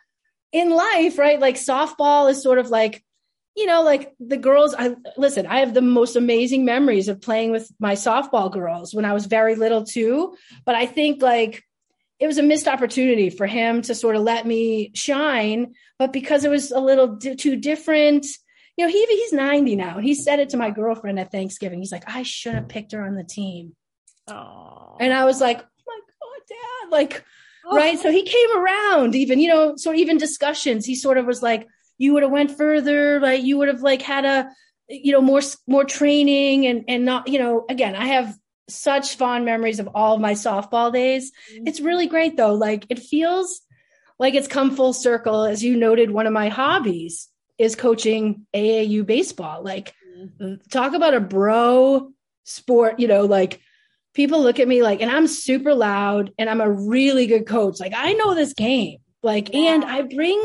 in 0.50 0.70
life, 0.70 1.16
right? 1.16 1.38
Like 1.38 1.54
softball 1.54 2.28
is 2.28 2.42
sort 2.42 2.58
of 2.58 2.70
like, 2.70 3.04
you 3.56 3.64
know, 3.64 3.82
like 3.82 4.14
the 4.20 4.36
girls, 4.36 4.74
I 4.78 4.94
listen, 5.16 5.46
I 5.46 5.60
have 5.60 5.72
the 5.72 5.80
most 5.80 6.14
amazing 6.14 6.66
memories 6.66 7.08
of 7.08 7.22
playing 7.22 7.52
with 7.52 7.70
my 7.80 7.94
softball 7.94 8.52
girls 8.52 8.94
when 8.94 9.06
I 9.06 9.14
was 9.14 9.26
very 9.26 9.54
little 9.54 9.84
too. 9.84 10.36
But 10.66 10.74
I 10.74 10.84
think 10.84 11.22
like 11.22 11.64
it 12.18 12.26
was 12.26 12.36
a 12.36 12.42
missed 12.42 12.68
opportunity 12.68 13.30
for 13.30 13.46
him 13.46 13.80
to 13.82 13.94
sort 13.94 14.14
of 14.14 14.22
let 14.22 14.46
me 14.46 14.92
shine. 14.94 15.74
But 15.98 16.12
because 16.12 16.44
it 16.44 16.50
was 16.50 16.70
a 16.70 16.80
little 16.80 17.16
di- 17.16 17.34
too 17.34 17.56
different, 17.56 18.26
you 18.76 18.84
know, 18.84 18.92
he 18.92 19.06
he's 19.06 19.32
90 19.32 19.74
now. 19.76 19.96
And 19.96 20.04
he 20.04 20.14
said 20.14 20.38
it 20.38 20.50
to 20.50 20.58
my 20.58 20.70
girlfriend 20.70 21.18
at 21.18 21.32
Thanksgiving. 21.32 21.78
He's 21.78 21.92
like, 21.92 22.04
I 22.06 22.24
should 22.24 22.54
have 22.54 22.68
picked 22.68 22.92
her 22.92 23.02
on 23.02 23.14
the 23.14 23.24
team. 23.24 23.74
Oh. 24.28 24.96
And 25.00 25.14
I 25.14 25.24
was 25.24 25.40
like, 25.40 25.60
oh 25.60 25.82
my 25.86 26.00
God, 26.20 26.46
dad. 26.46 26.92
Like, 26.92 27.24
oh. 27.64 27.74
right. 27.74 27.98
So 27.98 28.10
he 28.10 28.22
came 28.22 28.58
around 28.58 29.14
even, 29.14 29.40
you 29.40 29.48
know, 29.48 29.76
so 29.76 29.94
even 29.94 30.18
discussions, 30.18 30.84
he 30.84 30.94
sort 30.94 31.16
of 31.16 31.24
was 31.24 31.42
like, 31.42 31.66
you 31.98 32.12
would 32.12 32.22
have 32.22 32.32
went 32.32 32.56
further 32.56 33.20
like 33.20 33.42
you 33.42 33.58
would 33.58 33.68
have 33.68 33.82
like 33.82 34.02
had 34.02 34.24
a 34.24 34.50
you 34.88 35.12
know 35.12 35.20
more 35.20 35.40
more 35.66 35.84
training 35.84 36.66
and 36.66 36.84
and 36.88 37.04
not 37.04 37.28
you 37.28 37.38
know 37.38 37.64
again 37.68 37.94
i 37.96 38.06
have 38.06 38.36
such 38.68 39.16
fond 39.16 39.44
memories 39.44 39.78
of 39.78 39.88
all 39.94 40.14
of 40.14 40.20
my 40.20 40.32
softball 40.32 40.92
days. 40.92 41.32
Mm-hmm. 41.52 41.66
it's 41.66 41.80
really 41.80 42.06
great 42.06 42.36
though. 42.36 42.54
Like 42.54 42.86
it 42.88 42.98
feels 42.98 43.60
like 44.18 44.34
it's 44.34 44.48
come 44.48 44.74
full 44.74 44.92
circle. 44.92 45.44
As 45.44 45.62
you 45.62 45.76
noted 45.76 46.10
one 46.10 46.26
of 46.26 46.32
my 46.32 46.48
hobbies 46.48 47.28
is 47.58 47.76
coaching 47.76 48.46
aau 48.54 49.06
baseball. 49.06 49.62
Like 49.62 49.94
mm-hmm. 50.18 50.54
talk 50.70 50.94
about 50.94 51.14
a 51.14 51.20
bro 51.20 52.12
sport 52.48 53.00
you 53.00 53.08
know 53.08 53.22
like 53.22 53.60
people 54.14 54.40
look 54.40 54.60
at 54.60 54.68
me 54.68 54.80
like 54.80 55.02
and 55.02 55.10
i'm 55.10 55.26
super 55.26 55.74
loud 55.74 56.30
and 56.38 56.48
i'm 56.48 56.60
a 56.60 56.70
really 56.70 57.26
good 57.26 57.46
coach. 57.46 57.78
Like 57.80 57.92
i 57.94 58.12
know 58.14 58.34
this 58.34 58.52
game. 58.52 58.98
Like 59.22 59.50
yeah. 59.52 59.74
and 59.74 59.84
i 59.84 60.02
bring 60.02 60.42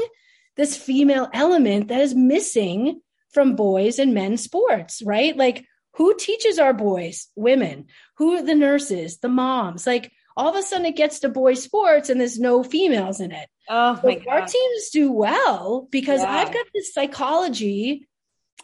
this 0.57 0.77
female 0.77 1.29
element 1.33 1.87
that 1.87 2.01
is 2.01 2.15
missing 2.15 3.01
from 3.33 3.55
boys 3.55 3.99
and 3.99 4.13
men's 4.13 4.43
sports, 4.43 5.01
right? 5.01 5.35
Like, 5.35 5.65
who 5.95 6.15
teaches 6.15 6.59
our 6.59 6.73
boys? 6.73 7.27
Women. 7.35 7.87
Who 8.17 8.33
are 8.35 8.43
the 8.43 8.55
nurses? 8.55 9.19
The 9.19 9.29
moms? 9.29 9.87
Like, 9.87 10.11
all 10.35 10.49
of 10.49 10.55
a 10.55 10.63
sudden 10.63 10.85
it 10.85 10.95
gets 10.95 11.19
to 11.19 11.29
boys 11.29 11.63
sports 11.63 12.09
and 12.09 12.19
there's 12.19 12.39
no 12.39 12.63
females 12.63 13.19
in 13.19 13.31
it. 13.31 13.49
Oh 13.69 13.95
so 13.95 14.07
my 14.07 14.15
God. 14.15 14.27
Our 14.27 14.47
teams 14.47 14.89
do 14.89 15.11
well 15.11 15.87
because 15.91 16.21
yeah. 16.21 16.31
I've 16.31 16.53
got 16.53 16.65
this 16.73 16.93
psychology 16.93 18.07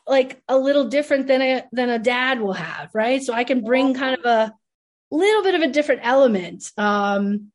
like 0.06 0.42
a 0.48 0.58
little 0.58 0.86
different 0.86 1.28
than 1.28 1.42
a 1.42 1.64
than 1.72 1.90
a 1.90 2.00
dad 2.00 2.40
will 2.40 2.54
have, 2.54 2.90
right? 2.94 3.22
So 3.22 3.34
I 3.34 3.44
can 3.44 3.64
bring 3.64 3.94
kind 3.94 4.18
of 4.18 4.26
a 4.26 4.54
little 5.12 5.44
bit 5.44 5.56
of 5.56 5.62
a 5.62 5.72
different 5.72 6.02
element 6.04 6.70
um 6.78 7.52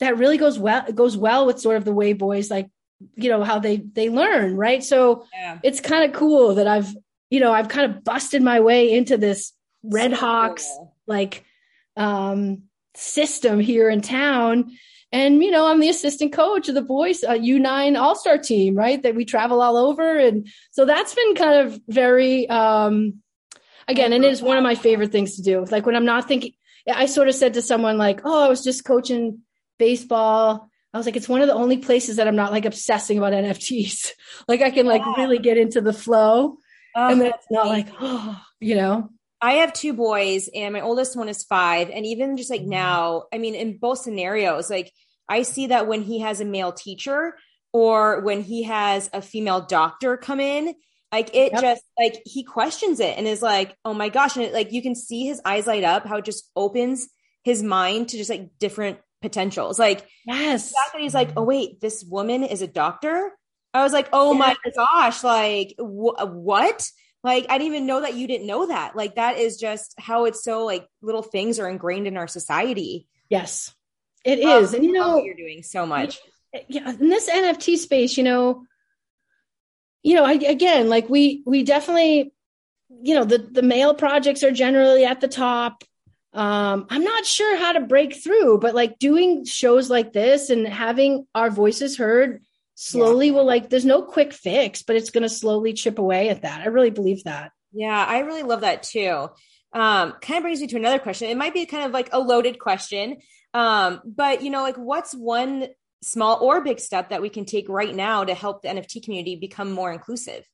that 0.00 0.18
really 0.18 0.36
goes 0.36 0.58
well 0.58 0.84
it 0.88 0.96
goes 0.96 1.16
well 1.16 1.46
with 1.46 1.60
sort 1.60 1.76
of 1.76 1.84
the 1.84 1.92
way 1.92 2.12
boys 2.12 2.50
like 2.50 2.68
you 3.14 3.30
know 3.30 3.44
how 3.44 3.58
they 3.58 3.76
they 3.76 4.08
learn 4.08 4.56
right 4.56 4.82
so 4.82 5.24
yeah. 5.32 5.58
it's 5.62 5.80
kind 5.80 6.04
of 6.04 6.16
cool 6.16 6.54
that 6.54 6.66
i've 6.66 6.94
you 7.30 7.40
know 7.40 7.52
i've 7.52 7.68
kind 7.68 7.90
of 7.90 8.02
busted 8.02 8.42
my 8.42 8.60
way 8.60 8.92
into 8.92 9.16
this 9.16 9.52
red 9.82 10.10
so 10.10 10.16
hawks 10.16 10.66
cool. 10.66 10.96
like 11.06 11.44
um 11.96 12.62
system 12.94 13.60
here 13.60 13.88
in 13.88 14.00
town 14.00 14.70
and 15.12 15.42
you 15.42 15.50
know 15.50 15.66
i'm 15.66 15.80
the 15.80 15.88
assistant 15.88 16.32
coach 16.32 16.68
of 16.68 16.74
the 16.74 16.82
boys 16.82 17.22
uh, 17.22 17.34
u9 17.34 17.98
all-star 17.98 18.38
team 18.38 18.74
right 18.74 19.02
that 19.02 19.14
we 19.14 19.24
travel 19.24 19.60
all 19.62 19.76
over 19.76 20.18
and 20.18 20.48
so 20.72 20.84
that's 20.84 21.14
been 21.14 21.34
kind 21.34 21.66
of 21.66 21.80
very 21.88 22.48
um 22.50 23.14
again 23.86 24.12
and 24.12 24.24
it 24.24 24.32
is 24.32 24.42
one 24.42 24.58
of 24.58 24.64
my 24.64 24.74
favorite 24.74 25.12
things 25.12 25.36
to 25.36 25.42
do 25.42 25.64
like 25.70 25.86
when 25.86 25.94
i'm 25.94 26.04
not 26.04 26.26
thinking 26.26 26.52
i 26.92 27.06
sort 27.06 27.28
of 27.28 27.34
said 27.34 27.54
to 27.54 27.62
someone 27.62 27.96
like 27.96 28.22
oh 28.24 28.44
i 28.44 28.48
was 28.48 28.64
just 28.64 28.84
coaching 28.84 29.40
baseball 29.78 30.67
I 30.92 30.96
was 30.96 31.06
like, 31.06 31.16
it's 31.16 31.28
one 31.28 31.42
of 31.42 31.48
the 31.48 31.54
only 31.54 31.78
places 31.78 32.16
that 32.16 32.26
I'm 32.26 32.36
not 32.36 32.52
like 32.52 32.64
obsessing 32.64 33.18
about 33.18 33.32
NFTs. 33.32 34.12
like 34.48 34.62
I 34.62 34.70
can 34.70 34.86
like 34.86 35.02
yeah. 35.04 35.14
really 35.16 35.38
get 35.38 35.58
into 35.58 35.80
the 35.80 35.92
flow. 35.92 36.58
Oh, 36.96 37.04
and 37.04 37.12
um, 37.14 37.18
then 37.18 37.32
it's 37.34 37.46
not 37.50 37.66
like, 37.66 37.88
oh, 38.00 38.40
you 38.60 38.74
know. 38.74 39.10
I 39.40 39.54
have 39.54 39.72
two 39.72 39.92
boys 39.92 40.48
and 40.52 40.72
my 40.72 40.80
oldest 40.80 41.16
one 41.16 41.28
is 41.28 41.44
five. 41.44 41.90
And 41.90 42.04
even 42.06 42.36
just 42.36 42.50
like 42.50 42.62
mm-hmm. 42.62 42.70
now, 42.70 43.24
I 43.32 43.38
mean, 43.38 43.54
in 43.54 43.78
both 43.78 43.98
scenarios, 43.98 44.70
like 44.70 44.92
I 45.28 45.42
see 45.42 45.68
that 45.68 45.86
when 45.86 46.02
he 46.02 46.20
has 46.20 46.40
a 46.40 46.44
male 46.44 46.72
teacher 46.72 47.36
or 47.72 48.22
when 48.22 48.42
he 48.42 48.64
has 48.64 49.10
a 49.12 49.22
female 49.22 49.60
doctor 49.60 50.16
come 50.16 50.40
in, 50.40 50.74
like 51.12 51.34
it 51.34 51.52
yep. 51.52 51.60
just 51.60 51.84
like 51.98 52.20
he 52.24 52.42
questions 52.42 52.98
it 52.98 53.16
and 53.16 53.28
is 53.28 53.42
like, 53.42 53.76
oh 53.84 53.94
my 53.94 54.08
gosh. 54.08 54.36
And 54.36 54.46
it, 54.46 54.52
like 54.52 54.72
you 54.72 54.82
can 54.82 54.94
see 54.94 55.26
his 55.26 55.40
eyes 55.44 55.66
light 55.66 55.84
up, 55.84 56.06
how 56.06 56.16
it 56.16 56.24
just 56.24 56.50
opens 56.56 57.08
his 57.44 57.62
mind 57.62 58.08
to 58.08 58.16
just 58.16 58.30
like 58.30 58.50
different 58.58 58.98
potentials. 59.20 59.78
Like, 59.78 60.06
yes, 60.26 60.72
that 60.72 61.00
he's 61.00 61.14
like, 61.14 61.30
oh 61.36 61.42
wait, 61.42 61.80
this 61.80 62.04
woman 62.04 62.42
is 62.42 62.62
a 62.62 62.66
doctor. 62.66 63.32
I 63.74 63.82
was 63.82 63.92
like, 63.92 64.08
oh 64.12 64.34
my 64.34 64.56
gosh, 64.76 65.22
like 65.22 65.74
wh- 65.78 66.24
what? 66.26 66.88
Like 67.24 67.46
I 67.48 67.58
didn't 67.58 67.74
even 67.74 67.86
know 67.86 68.00
that 68.00 68.14
you 68.14 68.26
didn't 68.26 68.46
know 68.46 68.68
that. 68.68 68.96
Like 68.96 69.16
that 69.16 69.38
is 69.38 69.56
just 69.56 69.94
how 69.98 70.24
it's 70.24 70.42
so 70.42 70.64
like 70.64 70.86
little 71.02 71.22
things 71.22 71.58
are 71.58 71.68
ingrained 71.68 72.06
in 72.06 72.16
our 72.16 72.28
society. 72.28 73.08
Yes, 73.28 73.74
it 74.24 74.38
is, 74.38 74.72
and 74.72 74.84
you 74.84 74.92
know 74.92 75.22
you're 75.22 75.34
doing 75.34 75.62
so 75.62 75.84
much. 75.84 76.18
Yeah, 76.68 76.88
in 76.90 77.08
this 77.08 77.28
NFT 77.28 77.76
space, 77.76 78.16
you 78.16 78.24
know, 78.24 78.64
you 80.02 80.14
know, 80.14 80.24
I, 80.24 80.32
again, 80.32 80.88
like 80.88 81.10
we 81.10 81.42
we 81.44 81.62
definitely, 81.62 82.32
you 83.02 83.14
know, 83.14 83.24
the 83.24 83.38
the 83.38 83.62
male 83.62 83.94
projects 83.94 84.42
are 84.42 84.52
generally 84.52 85.04
at 85.04 85.20
the 85.20 85.28
top 85.28 85.84
um 86.34 86.86
i'm 86.90 87.04
not 87.04 87.24
sure 87.24 87.56
how 87.56 87.72
to 87.72 87.80
break 87.80 88.22
through 88.22 88.58
but 88.58 88.74
like 88.74 88.98
doing 88.98 89.44
shows 89.44 89.88
like 89.88 90.12
this 90.12 90.50
and 90.50 90.66
having 90.66 91.26
our 91.34 91.50
voices 91.50 91.96
heard 91.96 92.42
slowly 92.80 93.26
yeah. 93.26 93.32
will 93.32 93.44
like 93.44 93.68
there's 93.68 93.84
no 93.84 94.02
quick 94.02 94.32
fix 94.32 94.82
but 94.82 94.94
it's 94.94 95.10
going 95.10 95.24
to 95.24 95.28
slowly 95.28 95.72
chip 95.72 95.98
away 95.98 96.28
at 96.28 96.42
that. 96.42 96.60
I 96.60 96.66
really 96.66 96.90
believe 96.90 97.24
that. 97.24 97.50
Yeah 97.72 98.04
i 98.08 98.20
really 98.20 98.44
love 98.44 98.60
that 98.60 98.84
too. 98.84 99.28
Um 99.72 100.14
kind 100.22 100.38
of 100.38 100.42
brings 100.42 100.60
me 100.60 100.68
to 100.68 100.76
another 100.76 101.00
question. 101.00 101.28
It 101.28 101.36
might 101.36 101.54
be 101.54 101.66
kind 101.66 101.84
of 101.84 101.90
like 101.90 102.10
a 102.12 102.20
loaded 102.20 102.60
question. 102.60 103.16
Um 103.52 104.00
but 104.04 104.42
you 104.42 104.50
know 104.50 104.62
like 104.62 104.76
what's 104.76 105.12
one 105.12 105.66
small 106.04 106.38
or 106.40 106.60
big 106.60 106.78
step 106.78 107.10
that 107.10 107.20
we 107.20 107.30
can 107.30 107.44
take 107.44 107.68
right 107.68 107.92
now 107.92 108.22
to 108.22 108.32
help 108.32 108.62
the 108.62 108.68
nft 108.68 109.02
community 109.02 109.34
become 109.34 109.72
more 109.72 109.90
inclusive? 109.90 110.44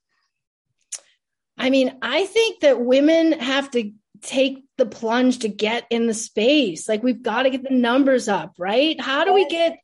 I 1.59 1.69
mean 1.69 1.99
i 2.01 2.25
think 2.25 2.61
that 2.61 2.81
women 2.81 3.33
have 3.33 3.71
to 3.73 3.93
take 4.23 4.64
the 4.77 4.87
plunge 4.87 5.41
to 5.41 5.49
get 5.49 5.85
in 5.91 6.07
the 6.07 6.15
space. 6.15 6.89
Like 6.89 7.03
we've 7.03 7.23
got 7.23 7.45
to 7.45 7.51
get 7.51 7.63
the 7.63 7.75
numbers 7.75 8.29
up, 8.29 8.55
right? 8.59 9.01
How 9.01 9.25
do 9.25 9.33
we 9.33 9.47
get, 9.49 9.79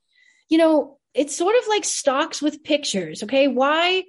you 0.48 0.58
know, 0.58 0.98
it's 1.14 1.36
sort 1.36 1.56
of 1.56 1.62
like 1.68 1.84
stocks 1.84 2.42
with 2.42 2.64
pictures. 2.64 3.22
Okay. 3.22 3.48
Why 3.48 4.04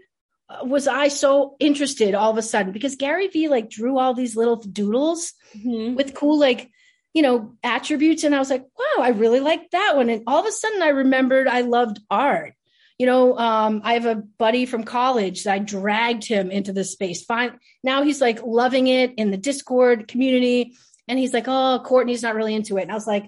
was 0.64 0.88
I 0.88 1.08
so 1.08 1.56
interested 1.60 2.16
all 2.16 2.32
of 2.32 2.38
a 2.38 2.42
sudden? 2.42 2.72
Because 2.72 2.96
Gary 2.96 3.28
Vee 3.28 3.48
like 3.48 3.70
drew 3.70 3.98
all 3.98 4.14
these 4.14 4.36
little 4.36 4.58
doodles 4.58 5.34
mm-hmm. 5.56 5.96
with 5.96 6.14
cool, 6.14 6.40
like, 6.40 6.70
you 7.14 7.22
know, 7.22 7.56
attributes. 7.64 8.24
And 8.24 8.34
I 8.34 8.40
was 8.40 8.50
like, 8.50 8.64
wow, 8.64 9.04
I 9.04 9.10
really 9.10 9.40
like 9.40 9.70
that 9.72 9.96
one. 9.96 10.10
And 10.10 10.24
all 10.28 10.40
of 10.40 10.46
a 10.46 10.52
sudden 10.52 10.82
I 10.82 10.90
remembered 10.90 11.48
I 11.48 11.62
loved 11.62 12.00
art. 12.10 12.54
You 13.02 13.08
know, 13.08 13.36
um, 13.36 13.82
I 13.84 13.96
have 13.96 14.06
a 14.06 14.14
buddy 14.14 14.68
from 14.68 14.84
college 14.84 15.46
that 15.46 15.54
I 15.54 15.58
dragged 15.58 16.24
him 16.24 16.52
into 16.52 16.72
this 16.72 16.92
space. 16.92 17.26
Fine. 17.26 17.58
Now 17.84 18.04
he's 18.04 18.22
like 18.22 18.44
loving 18.44 18.86
it 18.86 19.16
in 19.18 19.32
the 19.32 19.38
Discord 19.38 20.08
community. 20.08 20.76
And 21.08 21.18
he's 21.18 21.34
like, 21.34 21.46
oh, 21.48 21.82
Courtney's 21.84 22.22
not 22.22 22.36
really 22.36 22.54
into 22.54 22.78
it. 22.78 22.84
And 22.84 22.92
I 22.92 22.94
was 22.94 23.08
like, 23.08 23.26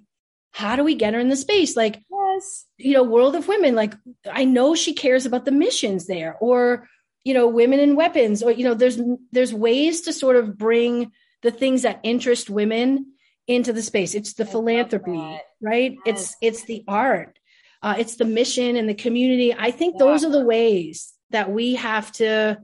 how 0.52 0.76
do 0.76 0.84
we 0.84 0.94
get 0.94 1.16
her 1.16 1.20
in 1.20 1.30
the 1.30 1.36
space? 1.36 1.76
Like, 1.76 2.04
yes. 2.12 2.66
you 2.78 2.94
know, 2.94 3.02
World 3.02 3.36
of 3.36 3.48
Women, 3.48 3.74
like, 3.74 3.96
I 4.32 4.46
know 4.46 4.76
she 4.76 4.94
cares 4.94 5.26
about 5.26 5.44
the 5.44 5.52
missions 5.52 6.06
there 6.06 6.38
or, 6.40 6.88
you 7.24 7.34
know, 7.34 7.48
women 7.48 7.80
and 7.80 7.98
weapons, 7.98 8.44
or, 8.44 8.52
you 8.52 8.66
know, 8.66 8.76
there's, 8.76 9.02
there's 9.32 9.56
ways 9.56 10.02
to 10.02 10.14
sort 10.14 10.36
of 10.36 10.56
bring 10.56 11.12
the 11.42 11.50
things 11.50 11.82
that 11.82 12.00
interest 12.04 12.48
women 12.48 13.14
into 13.48 13.74
the 13.74 13.82
space. 13.82 14.14
It's 14.14 14.34
the 14.34 14.46
I 14.46 14.52
philanthropy, 14.52 15.40
right? 15.60 15.96
Yes. 16.06 16.36
It's, 16.42 16.60
it's 16.60 16.64
the 16.66 16.84
art. 16.88 17.40
Uh, 17.84 17.96
it's 18.00 18.16
the 18.16 18.26
mission 18.26 18.78
and 18.78 18.90
the 18.90 18.96
community. 18.96 19.54
I 19.54 19.70
think 19.70 19.96
yeah. 19.96 20.06
those 20.06 20.24
are 20.24 20.32
the 20.32 20.46
ways 20.46 21.14
that 21.32 21.52
we 21.52 21.76
have 21.76 22.12
to, 22.14 22.60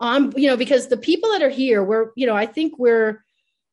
um, 0.00 0.32
you 0.36 0.48
know, 0.48 0.56
because 0.56 0.88
the 0.88 0.96
people 0.96 1.30
that 1.30 1.42
are 1.42 1.48
here, 1.48 1.82
we're, 1.82 2.10
you 2.16 2.26
know, 2.26 2.34
I 2.34 2.46
think 2.46 2.78
we're, 2.78 3.24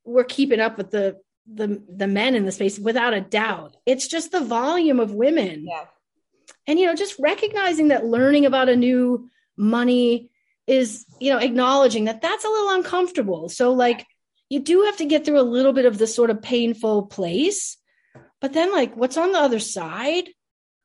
we're 0.05 0.23
keeping 0.23 0.59
up 0.59 0.77
with 0.77 0.91
the 0.91 1.17
the 1.51 1.83
the 1.88 2.07
men 2.07 2.36
in 2.36 2.45
the 2.45 2.51
space 2.51 2.79
without 2.79 3.13
a 3.13 3.21
doubt. 3.21 3.75
It's 3.86 4.07
just 4.07 4.31
the 4.31 4.41
volume 4.41 4.99
of 4.99 5.11
women. 5.11 5.65
Yeah. 5.67 5.86
And 6.67 6.79
you 6.79 6.88
know, 6.88 6.95
just 6.95 7.19
recognizing 7.19 7.89
that 7.89 8.05
learning 8.05 8.45
about 8.45 8.69
a 8.69 8.75
new 8.75 9.29
money 9.57 10.29
is, 10.67 11.05
you 11.19 11.31
know, 11.31 11.38
acknowledging 11.38 12.05
that 12.05 12.21
that's 12.21 12.45
a 12.45 12.49
little 12.49 12.71
uncomfortable. 12.71 13.49
So 13.49 13.73
like 13.73 14.05
you 14.49 14.59
do 14.59 14.83
have 14.83 14.97
to 14.97 15.05
get 15.05 15.25
through 15.25 15.39
a 15.39 15.41
little 15.41 15.73
bit 15.73 15.86
of 15.86 15.97
this 15.97 16.15
sort 16.15 16.29
of 16.29 16.41
painful 16.41 17.07
place. 17.07 17.77
But 18.41 18.53
then 18.53 18.71
like 18.71 18.95
what's 18.95 19.17
on 19.17 19.31
the 19.31 19.39
other 19.39 19.59
side? 19.59 20.29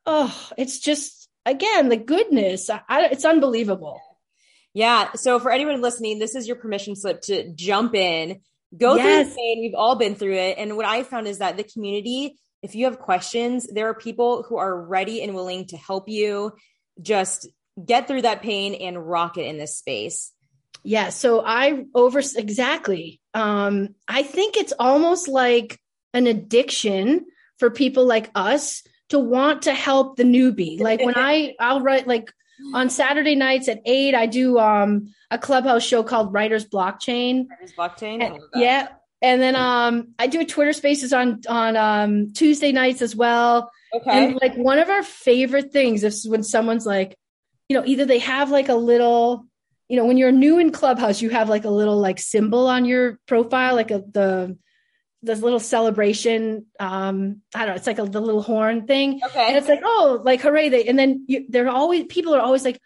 Oh, 0.05 0.49
it's 0.57 0.79
just 0.79 1.29
again, 1.45 1.89
the 1.89 1.97
goodness. 1.97 2.69
I, 2.69 2.81
I, 2.87 3.05
it's 3.07 3.25
unbelievable. 3.25 4.01
Yeah. 4.73 5.13
So 5.13 5.39
for 5.39 5.51
anyone 5.51 5.81
listening, 5.81 6.19
this 6.19 6.35
is 6.35 6.47
your 6.47 6.55
permission 6.55 6.95
slip 6.95 7.21
to 7.23 7.53
jump 7.53 7.93
in 7.93 8.41
go 8.77 8.95
yes. 8.95 9.25
through 9.25 9.29
the 9.29 9.35
pain. 9.35 9.61
We've 9.61 9.75
all 9.75 9.95
been 9.95 10.15
through 10.15 10.35
it. 10.35 10.57
And 10.57 10.77
what 10.77 10.85
I 10.85 11.03
found 11.03 11.27
is 11.27 11.39
that 11.39 11.57
the 11.57 11.63
community, 11.63 12.37
if 12.61 12.75
you 12.75 12.85
have 12.85 12.99
questions, 12.99 13.67
there 13.67 13.89
are 13.89 13.93
people 13.93 14.43
who 14.43 14.57
are 14.57 14.81
ready 14.81 15.21
and 15.21 15.35
willing 15.35 15.67
to 15.67 15.77
help 15.77 16.09
you 16.09 16.53
just 17.01 17.49
get 17.83 18.07
through 18.07 18.23
that 18.23 18.41
pain 18.41 18.75
and 18.75 19.07
rock 19.07 19.37
it 19.37 19.45
in 19.45 19.57
this 19.57 19.77
space. 19.77 20.31
Yeah. 20.83 21.09
So 21.09 21.43
I 21.45 21.85
over 21.93 22.19
exactly. 22.19 23.21
Um, 23.33 23.95
I 24.07 24.23
think 24.23 24.57
it's 24.57 24.73
almost 24.77 25.27
like 25.27 25.79
an 26.13 26.27
addiction 26.27 27.25
for 27.59 27.69
people 27.69 28.05
like 28.05 28.31
us 28.35 28.83
to 29.11 29.19
want 29.19 29.63
to 29.63 29.73
help 29.73 30.17
the 30.17 30.23
newbie. 30.23 30.79
Like 30.91 31.01
when 31.01 31.15
I, 31.15 31.53
I'll 31.59 31.81
write 31.81 32.07
like 32.07 32.33
on 32.73 32.89
Saturday 32.89 33.35
nights 33.35 33.67
at 33.67 33.81
eight, 33.85 34.15
I 34.15 34.25
do 34.25 34.57
um 34.57 35.13
a 35.29 35.37
clubhouse 35.37 35.83
show 35.83 36.03
called 36.03 36.33
Writers 36.33 36.65
Blockchain. 36.65 37.47
Writers 37.49 37.73
Blockchain. 37.77 38.23
And, 38.23 38.39
yeah. 38.55 38.87
And 39.21 39.41
then 39.41 39.55
um 39.55 40.13
I 40.17 40.27
do 40.27 40.41
a 40.41 40.45
Twitter 40.45 40.73
spaces 40.73 41.13
on 41.13 41.41
on 41.47 41.77
um 41.77 42.33
Tuesday 42.33 42.71
nights 42.71 43.01
as 43.01 43.15
well. 43.15 43.71
Okay. 43.93 44.11
And 44.11 44.39
like 44.41 44.55
one 44.55 44.79
of 44.79 44.89
our 44.89 45.03
favorite 45.03 45.71
things 45.71 46.03
is 46.03 46.27
when 46.27 46.43
someone's 46.43 46.85
like, 46.85 47.15
you 47.69 47.77
know, 47.77 47.85
either 47.85 48.05
they 48.05 48.19
have 48.19 48.49
like 48.49 48.69
a 48.69 48.75
little, 48.75 49.45
you 49.87 49.97
know, 49.97 50.05
when 50.05 50.17
you're 50.17 50.31
new 50.31 50.59
in 50.59 50.71
Clubhouse, 50.71 51.21
you 51.21 51.29
have 51.29 51.49
like 51.49 51.65
a 51.65 51.69
little 51.69 51.99
like 51.99 52.19
symbol 52.19 52.67
on 52.67 52.85
your 52.85 53.19
profile, 53.27 53.75
like 53.75 53.91
a 53.91 53.99
the 53.99 54.57
this 55.23 55.41
little 55.41 55.59
celebration. 55.59 56.65
Um, 56.79 57.41
I 57.53 57.59
don't 57.59 57.69
know. 57.69 57.75
It's 57.75 57.87
like 57.87 57.99
a 57.99 58.05
the 58.05 58.21
little 58.21 58.41
horn 58.41 58.87
thing. 58.87 59.21
Okay. 59.23 59.47
And 59.47 59.57
it's 59.57 59.67
like, 59.67 59.81
oh, 59.83 60.21
like 60.23 60.41
hooray! 60.41 60.69
They, 60.69 60.85
and 60.85 60.97
then 60.97 61.25
you, 61.27 61.45
they're 61.49 61.69
always 61.69 62.05
people 62.05 62.35
are 62.35 62.41
always 62.41 62.65
like, 62.65 62.79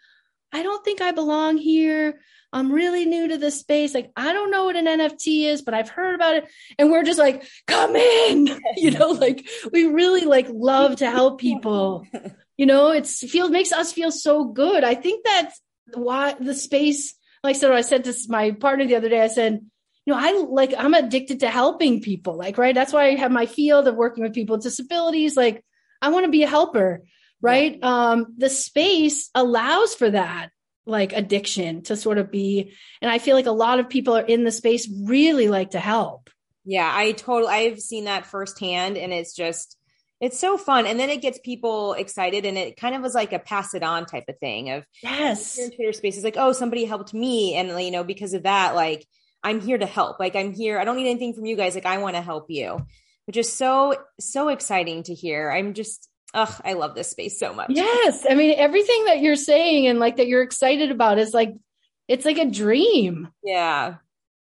I 0.52 0.62
don't 0.62 0.84
think 0.84 1.00
I 1.00 1.12
belong 1.12 1.56
here. 1.56 2.20
I'm 2.52 2.72
really 2.72 3.04
new 3.04 3.28
to 3.28 3.36
this 3.38 3.60
space. 3.60 3.92
Like, 3.94 4.10
I 4.16 4.32
don't 4.32 4.50
know 4.50 4.64
what 4.64 4.76
an 4.76 4.86
NFT 4.86 5.44
is, 5.44 5.62
but 5.62 5.74
I've 5.74 5.90
heard 5.90 6.14
about 6.14 6.36
it. 6.36 6.46
And 6.78 6.90
we're 6.90 7.02
just 7.02 7.18
like, 7.18 7.44
come 7.66 7.94
in, 7.96 8.48
you 8.76 8.92
know, 8.92 9.10
like 9.10 9.46
we 9.72 9.84
really 9.84 10.24
like 10.24 10.46
love 10.48 10.96
to 10.96 11.10
help 11.10 11.40
people. 11.40 12.06
You 12.58 12.64
know, 12.64 12.90
it's 12.90 13.18
feel 13.30 13.50
makes 13.50 13.70
us 13.70 13.92
feel 13.92 14.10
so 14.10 14.46
good. 14.46 14.82
I 14.82 14.94
think 14.94 15.26
that's 15.26 15.60
why 15.92 16.32
the 16.40 16.54
space, 16.54 17.14
like 17.44 17.54
so 17.54 17.74
I 17.74 17.82
said 17.82 18.04
to 18.04 18.14
my 18.28 18.52
partner 18.52 18.86
the 18.86 18.96
other 18.96 19.10
day, 19.10 19.20
I 19.20 19.26
said, 19.26 19.60
you 20.06 20.14
know, 20.14 20.18
I 20.18 20.32
like 20.48 20.72
I'm 20.78 20.94
addicted 20.94 21.40
to 21.40 21.50
helping 21.50 22.00
people. 22.00 22.36
Like, 22.36 22.56
right. 22.56 22.74
That's 22.74 22.92
why 22.92 23.08
I 23.08 23.16
have 23.16 23.32
my 23.32 23.46
field 23.46 23.86
of 23.88 23.96
working 23.96 24.24
with 24.24 24.34
people 24.34 24.56
with 24.56 24.62
disabilities. 24.62 25.36
Like, 25.36 25.64
I 26.00 26.08
want 26.08 26.24
to 26.24 26.30
be 26.30 26.44
a 26.44 26.48
helper 26.48 27.02
right 27.40 27.78
yeah. 27.78 28.10
um 28.10 28.26
the 28.36 28.48
space 28.50 29.30
allows 29.34 29.94
for 29.94 30.10
that 30.10 30.50
like 30.86 31.12
addiction 31.12 31.82
to 31.82 31.96
sort 31.96 32.18
of 32.18 32.30
be 32.30 32.72
and 33.02 33.10
i 33.10 33.18
feel 33.18 33.36
like 33.36 33.46
a 33.46 33.52
lot 33.52 33.78
of 33.78 33.88
people 33.88 34.16
are 34.16 34.24
in 34.24 34.44
the 34.44 34.52
space 34.52 34.88
really 35.04 35.48
like 35.48 35.70
to 35.70 35.80
help 35.80 36.30
yeah 36.64 36.90
i 36.92 37.12
totally 37.12 37.52
i've 37.52 37.80
seen 37.80 38.04
that 38.04 38.26
firsthand 38.26 38.96
and 38.96 39.12
it's 39.12 39.34
just 39.34 39.76
it's 40.18 40.38
so 40.38 40.56
fun 40.56 40.86
and 40.86 40.98
then 40.98 41.10
it 41.10 41.20
gets 41.20 41.38
people 41.40 41.92
excited 41.92 42.46
and 42.46 42.56
it 42.56 42.76
kind 42.76 42.94
of 42.94 43.02
was 43.02 43.14
like 43.14 43.32
a 43.32 43.38
pass 43.38 43.74
it 43.74 43.82
on 43.82 44.06
type 44.06 44.24
of 44.28 44.38
thing 44.38 44.70
of 44.70 44.84
yes 45.02 45.58
twitter 45.74 45.92
spaces 45.92 46.24
like 46.24 46.36
oh 46.38 46.52
somebody 46.52 46.84
helped 46.84 47.12
me 47.12 47.54
and 47.54 47.68
you 47.84 47.90
know 47.90 48.04
because 48.04 48.32
of 48.32 48.44
that 48.44 48.74
like 48.74 49.06
i'm 49.46 49.60
here 49.60 49.78
to 49.78 49.86
help 49.86 50.20
like 50.20 50.36
i'm 50.36 50.52
here 50.52 50.78
i 50.78 50.84
don't 50.84 50.96
need 50.96 51.08
anything 51.08 51.32
from 51.32 51.46
you 51.46 51.56
guys 51.56 51.74
like 51.74 51.86
i 51.86 51.98
want 51.98 52.16
to 52.16 52.22
help 52.22 52.46
you 52.48 52.78
which 53.26 53.36
is 53.36 53.52
so 53.52 53.94
so 54.20 54.48
exciting 54.48 55.02
to 55.02 55.14
hear 55.14 55.50
i'm 55.50 55.72
just 55.74 56.08
Ugh, 56.34 56.60
I 56.64 56.74
love 56.74 56.94
this 56.94 57.08
space 57.08 57.38
so 57.38 57.54
much. 57.54 57.70
Yes. 57.70 58.26
I 58.28 58.34
mean, 58.34 58.58
everything 58.58 59.06
that 59.06 59.20
you're 59.20 59.36
saying 59.36 59.86
and 59.86 59.98
like 59.98 60.16
that 60.16 60.26
you're 60.26 60.42
excited 60.42 60.90
about 60.90 61.18
is 61.18 61.32
like, 61.32 61.54
it's 62.08 62.26
like 62.26 62.36
a 62.36 62.50
dream. 62.50 63.28
Yeah. 63.42 63.94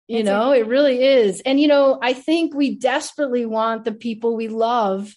You 0.08 0.20
it's 0.20 0.26
know, 0.26 0.52
a- 0.52 0.58
it 0.58 0.68
really 0.68 1.02
is. 1.02 1.42
And, 1.42 1.60
you 1.60 1.70
know, 1.70 1.98
I 2.02 2.14
think 2.14 2.54
we 2.54 2.76
desperately 2.76 3.46
want 3.46 3.86
the 3.86 3.94
people 3.94 4.36
we 4.36 4.50
love 4.50 5.14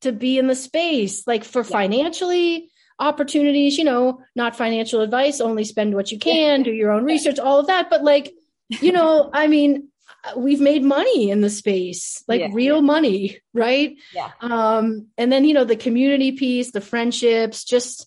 to 0.00 0.12
be 0.12 0.38
in 0.38 0.46
the 0.46 0.54
space, 0.54 1.26
like 1.26 1.44
for 1.44 1.60
yeah. 1.60 1.68
financially 1.68 2.70
opportunities, 2.98 3.76
you 3.76 3.84
know, 3.84 4.20
not 4.34 4.56
financial 4.56 5.02
advice, 5.02 5.40
only 5.40 5.64
spend 5.64 5.94
what 5.94 6.10
you 6.10 6.18
can, 6.18 6.62
do 6.62 6.72
your 6.72 6.90
own 6.90 7.04
research, 7.12 7.38
all 7.38 7.60
of 7.60 7.66
that. 7.66 7.90
But 7.90 8.02
like, 8.02 8.32
you 8.68 8.92
know, 8.92 9.30
I 9.32 9.46
mean, 9.46 9.88
we've 10.36 10.60
made 10.60 10.82
money 10.82 11.30
in 11.30 11.40
the 11.40 11.50
space 11.50 12.22
like 12.28 12.40
yeah, 12.40 12.48
real 12.52 12.76
yeah. 12.76 12.82
money 12.82 13.38
right? 13.52 13.96
Yeah. 14.14 14.30
Um 14.40 15.08
and 15.18 15.30
then 15.30 15.44
you 15.44 15.54
know 15.54 15.64
the 15.64 15.76
community 15.76 16.32
piece 16.32 16.72
the 16.72 16.80
friendships 16.80 17.64
just 17.64 18.06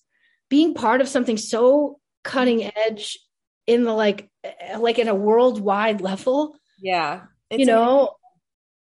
being 0.49 0.73
part 0.73 1.01
of 1.01 1.07
something 1.07 1.37
so 1.37 1.99
cutting 2.23 2.71
edge 2.75 3.19
in 3.67 3.83
the 3.83 3.93
like 3.93 4.29
like 4.77 4.99
in 4.99 5.07
a 5.07 5.15
worldwide 5.15 6.01
level. 6.01 6.57
Yeah. 6.79 7.23
You 7.51 7.65
know? 7.65 8.15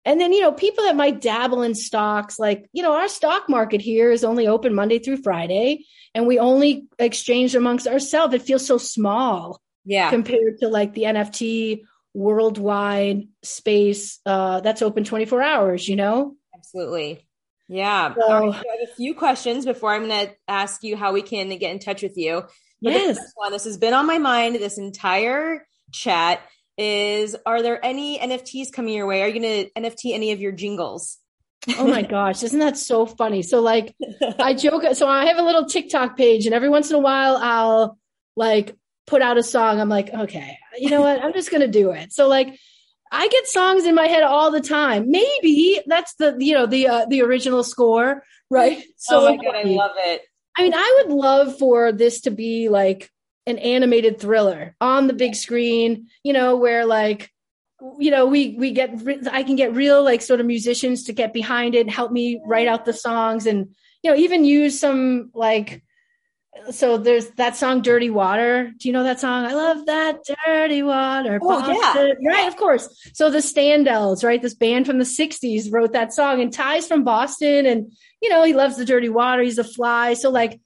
And 0.05 0.21
then 0.21 0.31
you 0.31 0.41
know 0.41 0.53
people 0.53 0.85
that 0.85 0.95
might 0.95 1.19
dabble 1.21 1.63
in 1.63 1.75
stocks 1.75 2.39
like 2.39 2.69
you 2.71 2.81
know 2.81 2.93
our 2.93 3.09
stock 3.09 3.49
market 3.49 3.81
here 3.81 4.09
is 4.11 4.23
only 4.23 4.47
open 4.47 4.73
monday 4.73 4.99
through 4.99 5.17
friday 5.17 5.83
and 6.17 6.25
we 6.25 6.39
only 6.39 6.87
exchange 6.97 7.53
amongst 7.53 7.85
ourselves. 7.87 8.33
It 8.33 8.41
feels 8.41 8.65
so 8.65 8.79
small 8.79 9.61
yeah 9.87 10.11
compared 10.11 10.59
to 10.59 10.67
like 10.67 10.93
the 10.93 11.03
nft 11.03 11.81
worldwide 12.17 13.27
space 13.43 14.19
uh, 14.25 14.59
that's 14.61 14.81
open 14.81 15.03
24 15.03 15.41
hours, 15.43 15.87
you 15.87 15.95
know? 15.95 16.35
Absolutely. 16.55 17.23
Yeah. 17.69 18.15
So, 18.15 18.21
right, 18.21 18.53
so 18.53 18.67
I 18.67 18.79
have 18.79 18.89
a 18.89 18.95
few 18.95 19.13
questions 19.13 19.65
before 19.65 19.93
I'm 19.93 20.07
going 20.07 20.27
to 20.27 20.33
ask 20.47 20.83
you 20.83 20.97
how 20.97 21.13
we 21.13 21.21
can 21.21 21.49
get 21.59 21.71
in 21.71 21.77
touch 21.77 22.01
with 22.01 22.17
you. 22.17 22.43
But 22.81 22.93
yes. 22.93 23.19
one, 23.35 23.51
this 23.51 23.65
has 23.65 23.77
been 23.77 23.93
on 23.93 24.07
my 24.07 24.17
mind 24.17 24.55
this 24.55 24.79
entire 24.79 25.67
chat 25.91 26.41
is 26.75 27.35
are 27.45 27.61
there 27.61 27.83
any 27.83 28.19
NFTs 28.19 28.71
coming 28.71 28.95
your 28.95 29.05
way? 29.05 29.21
Are 29.21 29.27
you 29.27 29.39
going 29.39 29.65
to 29.65 29.71
NFT 29.79 30.13
any 30.13 30.31
of 30.31 30.39
your 30.39 30.51
jingles? 30.51 31.19
oh 31.77 31.87
my 31.87 32.01
gosh, 32.03 32.41
isn't 32.41 32.59
that 32.59 32.77
so 32.77 33.05
funny? 33.05 33.43
So 33.43 33.61
like 33.61 33.95
I 34.39 34.55
joke 34.55 34.83
so 34.93 35.07
I 35.07 35.25
have 35.25 35.37
a 35.37 35.43
little 35.43 35.65
TikTok 35.65 36.17
page 36.17 36.45
and 36.45 36.55
every 36.55 36.69
once 36.69 36.89
in 36.89 36.95
a 36.95 36.99
while 36.99 37.37
I'll 37.37 37.97
like 38.35 38.75
put 39.07 39.21
out 39.21 39.37
a 39.37 39.43
song, 39.43 39.79
I'm 39.79 39.89
like, 39.89 40.13
okay, 40.13 40.59
you 40.77 40.89
know 40.89 41.01
what? 41.01 41.23
I'm 41.23 41.33
just 41.33 41.49
going 41.49 41.61
to 41.61 41.67
do 41.67 41.91
it. 41.91 42.13
So 42.13 42.27
like, 42.27 42.59
I 43.11 43.27
get 43.29 43.47
songs 43.47 43.85
in 43.85 43.95
my 43.95 44.07
head 44.07 44.23
all 44.23 44.51
the 44.51 44.61
time. 44.61 45.09
Maybe 45.09 45.81
that's 45.87 46.13
the, 46.15 46.35
you 46.39 46.53
know, 46.53 46.65
the, 46.65 46.87
uh, 46.87 47.05
the 47.05 47.21
original 47.21 47.63
score, 47.63 48.23
right? 48.51 48.83
So 48.97 49.21
oh 49.21 49.25
my 49.29 49.37
God, 49.37 49.55
I 49.55 49.63
love 49.63 49.91
it. 49.95 50.21
I 50.57 50.63
mean, 50.63 50.73
I 50.73 51.01
would 51.01 51.15
love 51.15 51.57
for 51.57 51.91
this 51.91 52.21
to 52.21 52.31
be 52.31 52.67
like 52.67 53.09
an 53.45 53.57
animated 53.59 54.19
thriller 54.19 54.75
on 54.81 55.07
the 55.07 55.13
big 55.13 55.35
screen, 55.35 56.07
you 56.23 56.33
know, 56.33 56.57
where 56.57 56.85
like, 56.85 57.31
you 57.99 58.11
know, 58.11 58.25
we 58.25 58.55
we 58.57 58.71
get 58.71 58.91
I 59.31 59.43
can 59.43 59.55
get 59.55 59.75
real 59.75 60.03
like 60.03 60.21
sort 60.21 60.39
of 60.39 60.47
musicians 60.47 61.05
to 61.05 61.13
get 61.13 61.31
behind 61.31 61.75
it 61.75 61.81
and 61.81 61.91
help 61.91 62.11
me 62.11 62.41
write 62.43 62.67
out 62.67 62.85
the 62.85 62.93
songs 62.93 63.45
and 63.45 63.69
you 64.01 64.11
know 64.11 64.17
even 64.17 64.45
use 64.45 64.79
some 64.79 65.29
like 65.35 65.83
so 66.71 66.97
there's 66.97 67.29
that 67.31 67.55
song 67.55 67.81
dirty 67.81 68.09
water. 68.09 68.71
Do 68.77 68.87
you 68.87 68.93
know 68.93 69.03
that 69.03 69.19
song? 69.19 69.45
I 69.45 69.53
love 69.53 69.85
that 69.85 70.19
dirty 70.45 70.83
water 70.83 71.39
oh, 71.41 71.71
yeah. 71.71 72.13
right 72.27 72.47
of 72.47 72.55
course. 72.57 72.87
So 73.13 73.29
the 73.29 73.39
standells 73.39 74.23
right 74.23 74.41
this 74.41 74.53
band 74.53 74.85
from 74.85 74.97
the 74.99 75.05
60s 75.05 75.71
wrote 75.71 75.93
that 75.93 76.13
song 76.13 76.41
and 76.41 76.51
ty's 76.51 76.87
from 76.87 77.03
boston 77.03 77.65
and 77.65 77.91
you 78.21 78.29
know 78.29 78.43
he 78.43 78.53
loves 78.53 78.77
the 78.77 78.85
dirty 78.85 79.09
water. 79.09 79.41
He's 79.41 79.57
a 79.57 79.63
fly. 79.63 80.13
So 80.13 80.29
like 80.29 80.59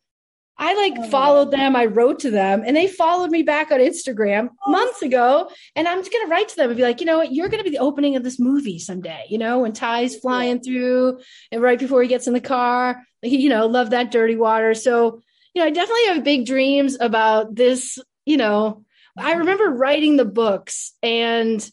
i 0.58 0.74
like 0.76 0.94
oh, 0.98 1.10
followed 1.10 1.52
them. 1.52 1.76
I 1.76 1.86
wrote 1.86 2.20
to 2.20 2.32
them 2.32 2.64
and 2.66 2.76
they 2.76 2.88
followed 2.88 3.32
me 3.32 3.42
back 3.44 3.72
on 3.72 3.80
instagram 3.80 4.50
oh. 4.66 4.72
months 4.72 5.02
ago 5.02 5.50
and 5.76 5.88
i'm 5.88 6.00
just 6.00 6.12
going 6.12 6.26
to 6.26 6.32
write 6.32 6.50
to 6.50 6.56
them 6.56 6.70
and 6.70 6.78
be 6.78 6.84
like 6.84 7.00
you 7.00 7.06
know 7.06 7.18
what? 7.18 7.32
You're 7.32 7.50
going 7.50 7.64
to 7.64 7.70
be 7.70 7.76
the 7.76 7.84
opening 7.84 8.16
of 8.16 8.24
this 8.24 8.40
movie 8.40 8.80
someday 8.80 9.26
you 9.30 9.38
know 9.38 9.60
when 9.60 9.74
ty's 9.74 10.16
flying 10.16 10.58
yeah. 10.58 10.62
through 10.64 11.20
and 11.52 11.62
right 11.62 11.80
before 11.80 12.02
he 12.02 12.08
gets 12.08 12.28
in 12.28 12.34
the 12.34 12.42
car. 12.42 13.04
He, 13.22 13.38
you 13.38 13.50
know 13.50 13.68
love 13.68 13.92
that 13.92 14.12
dirty 14.12 14.36
water. 14.36 14.74
So 14.74 15.22
you 15.54 15.62
know, 15.62 15.68
I 15.68 15.72
definitely 15.72 16.06
have 16.08 16.24
big 16.24 16.46
dreams 16.46 16.98
about 17.00 17.56
this. 17.56 18.00
You 18.26 18.38
know, 18.38 18.86
I 19.18 19.34
remember 19.34 19.70
writing 19.70 20.18
the 20.18 20.26
books 20.26 20.94
and 21.02 21.70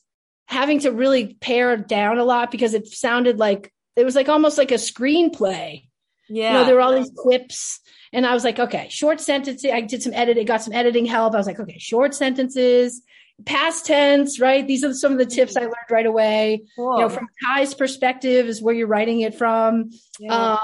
having 0.46 0.80
to 0.80 0.90
really 0.90 1.34
pare 1.40 1.76
down 1.76 2.18
a 2.18 2.24
lot 2.24 2.50
because 2.50 2.74
it 2.74 2.86
sounded 2.88 3.38
like 3.38 3.72
it 3.96 4.04
was 4.04 4.14
like 4.14 4.28
almost 4.28 4.58
like 4.58 4.70
a 4.70 4.74
screenplay. 4.74 5.84
Yeah. 6.28 6.52
You 6.52 6.58
know, 6.58 6.64
there 6.64 6.74
were 6.74 6.80
all 6.80 6.94
these 6.94 7.12
clips. 7.16 7.80
And 8.12 8.26
I 8.26 8.32
was 8.34 8.44
like, 8.44 8.58
okay, 8.58 8.88
short 8.90 9.20
sentences. 9.20 9.70
I 9.70 9.82
did 9.82 10.02
some 10.02 10.14
editing, 10.14 10.46
got 10.46 10.62
some 10.62 10.72
editing 10.72 11.04
help. 11.04 11.34
I 11.34 11.38
was 11.38 11.46
like, 11.46 11.60
okay, 11.60 11.78
short 11.78 12.14
sentences, 12.14 13.02
past 13.44 13.86
tense, 13.86 14.40
right? 14.40 14.66
These 14.66 14.84
are 14.84 14.94
some 14.94 15.12
of 15.12 15.18
the 15.18 15.26
tips 15.26 15.56
I 15.56 15.62
learned 15.62 15.74
right 15.90 16.06
away. 16.06 16.62
Cool. 16.76 16.96
You 16.96 17.02
know, 17.02 17.08
from 17.08 17.28
Ty's 17.44 17.74
perspective 17.74 18.46
is 18.46 18.62
where 18.62 18.74
you're 18.74 18.86
writing 18.86 19.20
it 19.20 19.34
from. 19.34 19.90
Yeah. 20.18 20.34
Um, 20.34 20.58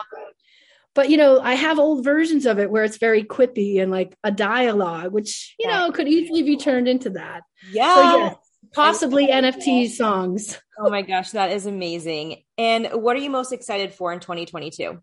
but 0.95 1.11
you 1.11 1.17
know 1.17 1.41
i 1.41 1.55
have 1.55 1.79
old 1.79 2.05
versions 2.05 2.47
of 2.47 2.59
it 2.59 2.71
where 2.71 2.85
it's 2.85 2.99
very 2.99 3.23
quippy 3.23 3.81
and 3.81 3.91
like 3.91 4.17
a 4.25 4.31
dialogue 4.31 5.13
which 5.13 5.55
you 5.59 5.69
know 5.69 5.91
could 5.93 6.09
easily 6.09 6.43
be 6.43 6.57
turned 6.57 6.89
into 6.89 7.11
that. 7.11 7.43
Yeah 7.71 7.95
so, 7.95 8.19
yes, 8.19 8.37
possibly 8.73 9.29
nft 9.29 9.91
songs. 9.91 10.59
Oh 10.77 10.91
my 10.91 11.03
gosh 11.03 11.31
that 11.31 11.53
is 11.53 11.67
amazing. 11.67 12.43
And 12.59 12.89
what 12.95 13.15
are 13.15 13.21
you 13.21 13.31
most 13.31 13.53
excited 13.53 13.95
for 13.95 14.13
in 14.13 14.19
2022 14.19 15.01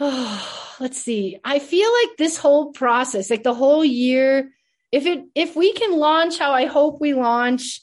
oh, 0.00 0.76
let's 0.80 0.98
see. 0.98 1.38
I 1.42 1.58
feel 1.58 1.90
like 1.90 2.16
this 2.18 2.36
whole 2.36 2.72
process 2.72 3.30
like 3.30 3.42
the 3.42 3.54
whole 3.54 3.82
year 3.82 4.50
if 4.92 5.06
it 5.06 5.24
if 5.34 5.56
we 5.56 5.72
can 5.72 5.98
launch 5.98 6.38
how 6.38 6.52
i 6.52 6.64
hope 6.64 7.00
we 7.00 7.14
launch 7.14 7.80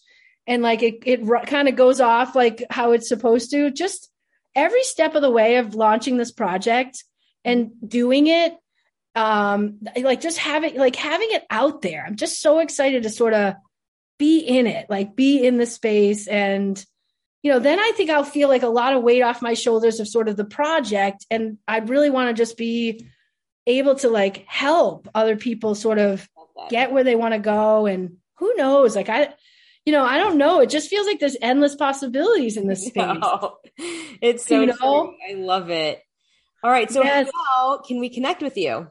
and 0.47 0.61
like 0.61 0.83
it, 0.83 0.95
it 1.05 1.47
kind 1.47 1.67
of 1.67 1.75
goes 1.75 2.01
off 2.01 2.35
like 2.35 2.63
how 2.69 2.91
it's 2.91 3.09
supposed 3.09 3.51
to 3.51 3.71
just 3.71 4.09
every 4.55 4.83
step 4.83 5.15
of 5.15 5.21
the 5.21 5.31
way 5.31 5.57
of 5.57 5.75
launching 5.75 6.17
this 6.17 6.31
project 6.31 7.03
and 7.43 7.71
doing 7.85 8.27
it 8.27 8.55
um 9.15 9.79
like 10.01 10.19
just 10.19 10.37
having 10.37 10.77
like 10.77 10.95
having 10.95 11.29
it 11.31 11.43
out 11.49 11.81
there. 11.81 12.03
I'm 12.05 12.15
just 12.15 12.41
so 12.41 12.59
excited 12.59 13.03
to 13.03 13.09
sort 13.09 13.33
of 13.33 13.55
be 14.17 14.39
in 14.39 14.67
it 14.67 14.89
like 14.89 15.15
be 15.15 15.45
in 15.45 15.57
the 15.57 15.65
space. 15.65 16.27
And 16.27 16.83
you 17.43 17.51
know 17.51 17.59
then 17.59 17.79
i 17.79 17.91
think 17.95 18.09
i'll 18.09 18.23
feel 18.23 18.49
like 18.49 18.63
a 18.63 18.67
lot 18.67 18.95
of 18.95 19.03
weight 19.03 19.21
off 19.21 19.39
my 19.39 19.53
shoulders 19.53 19.99
of 19.99 20.07
sort 20.07 20.27
of 20.27 20.35
the 20.35 20.45
project. 20.45 21.25
And 21.29 21.57
i 21.67 21.79
really 21.79 22.09
want 22.09 22.29
to 22.29 22.41
just 22.41 22.57
be 22.57 23.07
able 23.67 23.95
to 23.95 24.09
like 24.09 24.45
help 24.47 25.07
other 25.15 25.37
people 25.37 25.75
sort 25.75 25.97
of 25.97 26.27
get 26.69 26.91
where 26.91 27.03
they 27.03 27.15
want 27.15 27.33
to 27.33 27.39
go. 27.39 27.85
And 27.85 28.17
who 28.37 28.53
knows? 28.55 28.95
Like 28.95 29.09
i 29.09 29.33
you 29.85 29.91
know, 29.93 30.03
I 30.03 30.17
don't 30.17 30.37
know. 30.37 30.61
It 30.61 30.69
just 30.69 30.89
feels 30.89 31.05
like 31.05 31.19
there's 31.19 31.37
endless 31.41 31.75
possibilities 31.75 32.57
in 32.57 32.67
this 32.67 32.85
space. 32.87 33.17
It's 34.21 34.45
so 34.45 34.61
you 34.61 34.67
know? 34.67 35.13
I 35.29 35.33
love 35.33 35.69
it. 35.69 36.01
All 36.63 36.71
right. 36.71 36.89
So 36.89 37.03
yes. 37.03 37.29
how 37.55 37.79
can 37.79 37.99
we 37.99 38.09
connect 38.09 38.41
with 38.41 38.57
you? 38.57 38.87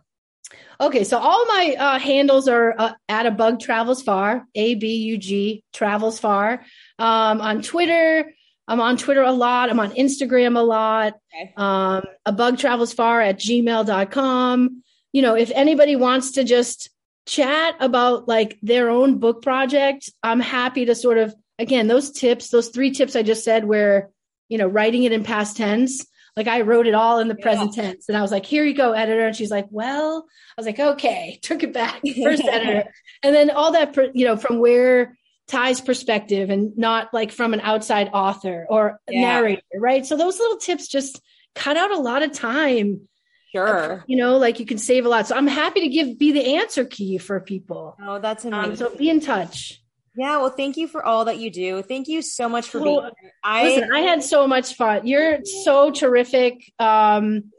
Okay, 0.80 1.04
so 1.04 1.18
all 1.18 1.46
my 1.46 1.76
uh, 1.78 1.98
handles 1.98 2.48
are 2.48 2.74
uh, 2.76 2.92
at 3.08 3.26
a 3.26 3.30
bug 3.30 3.60
travels 3.60 4.02
far, 4.02 4.44
A 4.54 4.74
B 4.74 4.96
U 4.96 5.18
G 5.18 5.64
travels 5.72 6.18
far. 6.18 6.64
Um, 6.98 7.40
on 7.40 7.62
Twitter, 7.62 8.32
I'm 8.66 8.80
on 8.80 8.96
Twitter 8.96 9.22
a 9.22 9.32
lot. 9.32 9.70
I'm 9.70 9.80
on 9.80 9.92
Instagram 9.92 10.56
a 10.56 10.62
lot. 10.62 11.14
Okay. 11.34 11.52
Um, 11.56 12.02
a 12.26 12.32
bug 12.32 12.58
travels 12.58 12.92
far 12.92 13.20
at 13.20 13.38
gmail.com. 13.38 14.82
You 15.12 15.22
know, 15.22 15.34
if 15.34 15.50
anybody 15.54 15.96
wants 15.96 16.32
to 16.32 16.44
just 16.44 16.90
chat 17.26 17.76
about 17.80 18.28
like 18.28 18.58
their 18.62 18.90
own 18.90 19.18
book 19.18 19.42
project, 19.42 20.10
I'm 20.22 20.40
happy 20.40 20.86
to 20.86 20.94
sort 20.94 21.18
of 21.18 21.34
again 21.58 21.86
those 21.86 22.10
tips, 22.10 22.50
those 22.50 22.68
three 22.68 22.90
tips 22.90 23.16
I 23.16 23.22
just 23.22 23.44
said, 23.44 23.64
where 23.64 24.10
you 24.48 24.58
know 24.58 24.66
writing 24.66 25.04
it 25.04 25.12
in 25.12 25.24
past 25.24 25.56
tense. 25.56 26.06
Like 26.36 26.48
I 26.48 26.62
wrote 26.62 26.88
it 26.88 26.94
all 26.94 27.20
in 27.20 27.28
the 27.28 27.36
yeah. 27.38 27.42
present 27.42 27.74
tense, 27.74 28.08
and 28.08 28.18
I 28.18 28.22
was 28.22 28.32
like, 28.32 28.44
"Here 28.44 28.64
you 28.64 28.74
go, 28.74 28.92
editor." 28.92 29.26
And 29.26 29.36
she's 29.36 29.50
like, 29.50 29.66
"Well," 29.70 30.26
I 30.56 30.60
was 30.60 30.66
like, 30.66 30.80
"Okay," 30.80 31.38
took 31.42 31.62
it 31.62 31.72
back, 31.72 32.00
first 32.22 32.44
editor, 32.44 32.90
and 33.22 33.34
then 33.34 33.50
all 33.50 33.72
that, 33.72 33.96
you 34.14 34.26
know, 34.26 34.36
from 34.36 34.58
where 34.58 35.16
Ty's 35.46 35.80
perspective 35.80 36.50
and 36.50 36.76
not 36.76 37.12
like 37.12 37.30
from 37.30 37.54
an 37.54 37.60
outside 37.60 38.10
author 38.12 38.66
or 38.68 39.00
yeah. 39.08 39.20
narrator, 39.20 39.62
right? 39.76 40.04
So 40.04 40.16
those 40.16 40.38
little 40.38 40.56
tips 40.56 40.88
just 40.88 41.20
cut 41.54 41.76
out 41.76 41.92
a 41.92 41.98
lot 41.98 42.22
of 42.22 42.32
time 42.32 43.08
Sure. 43.54 44.04
You 44.06 44.16
know, 44.16 44.36
like 44.36 44.58
you 44.58 44.66
can 44.66 44.78
save 44.78 45.06
a 45.06 45.08
lot. 45.08 45.26
So 45.26 45.36
I'm 45.36 45.46
happy 45.46 45.80
to 45.80 45.88
give 45.88 46.18
be 46.18 46.32
the 46.32 46.56
answer 46.56 46.84
key 46.84 47.18
for 47.18 47.40
people. 47.40 47.96
Oh, 48.02 48.18
that's 48.18 48.44
amazing. 48.44 48.70
Um, 48.70 48.76
so 48.76 48.96
be 48.96 49.08
in 49.08 49.20
touch. 49.20 49.80
Yeah, 50.16 50.38
well, 50.38 50.50
thank 50.50 50.76
you 50.76 50.86
for 50.86 51.04
all 51.04 51.24
that 51.24 51.38
you 51.38 51.50
do. 51.50 51.82
Thank 51.82 52.06
you 52.08 52.22
so 52.22 52.48
much 52.48 52.68
for 52.68 52.80
being 52.80 53.00
here. 53.00 53.32
I 53.42 53.64
listen, 53.64 53.92
I 53.92 54.00
had 54.00 54.22
so 54.22 54.46
much 54.46 54.74
fun. 54.74 55.06
You're 55.06 55.38
so 55.44 55.90
terrific. 55.90 56.72
Um 56.78 57.52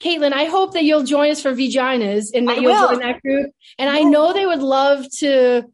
Caitlin, 0.00 0.32
I 0.32 0.44
hope 0.44 0.72
that 0.72 0.84
you'll 0.84 1.04
join 1.04 1.30
us 1.30 1.42
for 1.42 1.52
Vaginas 1.52 2.28
and 2.34 2.48
that 2.48 2.58
I 2.58 2.60
you'll 2.60 2.72
will. 2.72 2.88
join 2.88 3.00
that 3.00 3.20
group. 3.20 3.50
And 3.78 3.90
yeah. 3.92 4.00
I 4.00 4.02
know 4.02 4.32
they 4.32 4.46
would 4.46 4.62
love 4.62 5.04
to 5.18 5.64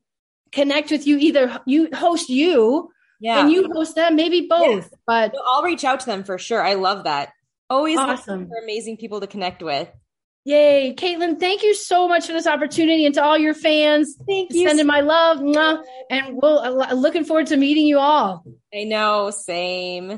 connect 0.51 0.91
with 0.91 1.07
you. 1.07 1.17
Either 1.19 1.61
you 1.65 1.89
host 1.95 2.29
you, 2.29 2.91
yeah, 3.21 3.41
and 3.41 3.53
you 3.53 3.71
host 3.73 3.95
them, 3.95 4.17
maybe 4.17 4.47
both. 4.49 4.85
Yeah. 4.85 4.99
But 5.07 5.35
I'll 5.47 5.63
reach 5.63 5.85
out 5.85 6.01
to 6.01 6.07
them 6.07 6.25
for 6.25 6.39
sure. 6.39 6.63
I 6.63 6.75
love 6.75 7.05
that. 7.05 7.31
Always 7.69 7.99
awesome. 7.99 8.49
for 8.49 8.57
amazing 8.63 8.97
people 8.97 9.21
to 9.21 9.27
connect 9.27 9.63
with. 9.63 9.89
Yay. 10.45 10.95
Caitlin, 10.97 11.41
thank 11.41 11.65
you 11.65 11.75
so 11.75 12.07
much 12.07 12.27
for 12.27 12.33
this 12.33 12.47
opportunity 12.47 13.05
and 13.05 13.15
to 13.17 13.23
all 13.23 13.37
your 13.37 13.55
fans. 13.55 14.17
Thank 14.29 14.53
you. 14.53 14.69
Sending 14.69 14.87
my 14.87 15.01
love. 15.01 15.39
Mwah, 15.39 15.83
and 16.09 16.39
we'll 16.41 16.59
uh, 16.61 16.95
looking 16.95 17.25
forward 17.25 17.49
to 17.49 17.57
meeting 17.57 17.87
you 17.87 17.99
all. 17.99 18.45
I 18.73 18.85
know. 18.85 19.31
Same. 19.31 20.17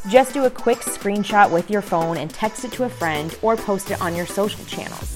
Just 0.09 0.33
do 0.33 0.45
a 0.45 0.49
quick 0.49 0.79
screenshot 0.79 1.51
with 1.51 1.69
your 1.69 1.81
phone 1.81 2.15
and 2.17 2.29
text 2.29 2.63
it 2.63 2.71
to 2.73 2.85
a 2.85 2.89
friend 2.89 3.37
or 3.41 3.57
post 3.57 3.91
it 3.91 4.01
on 4.01 4.15
your 4.15 4.25
social 4.25 4.63
channels. 4.65 5.15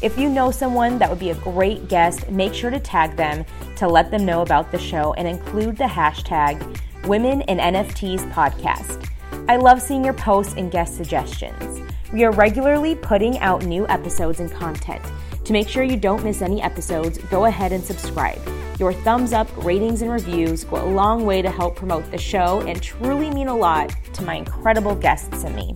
If 0.00 0.16
you 0.16 0.28
know 0.28 0.52
someone 0.52 0.98
that 0.98 1.10
would 1.10 1.18
be 1.18 1.30
a 1.30 1.34
great 1.34 1.88
guest, 1.88 2.30
make 2.30 2.54
sure 2.54 2.70
to 2.70 2.78
tag 2.78 3.16
them 3.16 3.44
to 3.76 3.88
let 3.88 4.10
them 4.10 4.24
know 4.24 4.42
about 4.42 4.70
the 4.70 4.78
show 4.78 5.12
and 5.14 5.26
include 5.26 5.76
the 5.76 5.84
hashtag 5.84 6.78
Women 7.04 7.42
in 7.42 7.58
NFTs 7.58 8.30
podcast. 8.32 9.08
I 9.48 9.56
love 9.56 9.80
seeing 9.80 10.04
your 10.04 10.14
posts 10.14 10.54
and 10.56 10.70
guest 10.70 10.96
suggestions. 10.96 11.80
We 12.12 12.24
are 12.24 12.32
regularly 12.32 12.94
putting 12.94 13.38
out 13.38 13.64
new 13.64 13.86
episodes 13.88 14.40
and 14.40 14.52
content. 14.52 15.02
To 15.44 15.52
make 15.52 15.68
sure 15.68 15.82
you 15.82 15.96
don't 15.96 16.24
miss 16.24 16.42
any 16.42 16.60
episodes, 16.60 17.18
go 17.30 17.46
ahead 17.46 17.72
and 17.72 17.82
subscribe. 17.82 18.38
Your 18.78 18.92
thumbs 18.92 19.32
up, 19.32 19.48
ratings, 19.64 20.02
and 20.02 20.10
reviews 20.10 20.64
go 20.64 20.84
a 20.84 20.84
long 20.84 21.24
way 21.24 21.40
to 21.40 21.50
help 21.50 21.76
promote 21.76 22.10
the 22.10 22.18
show 22.18 22.60
and 22.66 22.82
truly 22.82 23.30
mean 23.30 23.48
a 23.48 23.56
lot 23.56 23.94
to 24.12 24.22
my 24.22 24.34
incredible 24.34 24.94
guests 24.94 25.44
and 25.44 25.56
me. 25.56 25.74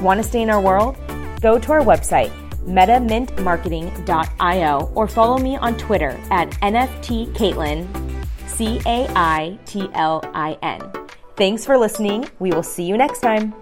Want 0.00 0.22
to 0.22 0.24
stay 0.24 0.42
in 0.42 0.50
our 0.50 0.60
world? 0.60 0.96
Go 1.40 1.58
to 1.58 1.72
our 1.72 1.82
website, 1.82 2.30
metamintmarketing.io, 2.66 4.92
or 4.94 5.08
follow 5.08 5.38
me 5.38 5.56
on 5.56 5.76
Twitter 5.76 6.18
at 6.30 6.50
NFTCaitlin, 6.62 8.05
C 8.56 8.80
A 8.86 9.06
I 9.14 9.58
T 9.66 9.88
L 9.94 10.22
I 10.34 10.58
N. 10.62 10.80
Thanks 11.36 11.64
for 11.64 11.76
listening. 11.76 12.28
We 12.38 12.50
will 12.50 12.62
see 12.62 12.84
you 12.84 12.96
next 12.96 13.20
time. 13.20 13.54